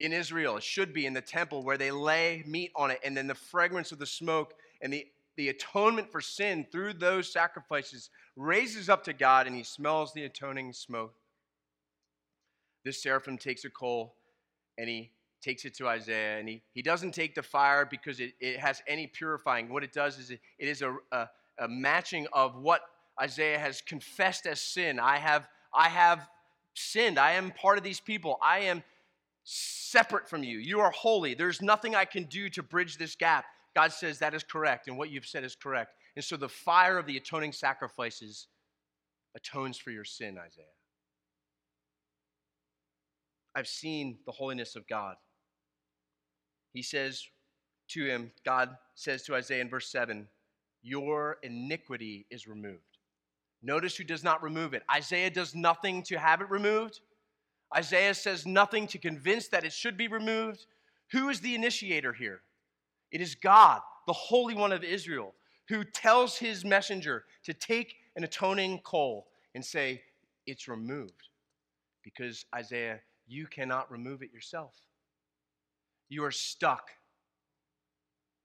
in 0.01 0.13
Israel. 0.13 0.59
It 0.59 0.63
should 0.63 0.93
be 0.93 1.07
in 1.07 1.15
the 1.15 1.23
temple 1.23 1.63
where 1.63 1.79
they 1.79 1.91
lay 1.91 2.43
meat 2.47 2.73
on 2.77 2.91
it, 2.91 3.01
and 3.03 3.17
then 3.17 3.29
the 3.29 3.35
fragrance 3.35 3.93
of 3.93 3.99
the 3.99 4.07
smoke 4.07 4.53
and 4.83 4.93
the 4.93 5.07
the 5.43 5.49
atonement 5.49 6.09
for 6.13 6.21
sin 6.21 6.65
through 6.71 6.93
those 6.93 7.33
sacrifices 7.33 8.11
raises 8.37 8.89
up 8.89 9.03
to 9.03 9.13
God 9.13 9.49
and 9.49 9.57
he 9.57 9.65
smells 9.65 10.13
the 10.13 10.23
atoning 10.23 10.73
smoke. 10.73 11.15
This 12.85 13.03
seraphim 13.03 13.39
takes 13.39 13.65
a 13.65 13.71
coal 13.71 14.15
and 14.79 14.89
he 14.89 15.11
takes 15.43 15.65
it 15.65 15.75
to 15.79 15.89
Isaiah. 15.89 16.39
And 16.39 16.49
he, 16.49 16.63
he 16.75 16.81
doesn't 16.81 17.11
take 17.11 17.35
the 17.35 17.43
fire 17.43 17.85
because 17.85 18.21
it, 18.21 18.35
it 18.39 18.61
has 18.61 18.83
any 18.87 19.09
purifying. 19.09 19.69
What 19.69 19.83
it 19.83 19.93
does 19.93 20.17
is 20.21 20.31
it, 20.31 20.39
it 20.61 20.69
is 20.69 20.81
a, 20.81 20.95
a, 21.11 21.29
a 21.59 21.67
matching 21.67 22.29
of 22.33 22.55
what 22.55 22.83
Isaiah 23.21 23.59
has 23.59 23.81
confessed 23.81 24.47
as 24.47 24.61
sin. 24.61 25.01
I 25.01 25.19
have, 25.19 25.49
I 25.75 25.89
have 25.89 26.29
sinned. 26.75 27.19
I 27.19 27.33
am 27.33 27.51
part 27.51 27.79
of 27.79 27.83
these 27.83 27.99
people. 27.99 28.39
I 28.41 28.61
am 28.61 28.85
separate 29.43 30.29
from 30.29 30.45
you. 30.45 30.59
You 30.59 30.79
are 30.79 30.93
holy. 30.93 31.35
There's 31.35 31.61
nothing 31.61 31.97
I 31.97 32.05
can 32.05 32.27
do 32.27 32.49
to 32.51 32.63
bridge 32.63 32.97
this 32.97 33.17
gap. 33.17 33.45
God 33.75 33.93
says 33.93 34.19
that 34.19 34.35
is 34.35 34.43
correct, 34.43 34.89
and 34.89 34.99
what 34.99 35.11
you've 35.11 35.27
said 35.27 35.45
is 35.45 35.57
correct. 35.57 35.95
And 36.17 36.25
so 36.25 36.37
the 36.37 36.49
fire 36.49 36.99
of 36.99 37.07
the 37.07 37.17
atoning 37.17 37.53
sacrifices 37.53 38.49
atones 39.35 39.79
for 39.79 39.91
your 39.91 40.05
sin, 40.05 40.39
Isaiah. 40.39 40.67
I've 43.55 43.69
seen 43.69 44.19
the 44.27 44.33
holiness 44.33 44.77
of 44.77 44.87
God. 44.87 45.17
He 46.73 46.83
says 46.83 47.27
to 47.91 48.05
him, 48.05 48.33
God 48.45 48.77
says 48.95 49.23
to 49.25 49.35
Isaiah 49.35 49.61
in 49.61 49.69
verse 49.69 49.91
7, 49.91 50.27
Your 50.83 51.39
iniquity 51.43 52.27
is 52.31 52.47
removed. 52.47 52.81
Notice 53.63 53.97
who 53.97 54.05
does 54.05 54.25
not 54.25 54.43
remove 54.43 54.75
it. 54.75 54.83
Isaiah 54.95 55.31
does 55.31 55.55
nothing 55.55 56.03
to 56.05 56.19
have 56.19 56.41
it 56.41 56.51
removed. 56.51 57.01
Isaiah 57.77 58.15
says 58.15 58.47
nothing 58.47 58.87
to 58.89 58.99
convince 58.99 59.49
that 59.49 59.65
it 59.65 59.73
should 59.73 59.97
be 59.97 60.09
removed. 60.09 60.67
Who 61.13 61.29
is 61.29 61.41
the 61.41 61.55
initiator 61.55 62.13
here? 62.13 62.41
It 63.13 63.21
is 63.21 63.35
God, 63.35 63.81
the 64.07 64.13
Holy 64.13 64.55
One 64.55 64.73
of 64.73 64.83
Israel, 64.83 65.35
who 65.69 65.85
tells 65.85 66.39
his 66.39 66.65
messenger 66.65 67.25
to 67.45 67.55
take 67.55 67.95
an 68.17 68.25
atoning 68.25 68.81
coal 68.81 69.29
and 69.55 69.65
say, 69.65 70.03
It's 70.47 70.67
removed. 70.67 71.29
Because, 72.03 72.45
Isaiah, 72.55 73.01
you 73.29 73.47
cannot 73.47 73.91
remove 73.91 74.23
it 74.23 74.33
yourself. 74.33 74.75
You 76.09 76.25
are 76.25 76.33
stuck. 76.33 76.91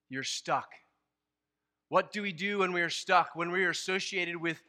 You're 0.10 0.24
stuck. 0.24 0.70
What 1.90 2.12
do 2.12 2.22
we 2.22 2.34
do 2.34 2.60
when 2.60 2.74
we 2.74 2.82
are 2.82 2.90
stuck? 2.90 3.36
When 3.36 3.52
we 3.52 3.64
are 3.64 3.70
associated 3.70 4.38
with 4.38 4.62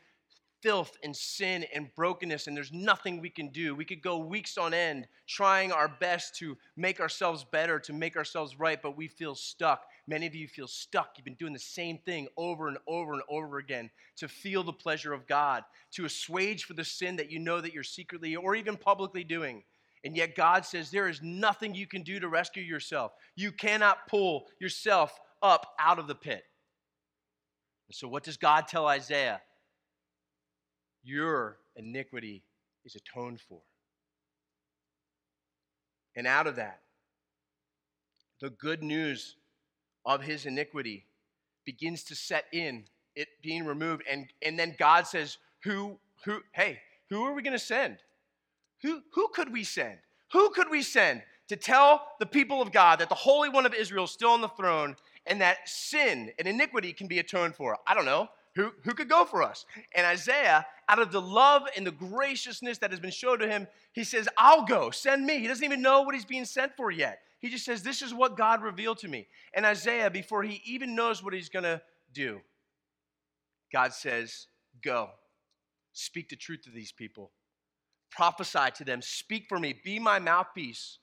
filth 0.62 0.97
and 1.03 1.14
sin 1.14 1.64
and 1.75 1.94
brokenness, 1.94 2.47
and 2.47 2.57
there's 2.57 2.73
nothing 2.73 3.21
we 3.21 3.31
can 3.31 3.49
do. 3.49 3.75
We 3.75 3.85
could 3.85 4.03
go 4.03 4.18
weeks 4.18 4.59
on 4.59 4.75
end 4.75 5.07
trying 5.27 5.73
our 5.73 5.88
best 5.88 6.37
to 6.37 6.57
make 6.77 7.01
ourselves 7.01 7.44
better, 7.44 7.79
to 7.81 7.92
make 7.92 8.16
ourselves 8.16 8.59
right, 8.59 8.81
but 8.83 8.97
we 8.97 9.09
feel 9.09 9.35
stuck. 9.35 9.85
Many 10.07 10.27
of 10.27 10.35
you 10.35 10.49
feel 10.49 10.66
stuck. 10.66 11.12
You've 11.16 11.25
been 11.25 11.35
doing 11.35 11.53
the 11.53 11.59
same 11.59 11.99
thing 11.99 12.29
over 12.37 12.68
and 12.68 12.79
over 12.87 13.12
and 13.12 13.23
over 13.29 13.59
again 13.59 13.90
to 14.16 14.29
feel 14.29 14.62
the 14.62 14.73
pleasure 14.73 15.12
of 15.12 15.27
God, 15.27 15.64
to 15.92 16.05
assuage 16.05 16.64
for 16.64 16.75
the 16.75 16.85
sin 16.85 17.16
that 17.16 17.31
you 17.31 17.38
know 17.38 17.61
that 17.61 17.73
you're 17.73 17.83
secretly 17.83 18.35
or 18.35 18.55
even 18.55 18.77
publicly 18.77 19.25
doing. 19.25 19.62
And 20.05 20.16
yet 20.16 20.37
God 20.37 20.64
says 20.64 20.90
there 20.90 21.09
is 21.09 21.21
nothing 21.23 21.75
you 21.75 21.87
can 21.87 22.03
do 22.03 22.21
to 22.21 22.29
rescue 22.29 22.62
yourself. 22.62 23.12
You 23.37 23.53
cannot 23.53 24.07
pull 24.09 24.47
yourself 24.61 25.18
up 25.42 25.75
out 25.79 25.99
of 25.99 26.07
the 26.07 26.14
pit. 26.14 26.42
So, 27.90 28.07
what 28.07 28.23
does 28.23 28.37
God 28.37 28.68
tell 28.68 28.87
Isaiah? 28.87 29.40
Your 31.03 31.59
iniquity 31.77 32.43
is 32.85 32.97
atoned 32.97 33.41
for. 33.41 33.61
And 36.17 36.27
out 36.27 36.47
of 36.47 36.57
that, 36.57 36.81
the 38.41 38.51
good 38.51 38.83
news 38.83 39.37
of 40.05 40.23
his 40.23 40.47
iniquity 40.47 41.07
begins 41.65 42.03
to 42.05 42.15
set 42.15 42.47
in, 42.53 42.85
it 43.15 43.29
being 43.43 43.65
removed. 43.65 44.03
And, 44.11 44.27
and 44.43 44.59
then 44.59 44.75
God 44.79 45.07
says, 45.07 45.39
Who, 45.65 45.99
who, 46.25 46.41
hey, 46.53 46.81
who 47.11 47.25
are 47.25 47.35
we 47.35 47.43
going 47.43 47.53
to 47.53 47.59
send? 47.59 47.99
Who, 48.83 49.01
who 49.13 49.29
could 49.35 49.53
we 49.53 49.65
send? 49.65 49.99
Who 50.33 50.51
could 50.51 50.71
we 50.71 50.83
send 50.83 51.23
to 51.49 51.57
tell 51.57 52.03
the 52.21 52.27
people 52.27 52.63
of 52.63 52.73
God 52.73 53.01
that 53.01 53.09
the 53.09 53.15
Holy 53.15 53.49
One 53.49 53.67
of 53.67 53.75
Israel 53.75 54.05
is 54.05 54.11
still 54.11 54.31
on 54.31 54.41
the 54.41 54.49
throne 54.49 54.97
and 55.27 55.41
that 55.41 55.69
sin 55.69 56.31
and 56.39 56.47
iniquity 56.47 56.93
can 56.93 57.09
be 57.09 57.19
atoned 57.19 57.55
for? 57.55 57.77
I 57.87 57.95
don't 57.95 58.05
know. 58.05 58.29
Who, 58.59 58.73
who 58.83 58.92
could 58.92 59.09
go 59.09 59.25
for 59.25 59.40
us? 59.40 59.66
And 59.94 60.05
Isaiah, 60.05 60.66
out 60.88 60.99
of 60.99 61.12
the 61.12 61.21
love 61.21 61.62
and 61.77 61.87
the 61.87 61.93
graciousness 61.93 62.78
that 62.78 62.91
has 62.91 62.99
been 62.99 63.12
shown 63.12 63.39
to 63.39 63.47
him, 63.47 63.68
he 63.93 64.03
says, 64.03 64.28
I'll 64.37 64.64
go, 64.64 64.91
send 64.91 65.24
me. 65.24 65.39
He 65.39 65.47
doesn't 65.47 65.64
even 65.64 65.80
know 65.80 66.03
what 66.03 66.16
he's 66.16 66.24
being 66.24 66.45
sent 66.45 66.76
for 66.76 66.91
yet. 66.91 67.20
He 67.39 67.51
just 67.51 67.64
says, 67.64 67.85
This 67.85 68.03
is 68.03 68.12
what 68.12 68.37
God 68.37 68.64
revealed 68.64 68.99
to 68.99 69.09
me. 69.09 69.28
And 69.55 69.64
Isaiah, 69.64 70.11
before 70.11 70.43
he 70.43 70.61
even 70.64 70.97
knows 70.97 71.22
what 71.22 71.35
he's 71.35 71.49
going 71.49 71.62
to 71.62 71.80
do, 72.12 72.41
God 73.72 73.93
says, 73.93 74.49
Go, 74.83 75.11
speak 75.93 76.28
the 76.28 76.35
truth 76.35 76.62
to 76.62 76.70
these 76.70 76.91
people, 76.91 77.30
prophesy 78.11 78.72
to 78.74 78.85
them, 78.85 79.03
speak 79.03 79.47
for 79.49 79.61
me, 79.61 79.80
be 79.85 80.01
my 80.01 80.18
mouthpiece. 80.18 80.99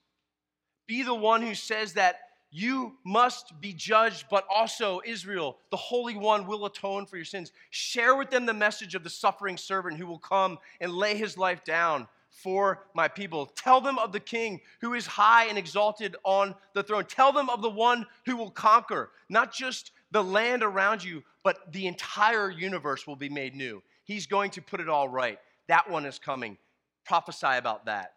Be 0.88 1.04
the 1.04 1.16
one 1.16 1.42
who 1.42 1.56
says 1.56 1.94
that 1.94 2.20
you 2.56 2.94
must 3.04 3.60
be 3.60 3.74
judged, 3.74 4.28
but 4.32 4.48
also 4.50 5.02
Israel, 5.06 5.58
the 5.72 5.78
Holy 5.78 6.16
One, 6.16 6.48
will 6.48 6.66
atone 6.66 7.06
for 7.06 7.18
your 7.18 7.26
sins. 7.26 7.52
Share 7.70 8.16
with 8.16 8.30
them 8.30 8.46
the 8.46 8.54
message 8.54 8.96
of 8.96 9.04
the 9.04 9.10
suffering 9.10 9.58
servant 9.58 9.98
who 9.98 10.08
will 10.08 10.20
come 10.20 10.58
and 10.80 10.94
lay 10.94 11.18
his 11.18 11.38
life 11.38 11.66
down 11.66 12.08
for 12.30 12.86
my 12.94 13.10
people. 13.10 13.48
Tell 13.48 13.82
them 13.82 14.00
of 14.00 14.14
the 14.14 14.22
King 14.22 14.62
who 14.80 14.94
is 14.94 15.06
high 15.06 15.48
and 15.48 15.58
exalted 15.58 16.16
on 16.24 16.56
the 16.74 16.82
throne. 16.82 17.04
Tell 17.04 17.34
them 17.34 17.50
of 17.50 17.62
the 17.62 17.70
one 17.70 18.06
who 18.26 18.38
will 18.38 18.52
conquer, 18.52 19.12
not 19.28 19.54
just 19.54 19.92
the 20.12 20.24
land 20.24 20.64
around 20.64 21.04
you, 21.04 21.24
but 21.44 21.74
the 21.74 21.88
entire 21.88 22.50
universe 22.50 23.06
will 23.06 23.18
be 23.18 23.28
made 23.28 23.54
new. 23.54 23.84
He's 24.06 24.28
going 24.28 24.52
to 24.52 24.62
put 24.62 24.80
it 24.80 24.88
all 24.88 25.10
right. 25.10 25.40
That 25.68 25.92
one 25.92 26.06
is 26.06 26.20
coming. 26.20 26.58
Prophesy 27.04 27.58
about 27.58 27.88
that. 27.88 28.14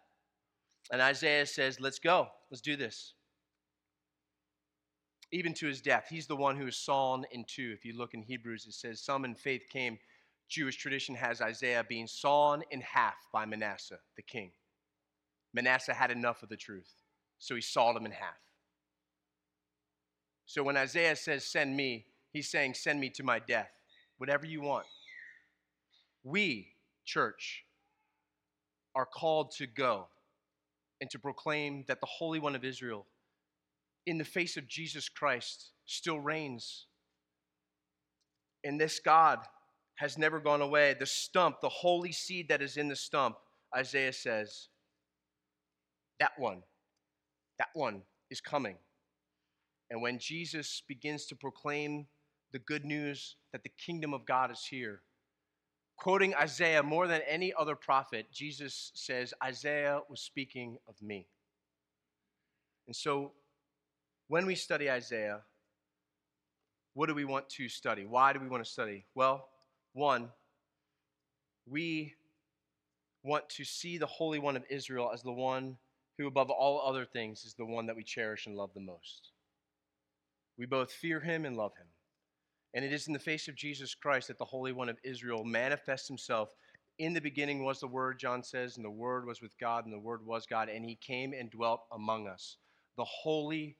And 0.93 1.01
Isaiah 1.01 1.45
says, 1.45 1.81
Let's 1.81 1.99
go. 1.99 2.29
Let's 2.49 2.61
do 2.61 2.77
this. 2.77 3.15
Even 5.31 5.53
to 5.55 5.67
his 5.67 5.81
death. 5.81 6.07
He's 6.09 6.27
the 6.27 6.35
one 6.35 6.57
who 6.57 6.67
is 6.67 6.77
sawn 6.77 7.25
in 7.31 7.45
two. 7.45 7.73
If 7.77 7.85
you 7.85 7.97
look 7.97 8.13
in 8.13 8.23
Hebrews, 8.23 8.65
it 8.65 8.73
says, 8.73 9.01
Some 9.01 9.25
in 9.25 9.35
faith 9.35 9.63
came. 9.69 9.99
Jewish 10.47 10.77
tradition 10.77 11.13
has 11.13 11.41
Isaiah 11.41 11.85
being 11.87 12.07
sawn 12.07 12.63
in 12.71 12.81
half 12.81 13.13
by 13.31 13.45
Manasseh, 13.45 13.99
the 14.15 14.23
king. 14.23 14.51
Manasseh 15.53 15.93
had 15.93 16.09
enough 16.09 16.41
of 16.41 16.49
the 16.49 16.57
truth, 16.57 16.91
so 17.37 17.53
he 17.53 17.61
sawed 17.61 17.95
him 17.95 18.05
in 18.05 18.11
half. 18.11 18.39
So 20.47 20.63
when 20.63 20.77
Isaiah 20.77 21.15
says, 21.15 21.45
Send 21.45 21.77
me, 21.77 22.07
he's 22.31 22.49
saying, 22.49 22.73
Send 22.73 22.99
me 22.99 23.09
to 23.11 23.23
my 23.23 23.37
death, 23.37 23.69
whatever 24.17 24.47
you 24.47 24.61
want. 24.61 24.87
We, 26.23 26.69
church, 27.05 27.63
are 28.95 29.05
called 29.05 29.51
to 29.57 29.67
go 29.67 30.07
and 30.99 31.09
to 31.11 31.19
proclaim 31.19 31.85
that 31.87 32.01
the 32.01 32.07
Holy 32.07 32.39
One 32.39 32.55
of 32.55 32.65
Israel, 32.65 33.05
in 34.05 34.17
the 34.17 34.25
face 34.25 34.57
of 34.57 34.67
Jesus 34.67 35.09
Christ, 35.09 35.71
still 35.85 36.19
reigns. 36.19 36.87
And 38.63 38.79
this 38.79 38.99
God 38.99 39.39
has 39.95 40.17
never 40.17 40.39
gone 40.39 40.61
away. 40.61 40.95
The 40.97 41.05
stump, 41.05 41.61
the 41.61 41.69
holy 41.69 42.11
seed 42.11 42.49
that 42.49 42.61
is 42.61 42.77
in 42.77 42.87
the 42.87 42.95
stump, 42.95 43.35
Isaiah 43.75 44.13
says, 44.13 44.69
that 46.19 46.31
one, 46.37 46.63
that 47.57 47.69
one 47.73 48.01
is 48.29 48.41
coming. 48.41 48.77
And 49.89 50.01
when 50.01 50.19
Jesus 50.19 50.83
begins 50.87 51.25
to 51.27 51.35
proclaim 51.35 52.07
the 52.51 52.59
good 52.59 52.85
news 52.85 53.35
that 53.51 53.63
the 53.63 53.71
kingdom 53.85 54.13
of 54.13 54.25
God 54.25 54.51
is 54.51 54.65
here, 54.69 55.01
quoting 55.97 56.33
Isaiah 56.35 56.83
more 56.83 57.07
than 57.07 57.21
any 57.27 57.53
other 57.57 57.75
prophet, 57.75 58.27
Jesus 58.31 58.91
says, 58.95 59.33
Isaiah 59.43 59.99
was 60.09 60.21
speaking 60.21 60.77
of 60.87 60.95
me. 61.01 61.27
And 62.87 62.95
so 62.95 63.33
when 64.29 64.45
we 64.45 64.55
study 64.55 64.89
Isaiah, 64.89 65.41
what 66.93 67.09
do 67.09 67.15
we 67.15 67.25
want 67.25 67.49
to 67.49 67.67
study? 67.67 68.05
Why 68.05 68.31
do 68.31 68.39
we 68.39 68.47
want 68.47 68.63
to 68.63 68.69
study? 68.69 69.05
Well, 69.15 69.49
one, 69.93 70.29
we 71.67 72.13
want 73.23 73.49
to 73.49 73.65
see 73.65 73.97
the 73.97 74.05
Holy 74.05 74.39
One 74.39 74.55
of 74.55 74.63
Israel 74.69 75.09
as 75.11 75.23
the 75.23 75.31
one 75.31 75.77
who, 76.17 76.27
above 76.27 76.51
all 76.51 76.81
other 76.87 77.05
things, 77.05 77.43
is 77.43 77.55
the 77.55 77.65
one 77.65 77.87
that 77.87 77.95
we 77.95 78.03
cherish 78.03 78.45
and 78.45 78.55
love 78.55 78.69
the 78.73 78.79
most. 78.79 79.31
We 80.57 80.67
both 80.67 80.91
fear 80.91 81.19
him 81.19 81.43
and 81.45 81.57
love 81.57 81.71
him. 81.75 81.87
And 82.75 82.85
it 82.85 82.93
is 82.93 83.07
in 83.07 83.13
the 83.13 83.19
face 83.19 83.47
of 83.47 83.55
Jesus 83.55 83.95
Christ 83.95 84.27
that 84.27 84.37
the 84.37 84.45
Holy 84.45 84.73
One 84.73 84.89
of 84.89 84.99
Israel 85.03 85.43
manifests 85.43 86.07
himself. 86.07 86.49
In 86.99 87.13
the 87.13 87.21
beginning 87.21 87.63
was 87.63 87.79
the 87.79 87.87
Word, 87.87 88.19
John 88.19 88.43
says, 88.43 88.75
and 88.75 88.85
the 88.85 88.91
Word 88.91 89.25
was 89.25 89.41
with 89.41 89.57
God, 89.57 89.85
and 89.85 89.93
the 89.93 89.99
Word 89.99 90.23
was 90.23 90.45
God, 90.45 90.69
and 90.69 90.85
he 90.85 90.95
came 90.95 91.33
and 91.33 91.49
dwelt 91.49 91.81
among 91.91 92.27
us. 92.27 92.57
The 92.95 93.05
Holy 93.05 93.75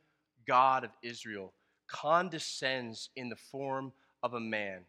God 0.49 0.83
of 0.83 0.91
Israel 1.03 1.53
condescends 1.87 3.09
in 3.15 3.29
the 3.29 3.35
form 3.35 3.93
of 4.23 4.33
a 4.33 4.39
man. 4.39 4.81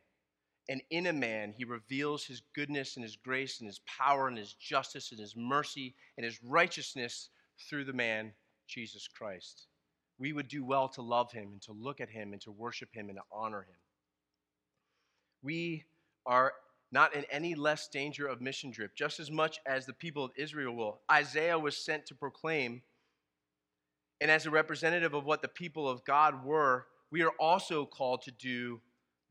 And 0.68 0.82
in 0.90 1.06
a 1.06 1.12
man, 1.12 1.52
he 1.56 1.64
reveals 1.64 2.24
his 2.24 2.42
goodness 2.54 2.96
and 2.96 3.04
his 3.04 3.16
grace 3.16 3.60
and 3.60 3.68
his 3.68 3.80
power 3.86 4.28
and 4.28 4.38
his 4.38 4.54
justice 4.54 5.10
and 5.10 5.20
his 5.20 5.36
mercy 5.36 5.94
and 6.16 6.24
his 6.24 6.42
righteousness 6.42 7.30
through 7.68 7.84
the 7.84 7.92
man, 7.92 8.32
Jesus 8.66 9.08
Christ. 9.08 9.66
We 10.18 10.32
would 10.32 10.48
do 10.48 10.64
well 10.64 10.88
to 10.90 11.02
love 11.02 11.32
him 11.32 11.50
and 11.52 11.62
to 11.62 11.72
look 11.72 12.00
at 12.00 12.10
him 12.10 12.32
and 12.32 12.42
to 12.42 12.52
worship 12.52 12.90
him 12.94 13.08
and 13.08 13.18
to 13.18 13.24
honor 13.32 13.62
him 13.62 13.76
we 15.42 15.84
are 16.26 16.52
not 16.92 17.14
in 17.14 17.24
any 17.30 17.54
less 17.54 17.88
danger 17.88 18.26
of 18.26 18.40
mission 18.40 18.70
drift, 18.70 18.96
just 18.96 19.20
as 19.20 19.30
much 19.30 19.60
as 19.66 19.86
the 19.86 19.92
people 19.92 20.24
of 20.24 20.32
Israel 20.36 20.74
will. 20.74 21.00
Isaiah 21.10 21.58
was 21.58 21.76
sent 21.76 22.06
to 22.06 22.14
proclaim, 22.14 22.82
and 24.20 24.30
as 24.30 24.46
a 24.46 24.50
representative 24.50 25.14
of 25.14 25.24
what 25.24 25.42
the 25.42 25.48
people 25.48 25.88
of 25.88 26.04
God 26.04 26.44
were, 26.44 26.86
we 27.10 27.22
are 27.22 27.32
also 27.40 27.86
called 27.86 28.22
to 28.22 28.30
do 28.32 28.80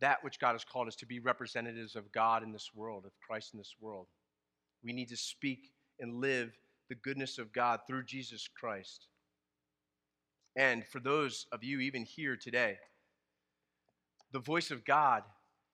that 0.01 0.23
which 0.23 0.39
God 0.39 0.53
has 0.53 0.63
called 0.63 0.87
us 0.87 0.95
to 0.97 1.05
be 1.05 1.19
representatives 1.19 1.95
of 1.95 2.11
God 2.11 2.41
in 2.41 2.51
this 2.51 2.71
world, 2.73 3.05
of 3.05 3.11
Christ 3.25 3.53
in 3.53 3.59
this 3.59 3.75
world. 3.79 4.07
We 4.83 4.93
need 4.93 5.09
to 5.09 5.17
speak 5.17 5.71
and 5.99 6.15
live 6.15 6.57
the 6.87 6.95
goodness 6.95 7.37
of 7.37 7.53
God 7.53 7.81
through 7.85 8.05
Jesus 8.05 8.47
Christ. 8.47 9.07
And 10.55 10.85
for 10.87 10.99
those 10.99 11.45
of 11.51 11.63
you 11.63 11.79
even 11.79 12.05
here 12.05 12.35
today, 12.35 12.77
the 14.31 14.39
voice 14.39 14.71
of 14.71 14.85
God 14.85 15.23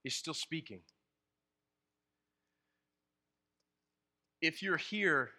is 0.03 0.15
still 0.15 0.33
speaking. 0.33 0.81
If 4.41 4.61
you're 4.61 4.77
here 4.77 5.29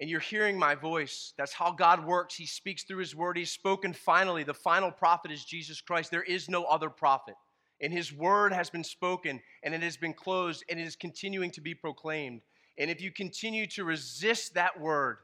and 0.00 0.08
you're 0.10 0.20
hearing 0.20 0.58
my 0.58 0.74
voice, 0.74 1.32
that's 1.36 1.52
how 1.52 1.70
God 1.70 2.04
works. 2.04 2.34
He 2.34 2.46
speaks 2.46 2.82
through 2.82 2.98
His 2.98 3.14
word. 3.14 3.36
He's 3.36 3.52
spoken 3.52 3.92
finally. 3.92 4.42
The 4.42 4.54
final 4.54 4.90
prophet 4.90 5.30
is 5.30 5.44
Jesus 5.44 5.80
Christ. 5.80 6.10
There 6.10 6.22
is 6.22 6.48
no 6.48 6.64
other 6.64 6.90
prophet. 6.90 7.34
And 7.80 7.92
His 7.92 8.12
word 8.12 8.52
has 8.52 8.70
been 8.70 8.84
spoken 8.84 9.40
and 9.62 9.74
it 9.74 9.82
has 9.82 9.96
been 9.96 10.14
closed 10.14 10.64
and 10.68 10.80
it 10.80 10.84
is 10.84 10.96
continuing 10.96 11.50
to 11.52 11.60
be 11.60 11.74
proclaimed. 11.74 12.40
And 12.78 12.90
if 12.90 13.00
you 13.00 13.10
continue 13.10 13.66
to 13.68 13.84
resist 13.84 14.54
that 14.54 14.80
word, 14.80 15.18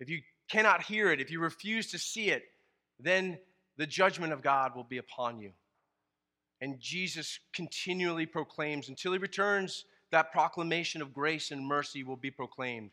if 0.00 0.08
you 0.08 0.20
cannot 0.50 0.82
hear 0.82 1.12
it, 1.12 1.20
if 1.20 1.30
you 1.30 1.40
refuse 1.40 1.90
to 1.90 1.98
see 1.98 2.30
it, 2.30 2.44
then 2.98 3.38
the 3.76 3.86
judgment 3.86 4.32
of 4.32 4.42
God 4.42 4.74
will 4.74 4.84
be 4.84 4.98
upon 4.98 5.38
you. 5.38 5.52
And 6.60 6.80
Jesus 6.80 7.40
continually 7.52 8.26
proclaims 8.26 8.88
until 8.88 9.12
he 9.12 9.18
returns, 9.18 9.84
that 10.10 10.32
proclamation 10.32 11.02
of 11.02 11.12
grace 11.12 11.50
and 11.50 11.66
mercy 11.66 12.04
will 12.04 12.16
be 12.16 12.30
proclaimed. 12.30 12.90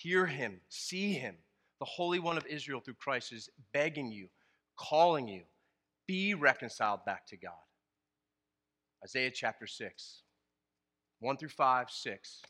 Hear 0.00 0.24
him, 0.24 0.60
see 0.70 1.12
him. 1.12 1.34
The 1.78 1.84
Holy 1.84 2.20
One 2.20 2.38
of 2.38 2.46
Israel 2.46 2.80
through 2.80 2.94
Christ 2.94 3.34
is 3.34 3.50
begging 3.74 4.10
you, 4.10 4.28
calling 4.78 5.28
you, 5.28 5.42
be 6.06 6.32
reconciled 6.32 7.04
back 7.04 7.26
to 7.26 7.36
God. 7.36 7.52
Isaiah 9.04 9.30
chapter 9.30 9.66
6, 9.66 10.22
1 11.18 11.36
through 11.36 11.50
5, 11.50 11.90
6. 11.90 12.42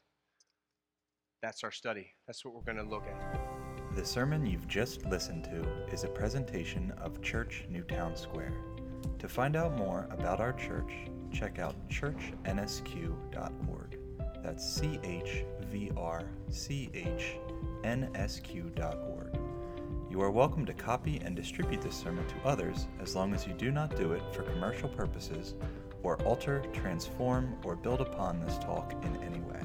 That's 1.43 1.65
our 1.65 1.73
study. 1.73 2.13
That's 2.29 2.45
what 2.45 2.55
we're 2.55 2.73
going 2.73 2.77
to 2.77 2.89
look 2.89 3.09
at. 3.09 3.41
The 3.97 4.07
sermon 4.07 4.47
you've 4.47 4.69
just 4.69 5.05
listened 5.07 5.43
to 5.45 5.67
is 5.93 6.05
a 6.05 6.09
presentation 6.09 6.93
of 6.99 7.21
Church 7.21 7.65
Newtown 7.69 8.15
Square. 8.15 8.55
To 9.19 9.29
find 9.29 9.57
out 9.57 9.77
more 9.77 10.07
about 10.13 10.39
our 10.39 10.53
church, 10.53 10.93
check 11.33 11.59
out 11.59 11.75
churchnsq.org. 11.89 14.00
That's 14.43 14.65
C 14.69 14.99
H 15.05 15.45
V 15.71 15.91
R 15.97 16.25
C 16.51 16.91
H 16.95 17.37
N 17.85 18.11
S 18.15 18.41
Q.org. 18.41 19.39
You 20.11 20.23
are 20.23 20.31
welcome 20.31 20.67
to 20.67 20.73
copy 20.73 21.21
and 21.25 21.37
distribute 21.37 21.83
this 21.83 21.95
sermon 21.95 22.27
to 22.27 22.49
others 22.49 22.87
as 23.01 23.15
long 23.15 23.33
as 23.33 23.47
you 23.47 23.53
do 23.53 23.71
not 23.71 23.97
do 23.97 24.13
it 24.13 24.23
for 24.33 24.43
commercial 24.43 24.89
purposes 24.89 25.55
or 26.03 26.21
alter, 26.23 26.65
transform, 26.73 27.57
or 27.65 27.77
build 27.77 28.01
upon 28.01 28.41
this 28.41 28.59
talk 28.59 28.93
in 29.05 29.17
any 29.23 29.41
way. 29.41 29.61